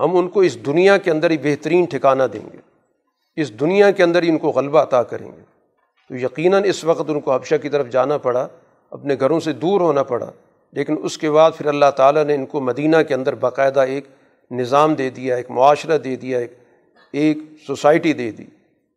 [0.00, 2.69] ہم ان کو اس دنیا کے اندر ہی بہترین ٹھکانہ دیں گے۔
[3.36, 5.42] اس دنیا کے اندر ہی ان کو غلبہ عطا کریں گے۔
[6.08, 8.48] تو یقیناً اس وقت ان کو حبشہ کی طرف جانا پڑا،
[8.90, 10.30] اپنے گھروں سے دور ہونا پڑا،
[10.72, 14.04] لیکن اس کے بعد پھر اللہ تعالیٰ نے ان کو مدینہ کے اندر باقاعدہ ایک
[14.50, 16.58] نظام دے دیا، ایک معاشرہ دے دیا، ایک
[17.12, 18.44] ایک سوسائٹی دے دی۔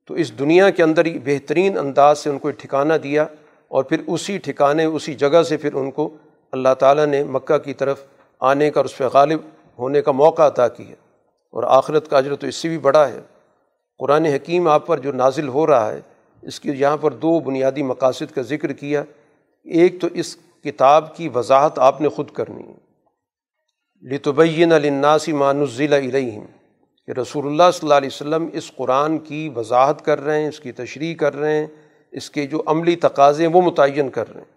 [0.07, 3.23] تو اس دنیا کے اندر ہی بہترین انداز سے ان کو ٹھکانہ دیا
[3.68, 6.10] اور پھر اسی ٹھکانے، اسی جگہ سے پھر ان کو
[6.51, 8.03] اللہ تعالیٰ نے مکہ کی طرف
[8.39, 9.39] آنے کا اور اس پہ غالب
[9.80, 10.95] ہونے کا موقع عطا کیا۔
[11.51, 13.19] اور آخرت کا اجر تو اس سے بھی بڑا ہے۔
[13.98, 16.02] قرآن حکیم آپ پر جو نازل ہو رہا ہے،
[16.41, 19.03] اس کی یہاں پر دو بنیادی مقاصد کا ذکر کیا۔
[19.64, 22.84] ایک تو اس کتاب کی وضاحت آپ نے خود کرنی۔ ہے
[24.10, 26.45] لتبین الناسی مانزل علیہم
[27.07, 30.60] کہ رسول اللہ صلی اللہ علیہ وسلم اس قرآن کی وضاحت کر رہے ہیں، اس
[30.60, 31.68] کی تشریح کر رہے ہیں،
[32.11, 34.53] اس کے جو عملی تقاضے ہیں وہ متعین کر رہے ہیں۔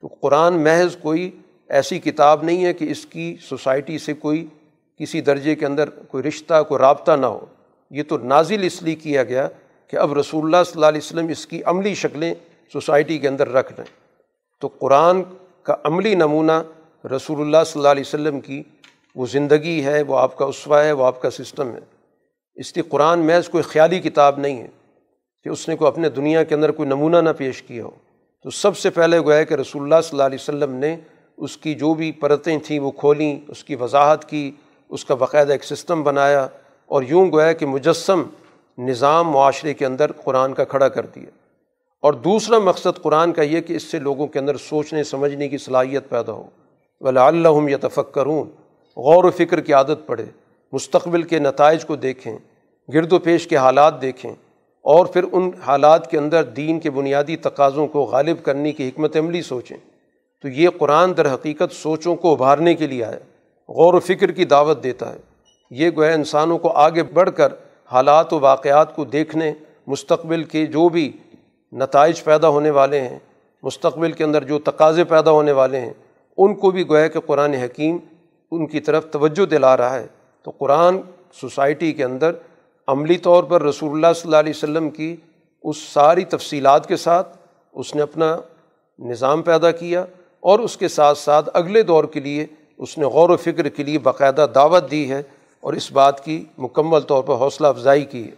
[0.00, 1.30] تو قرآن محض کوئی
[1.68, 4.46] ایسی کتاب نہیں ہے کہ اس کی سوسائٹی سے کوئی
[4.98, 7.46] کسی درجے کے اندر کوئی رشتہ، کوئی رابطہ نہ ہو۔
[7.92, 9.48] یہ تو نازل اس لیے کیا گیا
[9.88, 12.34] کہ اب رسول اللہ صلی اللہ علیہ وسلم اس کی عملی شکلیں
[12.72, 13.84] سوسائٹی کے اندر رکھ لیں۔
[14.60, 15.22] تو قرآن
[15.62, 16.62] کا عملی نمونہ
[17.16, 18.62] رسول اللہ صلی اللہ علیہ وسلم کی
[19.14, 21.78] وہ زندگی ہے، وہ آپ کا اسوہ ہے، وہ آپ کا سسٹم ہے۔
[22.54, 24.68] اس لیے قرآن محض کوئی خیالی کتاب نہیں ہے
[25.44, 27.90] کہ اس نے کوئی اپنے دنیا کے اندر کوئی نمونہ نہ پیش کیا ہو۔
[28.42, 30.96] تو سب سے پہلے گویا کہ رسول اللہ صلی اللہ علیہ وسلم نے
[31.36, 34.50] اس کی جو بھی پرتیں تھیں وہ کھولیں، اس کی وضاحت کی،
[34.88, 36.46] اس کا باقاعدہ ایک سسٹم بنایا۔
[36.92, 38.22] اور یوں گویا کہ مجسم
[38.78, 41.30] نظام معاشرے کے اندر قرآن کا کھڑا کر دیا۔
[42.00, 45.58] اور دوسرا مقصد قرآن کا یہ کہ اس سے لوگوں کے اندر سوچنے، سمجھنے کی
[45.58, 46.46] صلاحیت پیدا ہو۔
[47.00, 48.48] ولا اللہ یا تفکرون
[48.96, 50.24] غور و فکر کی عادت پڑے
[50.72, 52.38] مستقبل کے نتائج کو دیکھیں۔
[52.94, 54.32] گرد و پیش کے حالات دیکھیں۔
[54.82, 59.16] اور پھر ان حالات کے اندر دین کے بنیادی تقاضوں کو غالب کرنے کی حکمت
[59.16, 59.76] عملی سوچیں۔
[60.42, 63.18] تو یہ قرآن در حقیقت سوچوں کو ابھارنے کے لیے آیا۔
[63.68, 65.31] غور و فکر کی دعوت دیتا ہے۔
[65.72, 67.52] یہ گویا انسانوں کو آگے بڑھ کر
[67.92, 69.52] حالات و واقعات کو دیکھنے،
[69.86, 71.12] مستقبل کے جو بھی
[71.72, 73.18] نتائج پیدا ہونے والے ہیں،
[73.62, 75.92] مستقبل کے اندر جو تقاضے پیدا ہونے والے ہیں،
[76.36, 77.96] ان کو بھی گویا کہ قرآن حکیم
[78.50, 80.06] ان کی طرف توجہ دلا رہا ہے۔
[80.42, 80.96] تو قرآن
[81.32, 82.32] سوسائٹی کے اندر
[82.88, 85.16] عملی طور پر رسول اللہ صلی اللہ علیہ وسلم کی
[85.62, 87.38] اس ساری تفصیلات کے ساتھ
[87.72, 88.36] اس نے اپنا
[88.98, 90.04] نظام پیدا کیا
[90.40, 92.46] اور اس کے ساتھ ساتھ اگلے دور کے لیے
[92.78, 95.22] اس نے غور و فکر کے لیے باقاعدہ دعوت دی ہے۔
[95.62, 98.30] اور اس بات کی مکمل طور پر حوصلہ افزائی کی ہے۔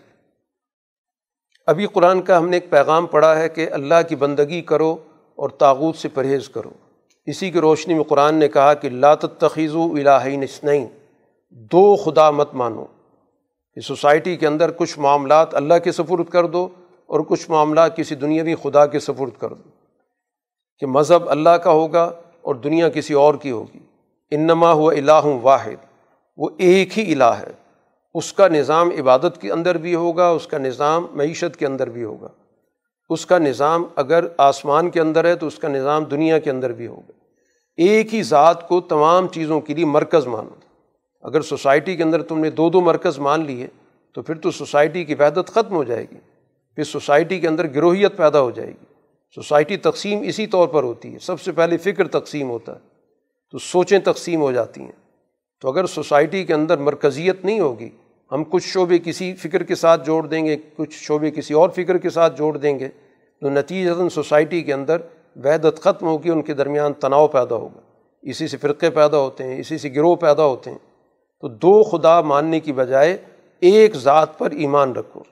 [1.67, 4.97] ابھی قرآن کا ہم نے ایک پیغام پڑھا ہے کہ اللہ کی بندگی کرو
[5.35, 6.71] اور تاغوت سے پرہیز کرو۔
[7.27, 8.89] اسی کی روشنی میں قرآن نے کہا کہ
[9.39, 10.87] تخیض و الہی نسنین
[11.51, 12.85] دو خدا مت مانو۔
[13.75, 16.69] کہ سوسائٹی کے اندر کچھ معاملات اللہ کے سفرد کر دو
[17.07, 19.71] اور کچھ معاملات کسی دنیاوی خدا کے سفرد کر دو۔
[20.79, 23.79] کہ مذہب اللہ کا ہوگا اور دنیا کسی اور کی ہوگی۔
[24.31, 25.94] انما ہوا الہ واحد۔
[26.37, 27.53] وہ ایک ہی الہ ہے۔
[28.15, 32.05] اس کا نظام عبادت کے اندر بھی ہوگا، اس کا نظام معیشت کے اندر بھی
[32.05, 32.29] ہوگا۔
[33.09, 36.73] اس کا نظام اگر آسمان کے اندر ہے تو اس کا نظام دنیا کے اندر
[36.73, 37.13] بھی ہوگا۔
[37.77, 40.51] ایک ہی ذات کو تمام چیزوں کے لیے مرکز مانو۔
[41.23, 43.67] اگر سوسائٹی کے اندر تم نے دو دو مرکز مان لیے
[44.15, 46.17] تو پھر تو سوسائٹی کی وحدت ختم ہو جائے گی۔
[46.75, 48.85] پھر سوسائٹی کے اندر گروہیت پیدا ہو جائے گی۔
[49.35, 52.81] سوسائٹی تقسیم اسی طور پر ہوتی ہے۔ سب سے پہلے فکر تقسیم ہوتا ہے۔
[53.51, 55.04] تو سوچیں تقسیم ہو جاتی ہیں۔
[55.61, 57.89] تو اگر سوسائٹی کے اندر مرکزیت نہیں ہوگی،
[58.33, 61.99] ہم کچھ شعبے کسی فکر کے ساتھ جوڑ دیں گے، کچھ شعبے کسی اور فکر
[61.99, 62.89] کے ساتھ جوڑ دیں گے،
[63.41, 65.01] تو نتیجہ سوسائٹی کے اندر
[65.45, 67.81] وحدت ختم ہوگی، ان کے درمیان تناؤ پیدا ہوگا۔
[68.23, 70.79] اسی سے فرقے پیدا ہوتے ہیں، اسی سے گروہ پیدا ہوتے ہیں۔
[71.41, 73.17] تو دو خدا ماننے کی بجائے
[73.61, 75.23] ایک ذات پر ایمان رکھو۔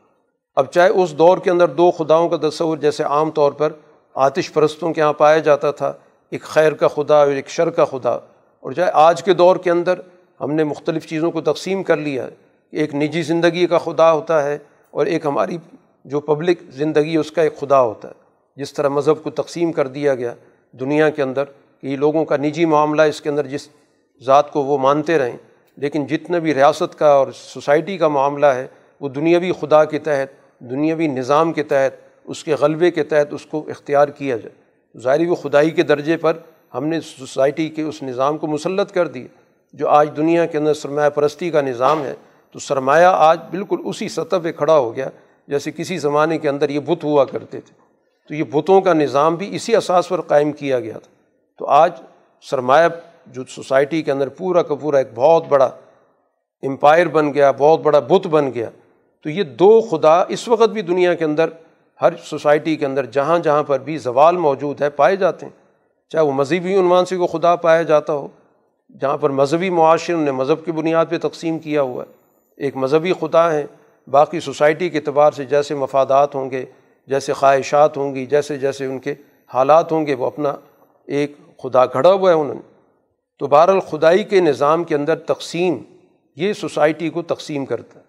[0.56, 3.72] اب چاہے اس دور کے اندر دو خداؤں کا تصور جیسے عام طور پر
[4.14, 5.92] آتش پرستوں کے یہاں پایا جاتا تھا،
[6.30, 9.70] ایک خیر کا خدا اور ایک شر کا خدا، اور چاہے آج کے دور کے
[9.70, 10.00] اندر
[10.42, 12.28] ہم نے مختلف چیزوں کو تقسیم کر لیا۔
[12.70, 14.58] ایک نجی زندگی کا خدا ہوتا ہے
[14.90, 15.58] اور ایک ہماری
[16.04, 18.20] جو پبلک زندگی اس کا ایک خدا ہوتا ہے۔
[18.56, 20.34] جس طرح مذہب کو تقسیم کر دیا گیا
[20.72, 21.44] دنیا کے اندر
[21.80, 23.68] کہ یہ لوگوں کا نجی معاملہ اس کے اندر جس
[24.22, 25.36] ذات کو وہ مانتے رہیں،
[25.76, 28.66] لیکن جتنا بھی ریاست کا اور سوسائٹی کا معاملہ ہے،
[29.00, 33.46] وہ دنیاوی خدا کے تحت، دنیاوی نظام کے تحت، اس کے غلبے کے تحت اس
[33.46, 36.38] کو اختیار کیا جائے۔ ظاہری و خدائی کے درجے پر
[36.74, 39.41] ہم نے سوسائٹی کے اس نظام کو مسلط کر دیا۔
[39.72, 42.14] جو آج دنیا کے اندر سرمایہ پرستی کا نظام ہے،
[42.52, 45.08] تو سرمایہ آج بالکل اسی سطح پہ کھڑا ہو گیا
[45.48, 47.74] جیسے کسی زمانے کے اندر یہ بت ہوا کرتے تھے۔
[48.28, 51.10] تو یہ بتوں کا نظام بھی اسی اساس پر قائم کیا گیا تھا۔
[51.58, 51.92] تو آج
[52.42, 52.88] سرمایہ
[53.26, 55.70] جو سوسائٹی کے اندر پورا کا پورا ایک بہت بڑا
[56.62, 58.70] امپائر بن گیا، بہت بڑا بت بن گیا۔
[59.22, 61.48] تو یہ دو خدا اس وقت بھی دنیا کے اندر،
[62.02, 65.52] ہر سوسائٹی کے اندر جہاں جہاں پر بھی زوال موجود ہے، پائے جاتے ہیں۔
[66.08, 68.28] چاہے وہ مذہبی عنوان سے کو خدا پایا جاتا ہو
[69.00, 72.12] جہاں پر مذہبی معاشرے نے مذہب کی بنیاد پہ تقسیم کیا ہوا ہے۔
[72.56, 73.64] ایک مذہبی خدا ہیں،
[74.10, 76.64] باقی سوسائٹی کے اعتبار سے جیسے مفادات ہوں گے،
[77.06, 79.14] جیسے خواہشات ہوں گی، جیسے جیسے ان کے
[79.54, 80.54] حالات ہوں گے، وہ اپنا
[81.06, 81.32] ایک
[81.62, 82.60] خدا کھڑا ہوا ہے انہوں نے۔
[83.38, 85.78] تو بہر الخدائی کے نظام کے اندر تقسیم،
[86.36, 88.04] یہ سوسائٹی کو تقسیم کرتا ہے۔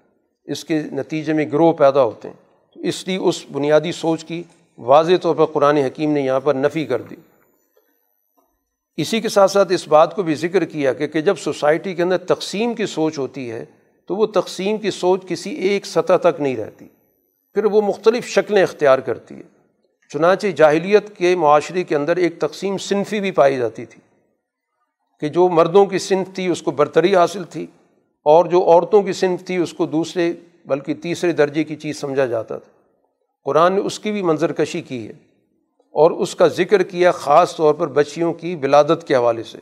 [0.52, 2.36] اس کے نتیجے میں گروہ پیدا ہوتے ہیں۔
[2.76, 4.44] اس لیے اس بنیادی سوچ کی
[4.78, 7.16] واضح طور پر قرآن حکیم نے یہاں پر نفی کر دی۔
[8.98, 12.04] اسی کے ساتھ ساتھ اس بات کو بھی ذکر کیا کہ کہ جب سوسائٹی کے
[12.04, 13.66] اندر تقسیم کی سوچ ہوتی ہے
[14.08, 16.88] تو وہ تقسیم کی سوچ کسی ایک سطح تک نہیں رہتی۔
[17.54, 19.64] پھر وہ مختلف شکلیں اختیار کرتی ہے۔
[20.10, 24.02] چنانچہ جاہلیت کے معاشرے کے اندر ایک تقسیم صنفی بھی پائی جاتی تھی
[25.20, 27.68] کہ جو مردوں کی صنف تھی اس کو برتری حاصل تھی
[28.24, 30.34] اور جو عورتوں کی صنف تھی اس کو دوسرے
[30.66, 32.72] بلکہ تیسرے درجے کی چیز سمجھا جاتا تھا۔
[33.46, 35.33] قرآن نے اس کی بھی منظر کشی کی ہے۔
[35.96, 39.58] اور اس کا ذکر کیا خاص طور پر بچیوں کی ولادت کے حوالے سے۔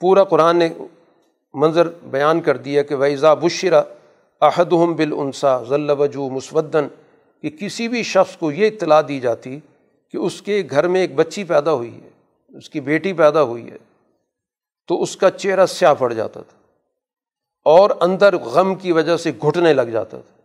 [0.00, 0.68] پورا قرآن نے
[1.54, 3.82] منظر بیان کر دیا کہ ویزا بشرا
[4.40, 6.86] احدہم بالانسا ذل وجو مسودن
[7.42, 9.58] کہ کسی بھی شخص کو یہ اطلاع دی جاتی
[10.12, 13.70] کہ اس کے گھر میں ایک بچی پیدا ہوئی ہے، اس کی بیٹی پیدا ہوئی
[13.70, 13.76] ہے،
[14.88, 16.58] تو اس کا چہرہ سیاہ پڑ جاتا تھا
[17.66, 20.35] اور اندر غم کی وجہ سے گھٹنے لگ جاتا تھا۔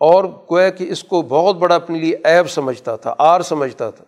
[0.00, 4.04] اور گویا کہ اس کو بہت بڑا اپنے لیے عیب سمجھتا تھا، آر سمجھتا تھا۔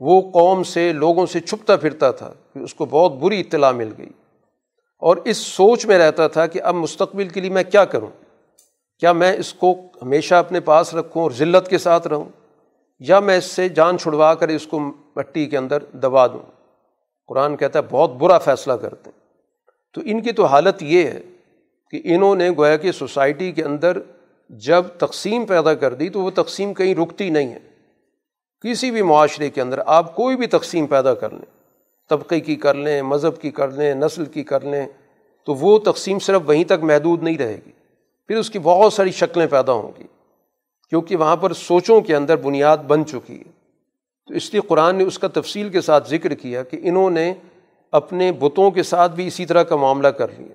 [0.00, 3.92] وہ قوم سے، لوگوں سے چھپتا پھرتا تھا کہ اس کو بہت بری اطلاع مل
[3.98, 4.08] گئی۔
[4.98, 8.06] اور اس سوچ میں رہتا تھا کہ اب مستقبل کے لیے میں کیا کروں؟
[8.98, 12.24] کیا میں اس کو ہمیشہ اپنے پاس رکھوں اور ذلت کے ساتھ رہوں؟
[12.98, 14.78] یا میں اس سے جان چھڑوا کر اس کو
[15.16, 16.50] مٹی کے اندر دبا دوں؟
[17.26, 19.26] قرآن کہتا ہے، بہت برا فیصلہ کرتے ہیں۔
[19.94, 21.20] تو ان کی تو حالت یہ ہے
[21.90, 23.98] کہ انہوں نے گویا کہ سوسائٹی کے اندر
[24.48, 27.58] جب تقسیم پیدا کر دی تو وہ تقسیم کہیں رکتی نہیں ہے۔
[28.60, 31.60] کسی بھی معاشرے کے اندر آپ کوئی بھی تقسیم پیدا کر لیں،
[32.08, 34.86] طبقے کی کر لیں، مذہب کی کر لیں، نسل کی کر لیں،
[35.44, 37.70] تو وہ تقسیم صرف وہیں تک محدود نہیں رہے گی۔
[38.26, 40.04] پھر اس کی بہت ساری شکلیں پیدا ہوں گی،
[40.90, 43.56] کیونکہ وہاں پر سوچوں کے اندر بنیاد بن چکی ہے۔
[44.26, 47.34] تو اس لیے قرآن نے اس کا تفصیل کے ساتھ ذکر کیا کہ انہوں نے
[47.92, 50.54] اپنے بتوں کے ساتھ بھی اسی طرح کا معاملہ کر لیا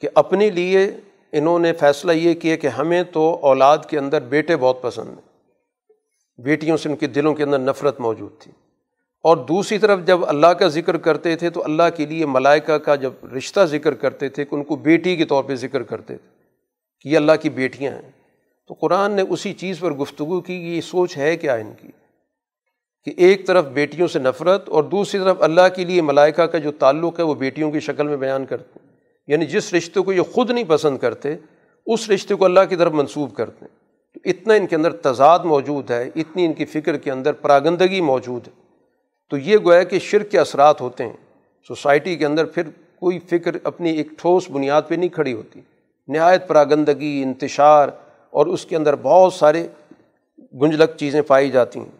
[0.00, 0.90] کہ اپنے لیے
[1.32, 5.30] انہوں نے فیصلہ یہ کیا کہ ہمیں تو اولاد کے اندر بیٹے بہت پسند ہیں۔
[6.42, 8.52] بیٹیوں سے ان کے دلوں کے اندر نفرت موجود تھی۔
[9.22, 12.94] اور دوسری طرف جب اللہ کا ذکر کرتے تھے تو اللہ کے لیے ملائکہ کا
[12.94, 16.28] جب رشتہ ذکر کرتے تھے کہ ان کو بیٹی کے طور پہ ذکر کرتے تھے
[17.00, 18.10] کہ یہ اللہ کی بیٹیاں ہیں۔
[18.68, 21.88] تو قرآن نے اسی چیز پر گفتگو کی کہ یہ سوچ ہے کیا ان کی؟
[23.04, 26.72] کہ ایک طرف بیٹیوں سے نفرت اور دوسری طرف اللہ کے لیے ملائکہ کا جو
[26.72, 28.79] تعلق ہے وہ بیٹیوں کی شکل میں بیان کرتے ہیں۔
[29.30, 31.36] یعنی جس رشتے کو یہ خود نہیں پسند کرتے،
[31.86, 33.80] اس رشتے کو اللہ کی طرف منسوب کرتے ہیں۔
[34.14, 38.00] تو اتنا ان کے اندر تضاد موجود ہے، اتنی ان کی فکر کے اندر پراگندگی
[38.00, 38.52] موجود ہے۔
[39.30, 41.12] تو یہ گویا کہ شرک کے اثرات ہوتے ہیں۔
[41.68, 42.62] سوسائٹی کے اندر پھر
[43.00, 45.60] کوئی فکر اپنی ایک ٹھوس بنیاد پہ نہیں کھڑی ہوتی۔
[46.08, 47.88] نہایت پراگندگی، انتشار
[48.30, 49.68] اور اس کے اندر بہت سارے
[50.38, 51.99] گنجلک چیزیں پائی جاتی ہیں۔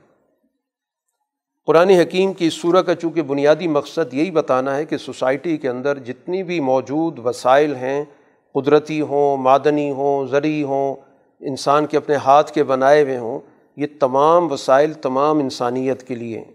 [1.67, 5.69] قرآن حکیم کی اس صورت کا چونکہ بنیادی مقصد یہی بتانا ہے کہ سوسائٹی کے
[5.69, 8.05] اندر جتنی بھی موجود وسائل ہیں،
[8.55, 10.95] قدرتی ہوں، معدنی ہوں، زرعی ہوں،
[11.41, 13.39] انسان کے اپنے ہاتھ کے بنائے ہوئے ہوں،
[13.77, 16.53] یہ تمام وسائل تمام انسانیت کے لیے ہیں۔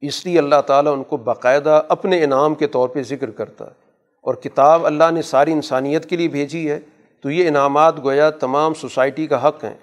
[0.00, 3.86] اس لیے اللہ تعالیٰ ان کو باقاعدہ اپنے انعام کے طور پہ ذکر کرتا ہے۔
[4.22, 6.80] اور کتاب اللہ نے ساری انسانیت کے لیے بھیجی ہے،
[7.20, 9.74] تو یہ انعامات گویا تمام سوسائٹی کا حق ہیں۔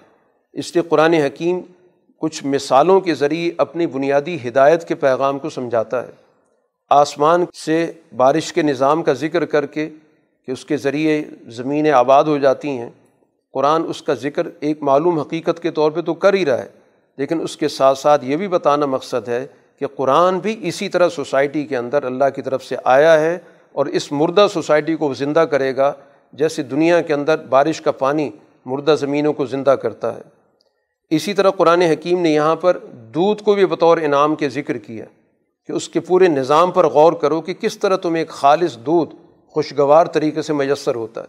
[0.52, 1.60] اس لیے قرآن حکیم
[2.20, 6.12] کچھ مثالوں کے ذریعے اپنی بنیادی ہدایت کے پیغام کو سمجھاتا ہے۔
[6.90, 9.88] آسمان سے بارش کے نظام کا ذکر کر کے
[10.48, 12.90] کہ اس کے ذریعے زمینیں آباد ہو جاتی ہیں۔
[13.54, 16.68] قرآن اس کا ذکر ایک معلوم حقیقت کے طور پہ تو کر ہی رہا ہے،
[17.18, 19.46] لیکن اس کے ساتھ ساتھ یہ بھی بتانا مقصد ہے
[19.78, 23.38] کہ قرآن بھی اسی طرح سوسائٹی کے اندر اللہ کی طرف سے آیا ہے
[23.72, 25.92] اور اس مردہ سوسائٹی کو زندہ کرے گا،
[26.32, 28.30] جیسے دنیا کے اندر بارش کا پانی
[28.66, 30.22] مردہ زمینوں کو زندہ کرتا ہے۔
[31.10, 32.78] اسی طرح قرآن حکیم نے یہاں پر
[33.14, 35.04] دودھ کو بھی بطور انعام کے ذکر کیا
[35.66, 39.14] کہ اس کے پورے نظام پر غور کرو کہ کس طرح تمہیں ایک خالص دودھ
[39.48, 41.26] خوشگوار طریقے سے میسر ہوتا ہے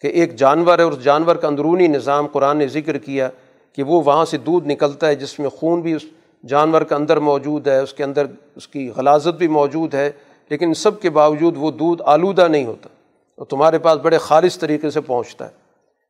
[0.00, 3.28] کہ ایک جانور ہے اور اس جانور کا اندرونی نظام قرآن نے ذکر کیا
[3.72, 6.02] کہ وہ وہاں سے دودھ نکلتا ہے جس میں خون بھی اس
[6.48, 8.26] جانور کا اندر موجود ہے، اس کے اندر
[8.56, 10.10] اس کی غلازت بھی موجود ہے،
[10.50, 12.88] لیکن سب کے باوجود وہ دودھ آلودہ نہیں ہوتا
[13.34, 15.59] اور تمہارے پاس بڑے خالص طریقے سے پہنچتا ہے۔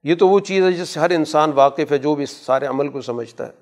[0.02, 2.66] یہ تو وہ چیز ہے جس سے ہر انسان واقف ہے، جو بھی اس سارے
[2.66, 3.52] عمل کو سمجھتا ہے۔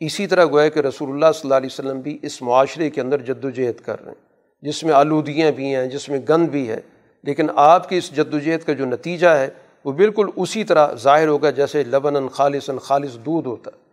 [0.00, 3.18] اسی طرح گویا کہ رسول اللہ صلی اللہ علیہ وسلم بھی اس معاشرے کے اندر
[3.18, 4.24] جد و جہد کر رہے ہیں،
[4.62, 6.80] جس میں آلودگیاں بھی ہیں، جس میں گند بھی ہے۔
[7.22, 9.48] لیکن آپ کی اس جد و جہد کا جو نتیجہ ہے،
[9.84, 13.84] وہ بالکل اسی طرح ظاہر ہوگا جیسے لبن خالص خالص دودھ ہوتا ہے۔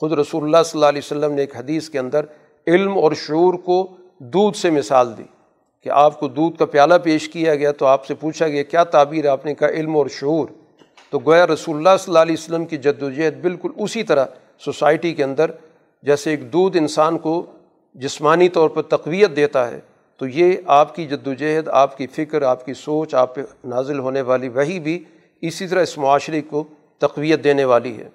[0.00, 2.24] خود رسول اللہ صلی اللہ علیہ وسلم نے ایک حدیث کے اندر
[2.66, 3.88] علم اور شعور کو
[4.18, 5.22] دودھ سے مثال دی
[5.82, 8.84] کہ آپ کو دودھ کا پیالہ پیش کیا گیا تو آپ سے پوچھا گیا، کیا
[8.84, 10.48] تعبیر ہے آپ نے کہا؟ علم اور شعور؟
[11.10, 14.26] تو گویا رسول اللہ صلی اللہ علیہ وسلم کی جد و جہد بالکل اسی طرح
[14.58, 15.50] سوسائٹی کے اندر،
[16.02, 17.46] جیسے ایک دودھ انسان کو
[17.94, 19.80] جسمانی طور پر تقویت دیتا ہے،
[20.16, 23.40] تو یہ آپ کی جد و جہد آپ کی فکر، آپ کی سوچ، آپ پہ
[23.64, 25.04] نازل ہونے والی وہی بھی
[25.40, 26.64] اسی طرح اس معاشرے کو
[26.98, 28.08] تقویت دینے والی ہے۔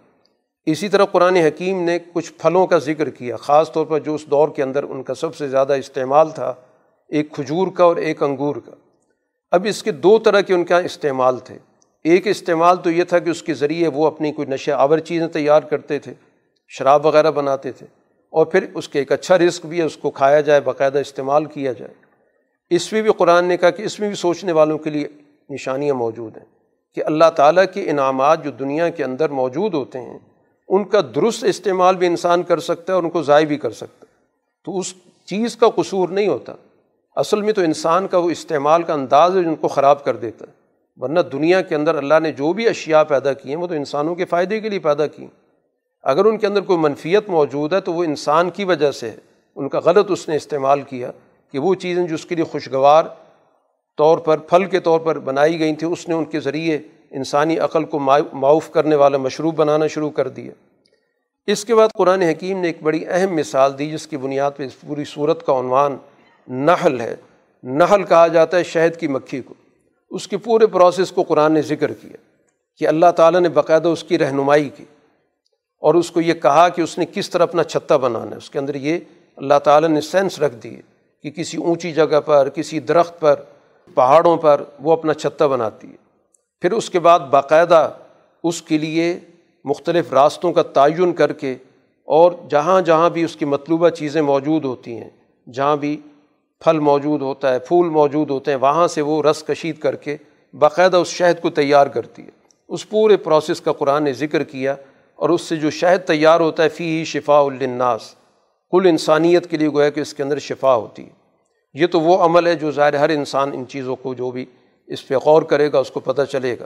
[0.65, 4.25] اسی طرح قرآن حکیم نے کچھ پھلوں کا ذکر کیا، خاص طور پر جو اس
[4.25, 6.53] دور کے اندر ان کا سب سے زیادہ استعمال تھا،
[7.09, 8.71] ایک کھجور کا اور ایک انگور کا۔
[9.51, 11.57] اب اس کے دو طرح کے ان کا استعمال تھے۔
[12.05, 15.27] ایک استعمال تو یہ تھا کہ اس کے ذریعے وہ اپنی کوئی نشے آور چیزیں
[15.27, 16.13] تیار کرتے تھے،
[16.67, 17.85] شراب وغیرہ بناتے تھے،
[18.29, 21.45] اور پھر اس کے ایک اچھا رزق بھی ہے، اس کو کھایا جائے، باقاعدہ استعمال
[21.45, 21.93] کیا جائے۔
[22.69, 25.07] اس میں بھی قرآن نے کہا کہ اس میں بھی سوچنے والوں کے لیے
[25.49, 26.45] نشانیاں موجود ہیں
[26.95, 30.19] کہ اللہ تعالیٰ کے انعامات جو دنیا کے اندر موجود ہوتے ہیں،
[30.67, 33.71] ان کا درست استعمال بھی انسان کر سکتا ہے اور ان کو ضائع بھی کر
[33.71, 34.13] سکتا ہے۔
[34.65, 34.93] تو اس
[35.25, 36.53] چیز کا قصور نہیں ہوتا۔
[37.15, 40.45] اصل میں تو انسان کا وہ استعمال کا انداز ہے جن کو خراب کر دیتا
[40.47, 40.64] ہے۔
[40.97, 44.15] ورنہ دنیا کے اندر اللہ نے جو بھی اشیاء پیدا کی ہیں، وہ تو انسانوں
[44.15, 45.27] کے فائدے کے لیے پیدا کی
[46.03, 49.15] اگر ان کے اندر کوئی منفیت موجود ہے تو وہ انسان کی وجہ سے ہے۔
[49.55, 51.11] ان کا غلط اس نے استعمال کیا
[51.51, 53.03] کہ وہ چیزیں جو اس کے لیے خوشگوار
[53.97, 56.79] طور پر، پھل کے طور پر بنائی گئی تھیں، اس نے ان کے ذریعے
[57.11, 57.99] انسانی عقل کو
[58.33, 60.51] معاف کرنے والا مشروب بنانا شروع کر دیا۔
[61.47, 64.65] اس کے بعد قرآن حکیم نے ایک بڑی اہم مثال دی، جس کی بنیاد پہ
[64.65, 65.97] اس پوری صورت کا عنوان
[66.47, 67.15] نحل ہے۔
[67.63, 69.53] نحل کہا جاتا ہے شہد کی مکھی کو۔
[70.09, 72.17] اس کے پورے پروسیس کو قرآن نے ذکر کیا
[72.77, 74.85] کہ اللہ تعالیٰ نے باقاعدہ اس کی رہنمائی کی
[75.79, 78.49] اور اس کو یہ کہا کہ اس نے کس طرح اپنا چھتا بنانا ہے۔ اس
[78.49, 78.99] کے اندر یہ
[79.35, 80.75] اللہ تعالیٰ نے سینس رکھ دی
[81.23, 83.35] کہ کسی اونچی جگہ پر، کسی درخت پر،
[83.93, 85.95] پہاڑوں پر وہ اپنا چھتا بناتی ہے۔
[86.61, 87.91] پھر اس کے بعد باقاعدہ
[88.43, 89.19] اس کے لیے
[89.65, 91.55] مختلف راستوں کا تعین کر کے
[92.03, 95.09] اور جہاں جہاں بھی اس کی مطلوبہ چیزیں موجود ہوتی ہیں،
[95.51, 96.01] جہاں بھی
[96.59, 100.17] پھل موجود ہوتا ہے، پھول موجود ہوتے ہیں، وہاں سے وہ رس کشید کر کے
[100.53, 102.29] باقاعدہ اس شہد کو تیار کرتی ہے۔
[102.67, 104.75] اس پورے پروسیس کا قرآن نے ذکر کیا
[105.15, 108.15] اور اس سے جو شہد تیار ہوتا ہے فی شفا الناس
[108.71, 111.09] کل انسانیت کے لیے گویا کہ اس کے اندر شفا ہوتی ہے۔
[111.73, 114.45] یہ تو وہ عمل ہے جو ظاہر ہر انسان ان چیزوں کو جو بھی
[114.87, 116.65] اس پہ غور کرے گا، اس کو پتہ چلے گا۔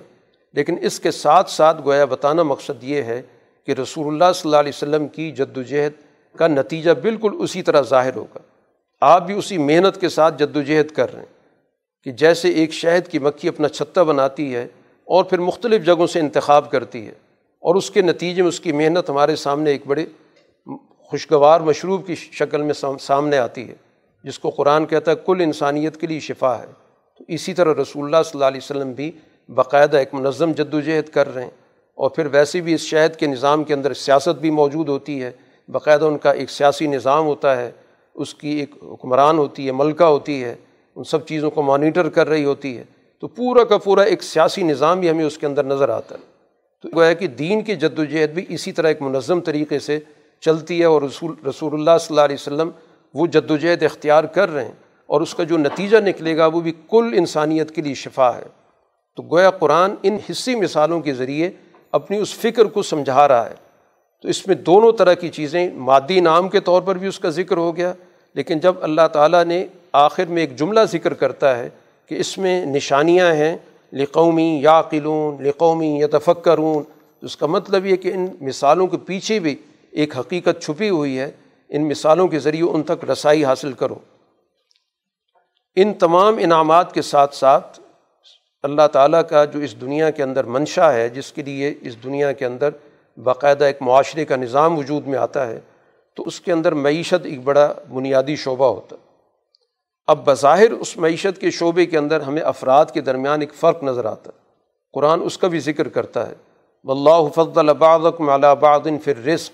[0.53, 3.22] لیکن اس کے ساتھ ساتھ گویا بتانا مقصد یہ ہے
[3.66, 5.91] کہ رسول اللہ صلی اللہ علیہ وسلم کی جد و جہد
[6.38, 8.40] کا نتیجہ بالکل اسی طرح ظاہر ہوگا۔
[9.01, 11.34] آپ بھی اسی محنت کے ساتھ جد و جہد کر رہے ہیں
[12.03, 14.63] کہ جیسے ایک شہد کی مکھی اپنا چھتا بناتی ہے
[15.05, 17.11] اور پھر مختلف جگہوں سے انتخاب کرتی ہے
[17.59, 20.05] اور اس کے نتیجے میں اس کی محنت ہمارے سامنے ایک بڑے
[20.99, 23.76] خوشگوار مشروب کی شکل میں سامنے آتی ہے،
[24.23, 26.65] جس کو قرآن کہتا ہے، کل انسانیت کے لیے شفا ہے۔
[27.17, 29.11] تو اسی طرح رسول اللہ صلی اللہ علیہ وسلم بھی
[29.49, 31.51] باقاعدہ ایک منظم جد و جہد کر رہے ہیں۔
[31.95, 35.31] اور پھر ویسے بھی اس شہد کے نظام کے اندر سیاست بھی موجود ہوتی ہے۔
[35.67, 37.71] باقاعدہ ان کا ایک سیاسی نظام ہوتا ہے۔
[38.20, 40.56] اس کی ایک حکمران ہوتی ہے، ملکہ ہوتی ہے،
[40.96, 42.84] ان سب چیزوں کو مانیٹر کر رہی ہوتی ہے۔
[43.20, 46.20] تو پورا کا پورا ایک سیاسی نظام بھی ہمیں اس کے اندر نظر آتا ہے۔
[46.82, 50.00] تو گویا کہ دین کی جد و جہد بھی اسی طرح ایک منظم طریقے سے
[50.40, 52.70] چلتی ہے اور رسول رسول اللہ صلی اللہ علیہ وسلم
[53.14, 54.72] وہ جد و جہد اختیار کر رہے ہیں۔
[55.08, 58.44] اور اس کا جو نتیجہ نکلے گا وہ بھی کل انسانیت کے لیے شفا ہے۔
[59.16, 61.50] تو گویا قرآن ان حصی مثالوں کے ذریعے
[61.91, 63.56] اپنی اس فکر کو سمجھا رہا ہے۔
[64.22, 67.30] تو اس میں دونوں طرح کی چیزیں، مادی نام کے طور پر بھی اس کا
[67.30, 67.94] ذکر ہو گیا۔
[68.34, 71.69] لیکن جب اللہ تعالیٰ نے آخر میں ایک جملہ ذکر کرتا ہے
[72.06, 73.57] کہ اس میں نشانیاں ہیں،
[73.93, 76.07] لقومی یا قلون لقومی یا
[77.22, 79.56] اس کا مطلب یہ کہ ان مثالوں کے پیچھے بھی
[79.91, 81.31] ایک حقیقت چھپی ہوئی ہے۔
[81.69, 83.95] ان مثالوں کے ذریعے ان تک رسائی حاصل کرو۔
[85.76, 87.80] ان تمام انعامات کے ساتھ ساتھ
[88.64, 92.31] اللہ تعالیٰ کا جو اس دنیا کے اندر منشا ہے، جس کے لیے اس دنیا
[92.31, 92.69] کے اندر
[93.23, 95.60] باقاعدہ ایک معاشرے کا نظام وجود میں آتا ہے
[96.20, 99.08] تو اس کے اندر معیشت ایک بڑا بنیادی شعبہ ہوتا ہے۔
[100.08, 104.06] اب بظاہر اس معیشت کے شعبے کے اندر ہمیں افراد کے درمیان ایک فرق نظر
[104.06, 104.44] آتا ہے۔
[104.94, 106.34] قرآن اس کا بھی ذکر کرتا ہے۔
[106.84, 109.52] واللہ فضل بعضکم علی بعض فر رزق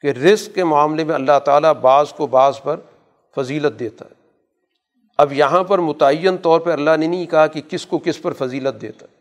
[0.00, 2.76] کہ رزق کے معاملے میں اللہ تعالیٰ بعض کو بعض پر
[3.36, 4.14] فضیلت دیتا ہے۔
[5.18, 8.32] اب یہاں پر متعین طور پہ اللہ نے نہیں کہا کہ کس کو کس پر
[8.32, 9.16] فضیلت دیتا ہے۔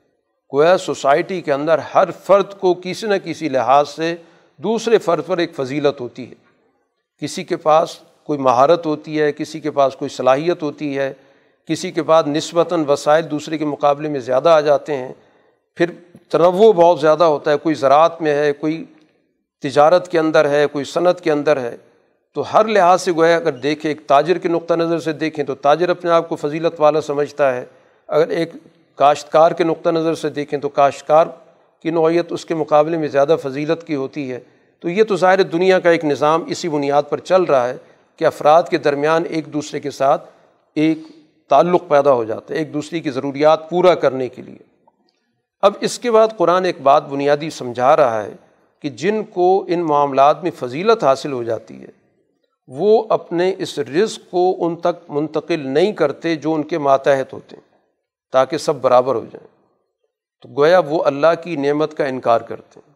[0.54, 4.16] گویا سوسائٹی کے اندر ہر فرد کو کسی نہ کسی لحاظ سے
[4.58, 6.43] دوسرے فرد پر ایک فضیلت ہوتی ہے۔
[7.24, 11.14] کسی کے پاس کوئی مہارت ہوتی ہے، کسی کے پاس کوئی صلاحیت ہوتی ہے،
[11.68, 15.14] کسی کے پاس نسبتاً وسائل دوسرے کے مقابلے میں زیادہ آ جاتے ہیں،
[15.76, 15.90] پھر
[16.30, 18.84] تنوع بہت زیادہ ہوتا ہے۔ کوئی زراعت میں ہے، کوئی
[19.62, 21.78] تجارت کے اندر ہے، کوئی صنعت کے اندر ہے۔
[22.34, 25.56] تو ہر لحاظ سے گویا اگر دیکھیں، ایک تاجر کے نقطہ نظر سے دیکھیں تو
[25.56, 27.66] تاجر اپنے آپ کو فضیلت والا سمجھتا ہے۔
[28.08, 28.52] اگر ایک
[28.96, 31.26] کاشتکار کے نقطہ نظر سے دیکھیں تو کاشتکار
[31.82, 34.40] کی نوعیت اس کے مقابلے میں زیادہ فضیلت کی ہوتی ہے۔
[34.84, 37.78] تو یہ تو ظاہر دنیا کا ایک نظام اسی بنیاد پر چل رہا ہے
[38.18, 40.30] کہ افراد کے درمیان ایک دوسرے کے ساتھ
[40.74, 40.98] ایک
[41.50, 44.58] تعلق پیدا ہو جاتا ہے، ایک دوسرے کی ضروریات پورا کرنے کے لیے۔
[45.62, 48.34] اب اس کے بعد قرآن ایک بات بنیادی سمجھا رہا ہے
[48.82, 51.90] کہ جن کو ان معاملات میں فضیلت حاصل ہو جاتی ہے،
[52.68, 57.56] وہ اپنے اس رزق کو ان تک منتقل نہیں کرتے جو ان کے ماتحت ہوتے
[57.56, 57.78] ہیں،
[58.32, 59.48] تاکہ سب برابر ہو جائیں۔
[60.42, 62.93] تو گویا وہ اللہ کی نعمت کا انکار کرتے ہیں۔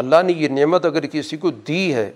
[0.00, 2.10] اللہ نے یہ نعمت اگر کسی کو دی ہے،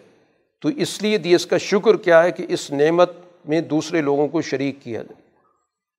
[0.60, 3.10] تو اس لیے دی، اس کا شکر کیا ہے کہ اس نعمت
[3.44, 5.22] میں دوسرے لوگوں کو شریک کیا جائے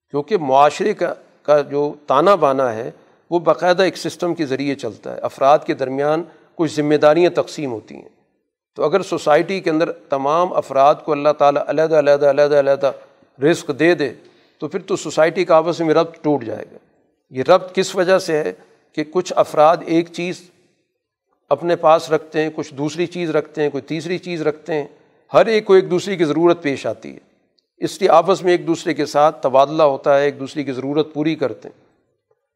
[0.09, 2.91] کیونکہ معاشرے کا کا جو تانا بانا ہے،
[3.29, 6.23] وہ باقاعدہ ایک سسٹم کے ذریعے چلتا ہے۔ افراد کے درمیان
[6.55, 8.09] کچھ ذمہ داریاں تقسیم ہوتی ہیں۔
[8.75, 12.91] تو اگر سوسائٹی کے اندر تمام افراد کو اللہ تعالیٰ علیحدہ علیحدہ علیحدہ علیحدہ
[13.43, 14.13] رزق دے دے،
[14.59, 16.77] تو پھر تو سوسائٹی کا آپس میں ربط ٹوٹ جائے گا۔
[17.29, 18.53] یہ ربط کس وجہ سے ہے
[18.93, 20.41] کہ کچھ افراد ایک چیز
[21.49, 24.85] اپنے پاس رکھتے ہیں، کچھ دوسری چیز رکھتے ہیں، کوئی تیسری چیز رکھتے ہیں،
[25.33, 27.19] ہر ایک کو ایک دوسرے کی ضرورت پیش آتی ہے۔
[27.77, 31.13] اس لیے آپس میں ایک دوسرے کے ساتھ تبادلہ ہوتا ہے، ایک دوسرے کی ضرورت
[31.13, 31.85] پوری کرتے ہیں۔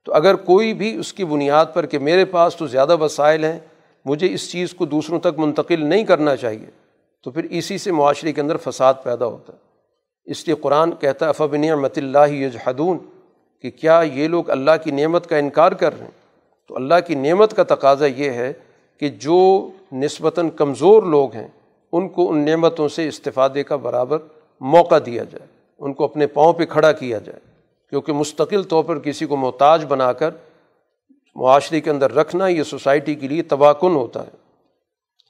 [0.05, 3.59] تو اگر کوئی بھی اس کی بنیاد پر کہ میرے پاس تو زیادہ وسائل ہیں،
[4.05, 6.65] مجھے اس چیز کو دوسروں تک منتقل نہیں کرنا چاہیے،
[7.23, 9.57] تو پھر اسی سے معاشرے کے اندر فساد پیدا ہوتا ہے۔
[10.25, 12.97] اس لیے قرآن کہتا ہے افب نعمت اللہ یجحدون
[13.61, 16.19] کہ کیا یہ لوگ اللہ کی نعمت کا انکار کر رہے ہیں؟
[16.67, 18.53] تو اللہ کی نعمت کا تقاضا یہ ہے
[18.99, 21.47] کہ جو نسبتاً کمزور لوگ ہیں،
[21.91, 24.17] ان کو ان نعمتوں سے استفادے کا برابر
[24.61, 25.47] موقع دیا جائے،
[25.79, 27.39] ان کو اپنے پاؤں پہ کھڑا کیا جائے،
[27.89, 30.29] کیونکہ مستقل طور پر کسی کو محتاج بنا کر
[31.35, 34.37] معاشرے کے اندر رکھنا یہ سوسائٹی کے لیے تباکن ہوتا ہے۔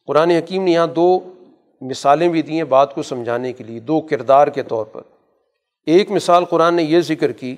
[0.08, 1.20] قرآن حکیم نے یہاں دو
[1.82, 5.02] مثالیں بھی دی ہیں بات کو سمجھانے کے لیے، دو کردار کے طور پر۔
[5.86, 7.56] ایک مثال قرآن نے یہ ذکر کی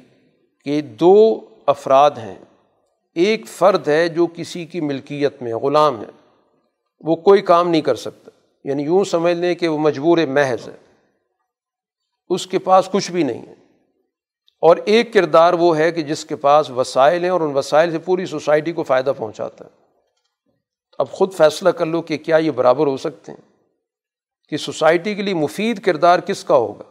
[0.65, 2.35] کہ دو افراد ہیں۔
[3.15, 6.29] ایک فرد ہے جو کسی کی ملکیت میں، غلام ہے۔
[6.99, 8.31] وہ کوئی کام نہیں کر سکتا۔
[8.63, 10.77] یعنی یوں سمجھ لیں کہ وہ مجبور محض ہے۔
[12.29, 13.53] اس کے پاس کچھ بھی نہیں ہے۔
[14.61, 17.97] اور ایک کردار وہ ہے کہ جس کے پاس وسائل ہیں اور ان وسائل سے
[17.97, 19.69] پوری سوسائٹی کو فائدہ پہنچاتا ہے۔
[20.97, 23.51] اب خود فیصلہ کر لو کہ کیا یہ برابر ہو سکتے ہیں۔
[24.49, 26.83] کہ سوسائٹی کے لیے مفید کردار کس کا ہوگا؟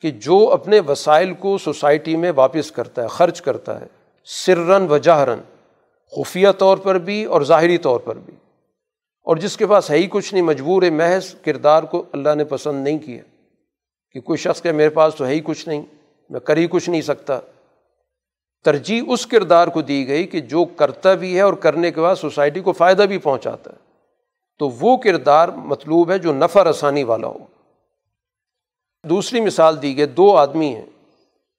[0.00, 3.86] کہ جو اپنے وسائل کو سوسائٹی میں واپس کرتا ہے، خرچ کرتا ہے۔
[4.24, 5.38] سرن و جہرن
[6.16, 8.32] خفیہ طور پر بھی اور ظاہری طور پر بھی۔
[9.22, 12.44] اور جس کے پاس ہے ہی کچھ نہیں، مجبور ہے محض کردار کو اللہ نے
[12.44, 13.22] پسند نہیں کیا۔
[14.12, 15.82] کہ کوئی شخص کہ میرے پاس تو ہے ہی کچھ نہیں،
[16.30, 17.40] میں کر ہی کچھ نہیں سکتا۔
[18.64, 22.16] ترجیح اس کردار کو دی گئی کہ جو کرتا بھی ہے اور کرنے کے بعد
[22.16, 23.76] سوسائٹی کو فائدہ بھی پہنچاتا ہے۔
[24.58, 27.38] تو وہ کردار مطلوب ہے جو نفع رسانی والا ہو۔
[29.08, 30.86] دوسری مثال دی گئی، دو آدمی ہیں۔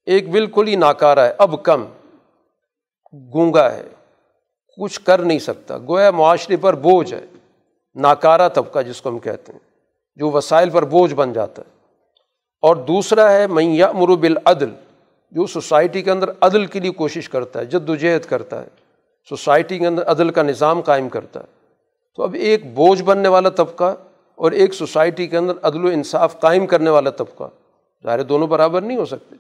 [0.06, 1.86] ایک بالکل ہی ناکارہ ہے، اب کم۔
[3.14, 3.84] گونگا ہے۔
[4.78, 7.26] کچھ کر نہیں سکتا۔ گویا معاشرے پر بوجھ ہے۔
[7.96, 9.60] ناکارہ طبقہ جس کو ہم کہتے ہیں،
[10.16, 11.78] جو وسائل پر بوجھ بن جاتا ہے۔
[12.62, 14.70] اور دوسرا ہے میاں مرب العدل
[15.32, 18.68] جو سوسائٹی کے اندر عدل کے لیے کوشش کرتا ہے جد و جہد کرتا ہے۔
[19.30, 21.46] سوسائٹی کے اندر عدل کا نظام قائم کرتا ہے۔
[22.16, 23.96] تو اب ایک بوجھ بننے والا طبقہ
[24.36, 27.44] اور ایک سوسائٹی کے اندر عدل و انصاف قائم کرنے والا طبقہ،
[28.04, 29.36] ظاہر دونوں برابر نہیں ہو سکتے۔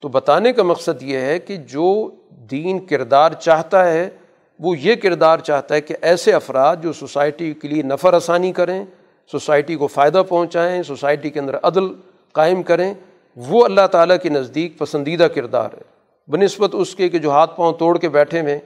[0.00, 2.10] تو بتانے کا مقصد یہ ہے کہ جو
[2.50, 4.08] دین کردار چاہتا ہے،
[4.58, 8.84] وہ یہ کردار چاہتا ہے کہ ایسے افراد جو سوسائٹی کے لیے نفر آسانی کریں،
[9.32, 11.84] سوسائٹی کو فائدہ پہنچائیں، سوسائٹی کے اندر عدل
[12.32, 12.94] قائم کریں،
[13.36, 15.82] وہ اللہ تعالیٰ کے نزدیک پسندیدہ کردار ہے۔
[16.28, 18.58] بہ نسبت اس کے کہ جو ہاتھ پاؤں توڑ کے بیٹھے ہوئے،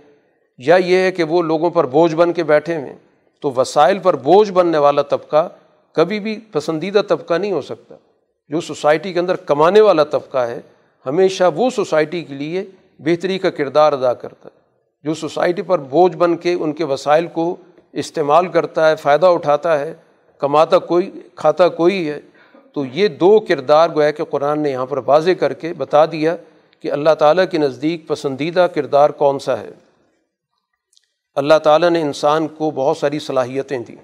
[0.59, 2.95] یا یہ ہے کہ وہ لوگوں پر بوجھ بن کے بیٹھے ہوئے،
[3.41, 5.49] تو وسائل پر بوجھ بننے والا طبقہ
[5.93, 7.95] کبھی بھی پسندیدہ طبقہ نہیں ہو سکتا۔
[8.49, 10.61] جو سوسائٹی کے اندر کمانے والا طبقہ ہے،
[11.07, 12.65] ہمیشہ وہ سوسائٹی کے لیے
[12.99, 14.61] بہتری کا کردار ادا کرتا ہے۔
[15.03, 17.57] جو سوسائٹی پر بوجھ بن کے ان کے وسائل کو
[17.93, 19.95] استعمال کرتا ہے، فائدہ اٹھاتا ہے،
[20.39, 22.21] کماتا کوئی، کھاتا کوئی ہے،
[22.73, 26.37] تو یہ دو کردار گویا کہ قرآن نے یہاں پر واضح کر کے بتا دیا
[26.81, 29.71] کہ اللہ تعالیٰ کے نزدیک پسندیدہ کردار کون سا ہے۔
[31.35, 33.97] اللہ تعالیٰ نے انسان کو بہت ساری صلاحیتیں دیں۔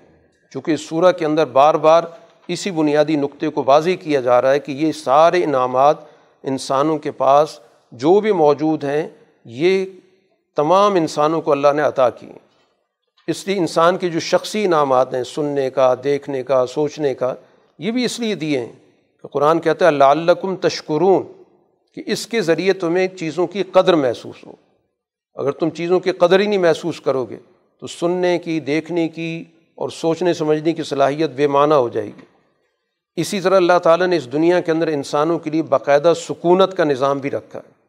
[0.53, 2.05] چونکہ اس صورح کے اندر بار بار
[2.49, 5.97] اسی بنیادی نقطے کو واضح کیا جا رہا ہے کہ یہ سارے انعامات
[6.43, 7.61] انسانوں کے پاس
[7.93, 9.09] جو بھی موجود ہیں،
[9.45, 9.87] یہ
[10.57, 12.33] تمام انسانوں کو اللہ نے عطا کیے۔
[13.27, 17.35] اس لیے انسان کے جو شخصی انعامات ہیں، سننے کا، دیکھنے کا، سوچنے کا،
[17.79, 18.73] یہ بھی اس لیے دیے ہیں
[19.23, 21.23] کہ قرآن کہتا ہے اللہ تشکرون،
[21.95, 24.53] کہ اس کے ذریعے تمہیں چیزوں کی قدر محسوس ہو۔
[25.35, 27.37] اگر تم چیزوں کی قدر ہی نہیں محسوس کرو گے،
[27.81, 29.45] تو سننے کی، دیکھنے کی
[29.75, 32.25] اور سوچنے، سمجھنے کی صلاحیت بے معنی ہو جائے گی۔
[33.17, 36.85] اسی طرح اللہ تعالیٰ نے اس دنیا کے اندر انسانوں کے لیے باقاعدہ سکونت کا
[36.85, 37.80] نظام بھی رکھا ہے۔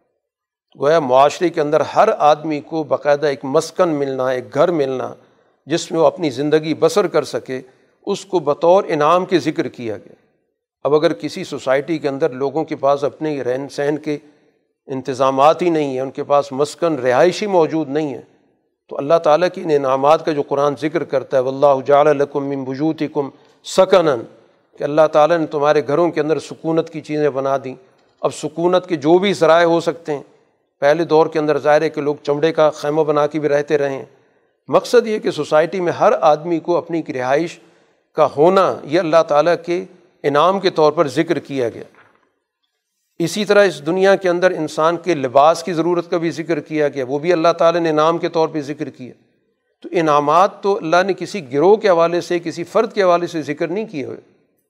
[0.80, 5.14] گویا معاشرے کے اندر ہر آدمی کو باقاعدہ ایک مسکن ملنا، ایک گھر ملنا،
[5.66, 7.62] جس میں وہ اپنی زندگی بسر کر سکے،
[8.06, 10.14] اس کو بطور انعام کے ذکر کیا گیا۔
[10.84, 14.18] اب اگر کسی سوسائٹی کے اندر لوگوں کے پاس اپنے رہن سہن کے
[14.88, 18.22] انتظامات ہی نہیں ہیں، ان کے پاس مسکن رہائشی موجود نہیں ہے
[18.88, 22.46] تو اللہ تعالیٰ کی ان انعامات کا جو قرآن ذکر کرتا ہے، واللہ جعل لکم
[22.46, 23.30] من بجوتکم
[23.66, 24.22] سکنن
[24.80, 27.76] کہ اللہ تعالیٰ نے تمہارے گھروں کے اندر سکونت کی چیزیں بنا دیں۔
[28.22, 30.22] اب سکونت کے جو بھی ذرائع ہو سکتے ہیں
[30.82, 33.78] پہلے دور کے اندر ظاہر ہے کہ لوگ چمڑے کا خیمہ بنا کے بھی رہتے
[33.78, 34.06] رہے ہیں۔
[34.68, 37.60] مقصد یہ کہ سوسائٹی میں ہر آدمی کو اپنی رہائش
[38.16, 39.86] کا ہونا یہ اللہ تعالیٰ کے
[40.24, 41.84] انعام کے طور پر ذکر کیا گیا۔
[43.20, 46.88] اسی طرح اس دنیا کے اندر انسان کے لباس کی ضرورت کا بھی ذکر کیا
[46.88, 49.14] گیا، وہ بھی اللہ تعالیٰ نے انعام کے طور پہ ذکر کیا۔
[49.84, 53.42] تو انعامات تو اللہ نے کسی گروہ کے حوالے سے، کسی فرد کے حوالے سے
[53.42, 54.18] ذکر نہیں کیے ہوئے۔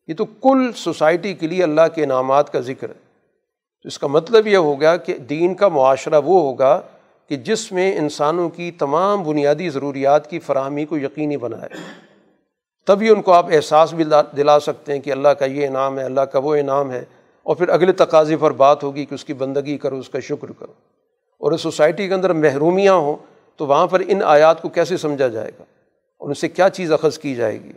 [0.07, 3.10] یہ تو کل سوسائٹی کے لیے اللہ کے انعامات کا ذکر ہے۔
[3.83, 6.81] تو اس کا مطلب یہ ہوگا کہ دین کا معاشرہ وہ ہوگا
[7.29, 11.69] کہ جس میں انسانوں کی تمام بنیادی ضروریات کی فراہمی کو یقینی بنائے۔
[12.85, 14.03] تبھی ان کو آپ احساس بھی
[14.37, 17.03] دلا سکتے ہیں کہ اللہ کا یہ انعام ہے، اللہ کا وہ انعام ہے۔
[17.43, 20.51] اور پھر اگلے تقاضے پر بات ہوگی کہ اس کی بندگی کرو، اس کا شکر
[20.51, 20.71] کرو۔
[21.39, 23.15] اور اس سوسائٹی کے اندر محرومیاں ہوں
[23.55, 25.63] تو وہاں پر ان آیات کو کیسے سمجھا جائے گا؟
[26.17, 27.71] اور ان سے کیا چیز اخذ کی جائے گی؟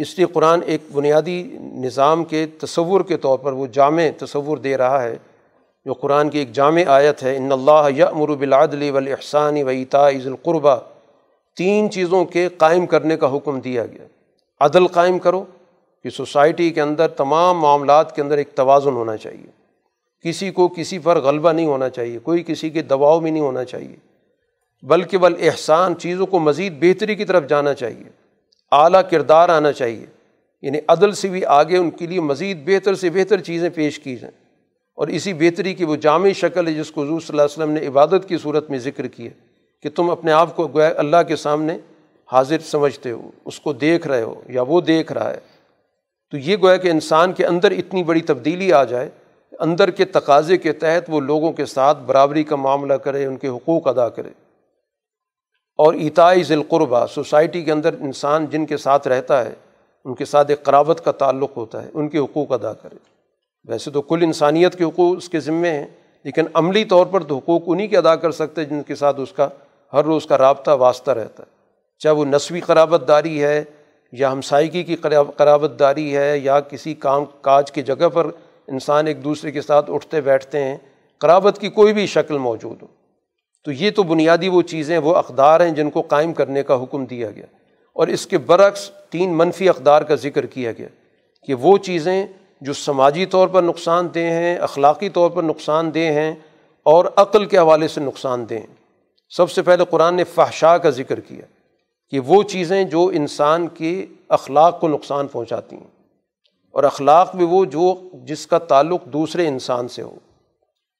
[0.00, 4.76] اس لیے قرآن ایک بنیادی نظام کے تصور کے طور پر وہ جامع تصور دے
[4.76, 5.16] رہا ہے،
[5.84, 10.76] جو قرآن کی ایک جامع آیت ہے، ان اللہ یامر بالعدل والاحسان و عز القربہ
[11.56, 14.04] تین چیزوں کے قائم کرنے کا حکم دیا گیا۔
[14.60, 15.44] عدل قائم کرو
[16.04, 19.50] کہ سوسائٹی کے اندر تمام معاملات کے اندر ایک توازن ہونا چاہیے۔
[20.24, 23.64] کسی کو کسی پر غلبہ نہیں ہونا چاہیے، کوئی کسی کے دباؤ میں نہیں ہونا
[23.64, 23.96] چاہیے،
[24.82, 28.19] بلکہ بل احسان چیزوں کو مزید بہتری کی طرف جانا چاہیے۔
[28.72, 30.06] اعلیٰ کردار آنا چاہیے۔
[30.62, 34.16] یعنی عدل سے بھی آگے ان کے لیے مزید بہتر سے بہتر چیزیں پیش کی
[34.16, 34.50] جائیں۔
[34.94, 37.70] اور اسی بہتری کی وہ جامع شکل ہے جس کو حضور صلی اللہ علیہ وسلم
[37.70, 39.30] نے عبادت کی صورت میں ذکر کیا
[39.82, 41.78] کہ تم اپنے آپ کو گویا اللہ کے سامنے
[42.32, 45.38] حاضر سمجھتے ہو، اس کو دیکھ رہے ہو یا وہ دیکھ رہا ہے۔
[46.30, 49.10] تو یہ گویا کہ انسان کے اندر اتنی بڑی تبدیلی آ جائے،
[49.60, 53.48] اندر کے تقاضے کے تحت وہ لوگوں کے ساتھ برابری کا معاملہ کرے، ان کے
[53.48, 54.30] حقوق ادا کرے۔
[55.80, 59.52] اور اتائی ذیلقربہ سوسائٹی کے اندر انسان جن کے ساتھ رہتا ہے،
[60.04, 62.96] ان کے ساتھ ایک قرابت کا تعلق ہوتا ہے، ان کے حقوق ادا کرے۔
[63.68, 65.86] ویسے تو کل انسانیت کے حقوق اس کے ذمے ہیں،
[66.24, 69.32] لیکن عملی طور پر تو حقوق انہیں کے ادا کر سکتے جن کے ساتھ اس
[69.32, 69.48] کا
[69.92, 71.48] ہر روز کا رابطہ واسطہ رہتا ہے۔
[71.98, 73.64] چاہے وہ نسوی قرابت داری ہے
[74.12, 74.96] یا ہمسائیگی کی
[75.36, 78.26] قرابت داری ہے یا کسی کام، کاج کی جگہ پر
[78.66, 80.76] انسان ایک دوسرے کے ساتھ اٹھتے بیٹھتے ہیں
[81.18, 82.99] قرابت کی کوئی بھی شکل موجود ہو۔
[83.64, 87.04] تو یہ تو بنیادی وہ چیزیں، وہ اقدار ہیں جن کو قائم کرنے کا حکم
[87.04, 87.46] دیا گیا۔
[87.92, 90.88] اور اس کے برعکس تین منفی اقدار کا ذکر کیا گیا
[91.46, 92.26] کہ وہ چیزیں
[92.60, 96.34] جو سماجی طور پر نقصان دہ ہیں، اخلاقی طور پر نقصان دہ ہیں
[96.82, 98.74] اور عقل کے حوالے سے نقصان دہ ہیں۔
[99.30, 101.42] سب سے پہلے قرآن نے فحشا کا ذکر کیا
[102.10, 106.00] کہ وہ چیزیں جو انسان کے اخلاق کو نقصان پہنچاتی ہیں۔
[106.70, 110.14] اور اخلاق بھی وہ جو جس کا تعلق دوسرے انسان سے ہو۔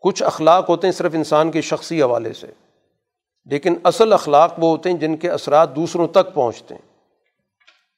[0.01, 2.47] کچھ اخلاق ہوتے ہیں صرف انسان کے شخصی حوالے سے،
[3.45, 6.91] لیکن اصل اخلاق وہ ہوتے ہیں جن کے اثرات دوسروں تک پہنچتے ہیں۔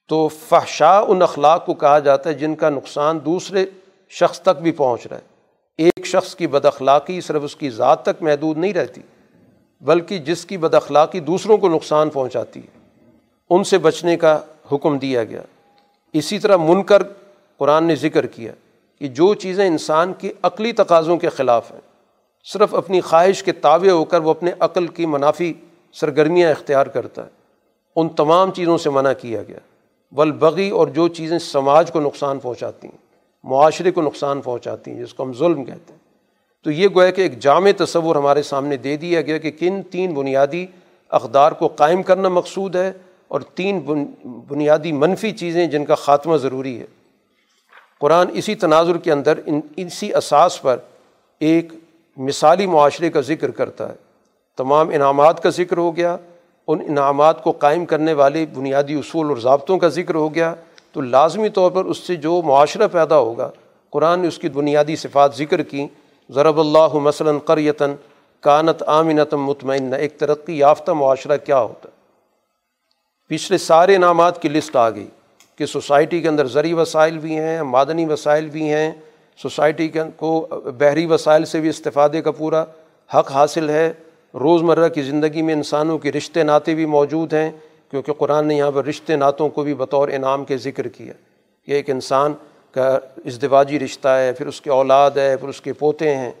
[0.07, 3.65] تو فحشا ان اخلاق کو کہا جاتا ہے جن کا نقصان دوسرے
[4.09, 5.21] شخص تک بھی پہنچ رہا ہے۔
[5.77, 9.01] ایک شخص کی بد اخلاقی صرف اس کی ذات تک محدود نہیں رہتی،
[9.81, 12.79] بلکہ جس کی بد اخلاقی دوسروں کو نقصان پہنچاتی ہے۔
[13.49, 14.39] ان سے بچنے کا
[14.71, 15.41] حکم دیا گیا۔
[16.13, 17.03] اسی طرح من کر
[17.57, 18.51] قرآن نے ذکر کیا
[18.99, 21.92] کہ جو چیزیں انسان کی عقلی تقاضوں کے خلاف ہیں
[22.43, 25.53] صرف اپنی خواہش کے تابع ہو کر وہ اپنے عقل کی منافی
[25.93, 27.29] سرگرمیاں اختیار کرتا ہے۔
[27.95, 29.59] ان تمام چیزوں سے منع کیا گیا۔
[30.11, 32.97] بلبغی اور جو چیزیں سماج کو نقصان پہنچاتی ہیں،
[33.43, 35.99] معاشرے کو نقصان پہنچاتی ہیں، جس کو ہم ظلم کہتے ہیں۔
[36.63, 40.13] تو یہ گویا کہ ایک جامع تصور ہمارے سامنے دے دیا گیا کہ کن تین
[40.13, 40.65] بنیادی
[41.09, 42.91] اقدار کو قائم کرنا مقصود ہے
[43.27, 43.79] اور تین
[44.23, 46.85] بنیادی منفی چیزیں جن کا خاتمہ ضروری ہے۔
[47.99, 50.77] قرآن اسی تناظر کے اندر ان، اسی اساس پر
[51.39, 51.73] ایک
[52.17, 53.95] مثالی معاشرے کا ذکر کرتا ہے۔
[54.57, 56.17] تمام انعامات کا ذکر ہو گیا۔
[56.67, 60.55] ان انعامات کو قائم کرنے والے بنیادی اصول اور ضابطوں کا ذکر ہو گیا۔
[60.91, 63.51] تو لازمی طور پر اس سے جو معاشرہ پیدا ہوگا،
[63.89, 65.87] قرآن نے اس کی بنیادی صفات ذکر کی۔
[66.29, 67.93] ضرب اللہ مثلاً قریتاً
[68.39, 71.93] کانت آمنتم مطمئنہ۔ ایک ترقی یافتہ معاشرہ کیا ہوتا ہے؟
[73.29, 75.07] پچھلے سارے انعامات کی لسٹ آ گئی
[75.55, 78.91] کہ سوسائٹی کے اندر زرعی وسائل بھی ہیں معدنی وسائل بھی ہیں۔
[79.37, 80.47] سوسائٹی کے کو
[80.77, 82.63] بحری وسائل سے بھی استفادے کا پورا
[83.13, 83.93] حق حاصل ہے۔
[84.33, 87.51] روزمرہ کی زندگی میں انسانوں کے رشتے ناطے بھی موجود ہیں،
[87.91, 91.13] کیونکہ قرآن نے یہاں پر رشتے نعتوں کو بھی بطور انعام کے ذکر کیا۔
[91.65, 92.33] کہ ایک انسان
[92.71, 96.31] کا ازدواجی رشتہ ہے، پھر اس کے اولاد ہے، پھر اس کے پوتے ہیں۔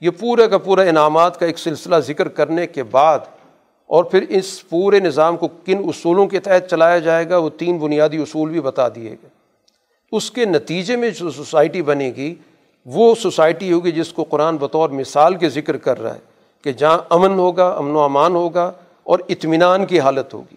[0.00, 3.18] یہ پورے کا پورا انعامات کا ایک سلسلہ ذکر کرنے کے بعد
[3.86, 7.78] اور پھر اس پورے نظام کو کن اصولوں کے تحت چلایا جائے گا، وہ تین
[7.78, 9.37] بنیادی اصول بھی بتا دیے گئے۔
[10.12, 12.34] اس کے نتیجے میں جو سوسائٹی بنے گی،
[12.86, 16.20] وہ سوسائٹی ہوگی جس کو قرآن بطور مثال کے ذکر کر رہا ہے
[16.64, 18.72] کہ جہاں امن ہوگا، امن و امان ہوگا
[19.04, 20.56] اور اطمینان کی حالت ہوگی۔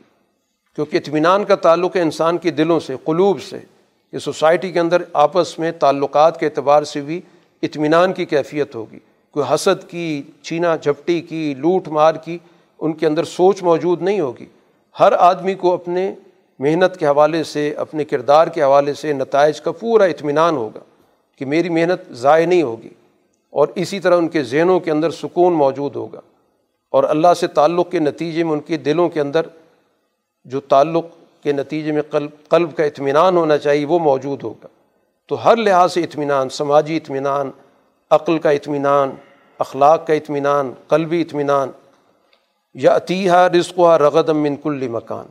[0.76, 3.60] کیونکہ اطمینان کا تعلق ہے انسان کے دلوں سے، قلوب سے۔
[4.12, 7.22] کہ سوسائٹی کے اندر آپس میں تعلقات کے اعتبار سے بھی
[7.64, 9.00] اطمینان کی کیفیت ہوگی۔
[9.32, 12.38] کوئی حسد کی چینا جھپٹی کی، لوٹ مار کی،
[12.80, 14.46] ان کے اندر سوچ موجود نہیں ہوگی۔
[15.00, 16.16] ہر آدمی کو اپنے
[16.62, 20.80] محنت کے حوالے سے، اپنے کردار کے حوالے سے نتائج کا پورا اطمینان ہوگا
[21.36, 22.90] کہ میری محنت ضائع نہیں ہوگی
[23.50, 26.22] اور اسی طرح ان کے ذہنوں کے اندر سکون موجود ہوگا
[26.90, 29.42] اور اللہ سے تعلق کے نتیجے میں ان کے دلوں کے اندر
[30.46, 31.06] جو تعلق
[31.44, 34.68] کے نتیجے میں قلب قلب کا اطمینان ہونا چاہیے وہ موجود ہوگا۔
[35.28, 37.52] تو ہر لحاظ سے اطمینان، سماجی اطمینان،
[38.10, 39.10] عقل کا اطمینان،
[39.60, 41.70] اخلاق کا اطمینان، قلبی اطمینان
[42.74, 45.26] یا عطیہ رزق و رغدم من کل مکان۔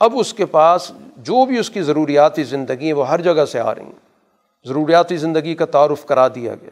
[0.00, 3.60] اب اس کے پاس جو بھی اس کی ضروریاتی زندگی ہیں، وہ ہر جگہ سے
[3.60, 4.08] آ رہی ہیں۔
[4.64, 6.70] ضروریاتی زندگی کا تعارف کرا دیا گیا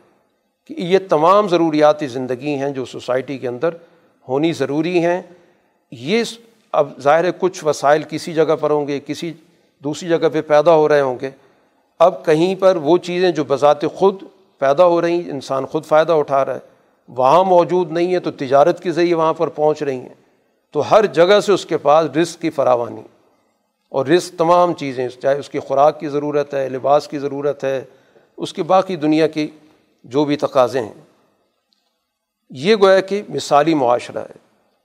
[0.67, 3.69] کہ یہ تمام ضروریاتی زندگی ہیں جو سوسائٹی کے اندر
[4.29, 5.23] ہونی ضروری ہیں۔
[5.91, 6.25] یہ
[6.73, 9.33] اب ظاہر ہے کچھ وسائل کسی جگہ پر ہوں گے، کسی
[9.85, 11.31] دوسری جگہ پہ پیدا ہو رہے ہوں گے۔
[11.99, 14.23] اب کہیں پر وہ چیزیں جو بذات خود
[14.59, 16.59] پیدا ہو رہی ہیں، انسان خود فائدہ اٹھا رہا ہے،
[17.09, 20.15] وہاں موجود نہیں ہے تو تجارت کے ذریعے وہاں پر پہنچ رہی ہیں۔
[20.71, 23.03] تو ہر جگہ سے اس کے پاس رزق کی فراوانی۔
[23.89, 27.85] اور رزق تمام چیزیں چاہے اس کی خوراک کی ضرورت ہے، لباس کی ضرورت ہے،
[28.37, 29.49] اس کی باقی دنیا کی
[30.05, 30.95] جو بھی تقاضے ہیں۔
[32.51, 34.39] یہ گویا کہ مثالی معاشرہ ہے۔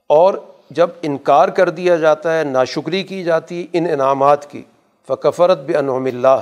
[0.07, 0.33] اور
[0.69, 4.61] جب انکار کر دیا جاتا ہے، ناشکری کی جاتی ہے ان انعامات کی،
[5.07, 6.39] فکفرت بنعم اللہ۔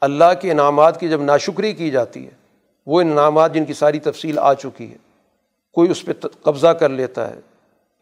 [0.00, 2.30] اللہ کے انعامات کی جب ناشکری کی جاتی ہے،
[2.86, 4.96] وہ انعامات جن کی ساری تفصیل آ چکی ہے۔
[5.72, 7.40] کوئی اس پہ قبضہ کر لیتا ہے۔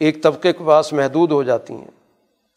[0.01, 2.04] ایک طبقے کے پاس محدود ہو جاتی ہیں۔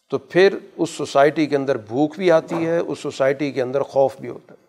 [0.10, 4.18] تو پھر اس سوسائٹی کے اندر بھوک بھی آتی ہے، اس سوسائٹی کے اندر خوف
[4.20, 4.68] بھی ہوتا ہے۔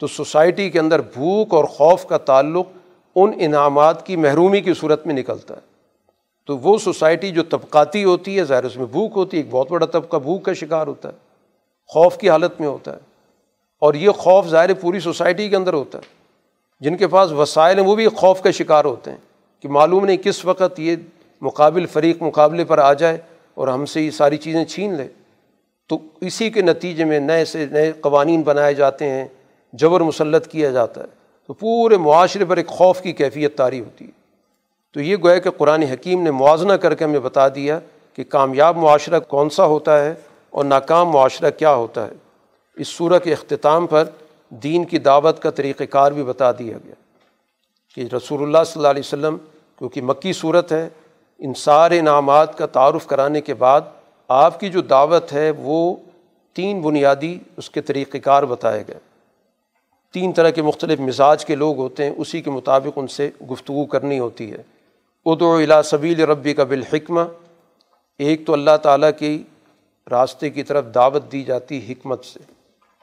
[0.00, 2.66] تو سوسائٹی کے اندر بھوک اور خوف کا تعلق
[3.14, 5.60] ان انعامات کی محرومی کی صورت میں نکلتا ہے۔
[6.46, 9.70] تو وہ سوسائٹی جو طبقاتی ہوتی ہے، ظاہر اس میں بھوک ہوتی ہے، ایک بہت
[9.70, 11.18] بڑا طبقہ بھوک کا شکار ہوتا ہے،
[11.86, 13.00] خوف کی حالت میں ہوتا ہے۔
[13.80, 16.02] اور یہ خوف ظاہر پوری سوسائٹی کے اندر ہوتا ہے۔
[16.80, 19.18] جن کے پاس وسائل ہیں، وہ بھی خوف کا شکار ہوتے ہیں
[19.62, 20.96] کہ معلوم نہیں کس وقت یہ
[21.40, 23.18] مقابل فریق مقابلے پر آ جائے۔
[23.58, 25.08] اور ہم سے یہ ساری چیزیں چھین لے۔
[25.88, 29.28] تو اسی کے نتیجے میں نئے سے نئے قوانین بنائے جاتے ہیں،
[29.72, 31.06] جبر مسلط کیا جاتا ہے۔
[31.46, 34.10] تو پورے معاشرے پر ایک خوف کی کیفیت تاری ہوتی ہے۔
[34.92, 37.78] تو یہ گویا کہ قرآن حکیم نے موازنہ کر کے ہمیں بتا دیا
[38.12, 40.14] کہ کامیاب معاشرہ کون سا ہوتا ہے
[40.50, 42.12] اور ناکام معاشرہ کیا ہوتا ہے۔
[42.76, 44.04] اس صورت کے اختتام پر
[44.50, 46.94] دین کی دعوت کا طریقۂ کار بھی بتا دیا گیا
[47.94, 49.36] کہ رسول اللہ صلی اللہ علیہ وسلم،
[49.78, 50.88] کیونکہ مکی صورت ہے
[51.38, 53.80] ان سارے انعامات کا تعارف کرانے کے بعد
[54.28, 55.96] آپ کی جو دعوت ہے وہ
[56.52, 58.98] تین بنیادی اس کے طریقۂ کار بتائے گئے۔
[60.12, 63.84] تین طرح کے مختلف مزاج کے لوگ ہوتے ہیں، اسی کے مطابق ان سے گفتگو
[63.84, 64.62] کرنی ہوتی ہے۔
[65.26, 67.20] ادو الا سبیل ربی کا بالحکمہ،
[68.18, 69.42] ایک تو اللہ تعالیٰ کی
[70.10, 72.38] راستے کی طرف دعوت دی جاتی حکمت سے،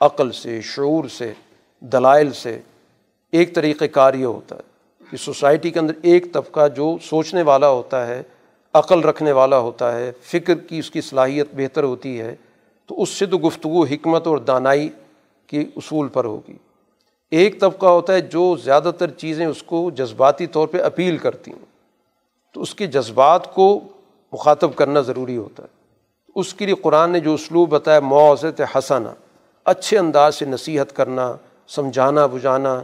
[0.01, 1.33] عقل سے، شعور سے،
[1.79, 2.59] دلائل سے،
[3.31, 4.74] ایک طریقۂ کار یہ ہوتا ہے۔
[5.11, 8.23] کہ سوسائٹی کے اندر ایک طبقہ جو سوچنے والا ہوتا ہے،
[8.73, 12.36] عقل رکھنے والا ہوتا ہے، فکر کی اس کی صلاحیت بہتر ہوتی ہے،
[12.86, 14.90] تو اس سے تو گفتگو، حکمت اور دانائی
[15.48, 16.53] کے اصول پر ہوگی۔
[17.32, 21.52] ایک طبقہ ہوتا ہے جو زیادہ تر چیزیں اس کو جذباتی طور پہ اپیل کرتی
[21.52, 21.65] ہیں۔
[22.53, 23.80] تو اس کے جذبات کو
[24.34, 25.68] مخاطب کرنا ضروری ہوتا ہے۔
[26.36, 29.14] اس کے لیے قرآن نے جو اسلوب بتایا معذت حسنا
[29.65, 31.36] اچھے انداز سے نصیحت کرنا،
[31.68, 32.84] سمجھانا بجھانا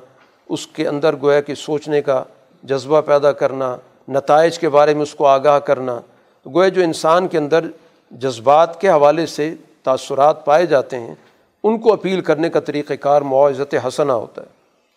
[0.53, 2.23] اس کے اندر گویا کہ سوچنے کا
[2.63, 3.75] جذبہ پیدا کرنا،
[4.07, 5.99] نتائج کے بارے میں اس کو آگاہ کرنا
[6.45, 7.67] گویا جو انسان کے اندر
[8.11, 9.53] جذبات کے حوالے سے
[9.83, 11.15] تاثرات پائے جاتے ہیں،
[11.63, 14.47] ان کو اپیل کرنے کا طریقہ کار معاوضت حسنہ ہوتا ہے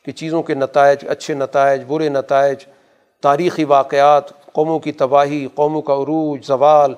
[0.05, 2.65] کہ چیزوں کے نتائج، اچھے نتائج، برے نتائج،
[3.23, 6.95] تاریخی واقعات، قوموں کی تباہی، قوموں کا عروج، زوال،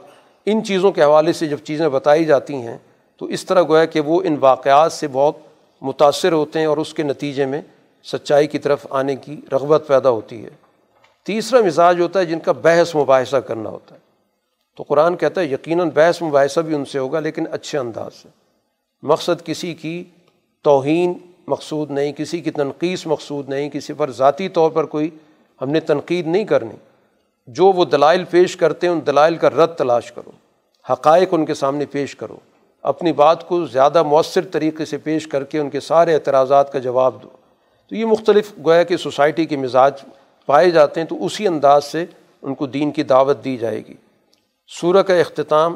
[0.46, 2.78] ان چیزوں کے حوالے سے جب چیزیں بتائی جاتی ہیں،
[3.20, 5.36] تو اس طرح گویا کہ وہ ان واقعات سے بہت
[5.82, 7.62] متاثر ہوتے ہیں اور اس کے نتیجے میں
[8.12, 10.50] سچائی کی طرف آنے کی رغبت پیدا ہوتی ہے۔
[11.22, 14.00] تیسرا مزاج ہوتا ہے جن کا بحث مباحثہ کرنا ہوتا ہے۔
[14.76, 18.28] تو قرآن کہتا ہے، یقیناً بحث مباحثہ بھی ان سے ہوگا، لیکن اچھے انداز سے۔
[19.02, 20.04] مقصد کسی کی
[20.62, 21.14] توہین
[21.46, 25.10] مقصود نہیں، کسی کی تنقید مقصود نہیں، کسی پر ذاتی طور پر کوئی
[25.62, 26.74] ہم نے تنقید نہیں کرنی۔
[27.46, 30.30] جو وہ دلائل پیش کرتے ہیں، ان دلائل کا رد تلاش کرو۔
[30.92, 32.36] حقائق ان کے سامنے پیش کرو۔
[32.82, 36.78] اپنی بات کو زیادہ مؤثر طریقے سے پیش کر کے ان کے سارے اعتراضات کا
[36.78, 37.28] جواب دو۔
[37.88, 39.92] تو یہ مختلف گویا کہ سوسائٹی کے مزاج
[40.46, 42.04] پائے جاتے ہیں تو اسی انداز سے
[42.42, 43.94] ان کو دین کی دعوت دی جائے گی۔
[44.68, 45.74] سورہ کا اختتام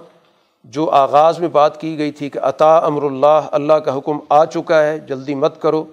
[0.64, 4.44] جو آغاز میں بات کی گئی تھی کہ عطا امر اللہ اللہ کا حکم آ
[4.44, 5.84] چکا ہے، جلدی مت کرو۔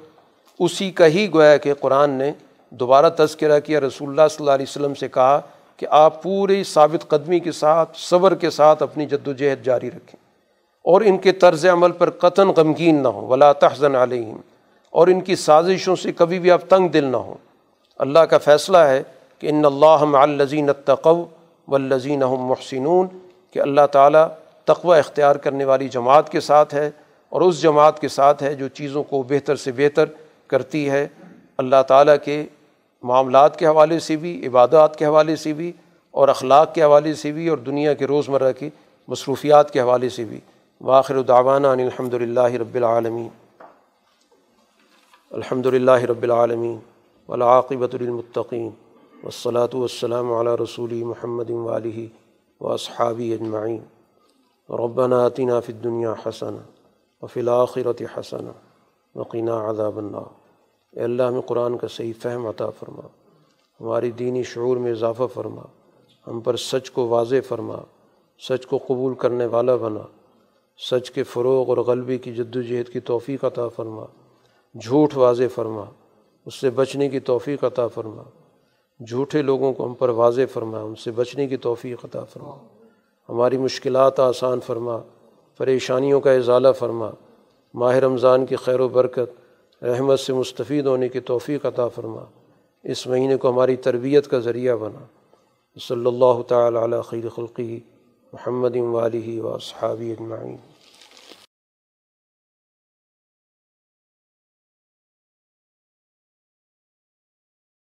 [0.60, 2.31] اسی کا ہی گویا کہ قرآن نے
[2.69, 5.41] دوبارہ تذکرہ کیا، رسول اللہ صلی اللہ علیہ وسلم سے کہا
[5.77, 9.88] کہ آپ پوری ثابت قدمی کے ساتھ، صبر کے ساتھ اپنی جد و جہد جاری
[9.88, 10.27] رکھیں۔
[10.84, 14.38] اور ان کے طرز عمل پر قطن غمگین نہ ہوں۔ ولا تحزن علیہم
[14.98, 17.36] اور ان کی سازشوں سے کبھی بھی آپ تنگ دل نہ ہوں۔
[17.99, 19.03] اللہ کا فیصلہ ہے
[19.40, 21.26] کہ ان اللہ الزین تقو
[21.68, 23.07] و لذین محسنون،
[23.53, 24.28] کہ اللہ تعالیٰ
[24.64, 26.90] تقوی اختیار کرنے والی جماعت کے ساتھ ہے
[27.30, 30.06] اور اس جماعت کے ساتھ ہے جو چیزوں کو بہتر سے بہتر
[30.48, 31.07] کرتی ہے۔
[31.57, 32.45] اللہ تعالیٰ کے
[33.03, 35.72] معاملات کے حوالے سے بھی، عبادات کے حوالے سے بھی،
[36.11, 38.69] اور اخلاق کے حوالے سے بھی، اور دنیا کے روزمرہ کی
[39.07, 40.40] مصروفیات کے حوالے سے بھی۔
[40.82, 43.28] واخر دعوانا ان الحمد للہ رب العالمین۔
[45.32, 46.78] الحمد للہ رب العالمین
[47.30, 48.70] ولاقبۃ المطقین
[49.24, 52.08] والصلاة والسلام علی رسول محمد والی
[52.62, 53.80] و اصحابی اجمعین.
[54.70, 56.58] ربنا آتنا فی الدنیا حسن
[57.22, 58.48] وفی الآخرت حسن
[59.16, 60.30] وقینا عذاب النار.
[60.94, 63.08] اے اللہ میں قرآن کا صحیح فہم عطا فرما،
[63.80, 65.66] ہماری دینی شعور میں اضافہ فرما،
[66.28, 67.82] ہم پر سچ کو واضح فرما،
[68.40, 70.06] سچ کو قبول کرنے والا بنا،
[70.80, 74.06] سچ کے فروغ اور غلبی کی جد و جہد کی توفیق عطا فرما۔
[74.82, 75.84] جھوٹ واضح فرما،
[76.45, 78.24] اس سے بچنے کی توفیق عطا فرما۔
[79.08, 82.58] جھوٹے لوگوں کو ہم پر واضح فرما، ان سے بچنے کی توفیق عطا فرما۔
[83.30, 84.98] ہماری مشکلات آسان فرما،
[85.58, 87.10] پریشانیوں کا ازالہ فرما۔
[87.74, 89.30] ماہ رمضان کی خیر و برکت،
[89.84, 92.24] رحمت سے مستفید ہونے کی توفیق عطا فرما۔
[92.84, 95.06] اس مہینے کو ہماری تربیت کا ذریعہ بنا۔
[95.88, 97.80] صلی اللہ تعالیٰ علیہ خیر خلقی
[98.34, 100.56] محمد والی و صحابی اجمعین۔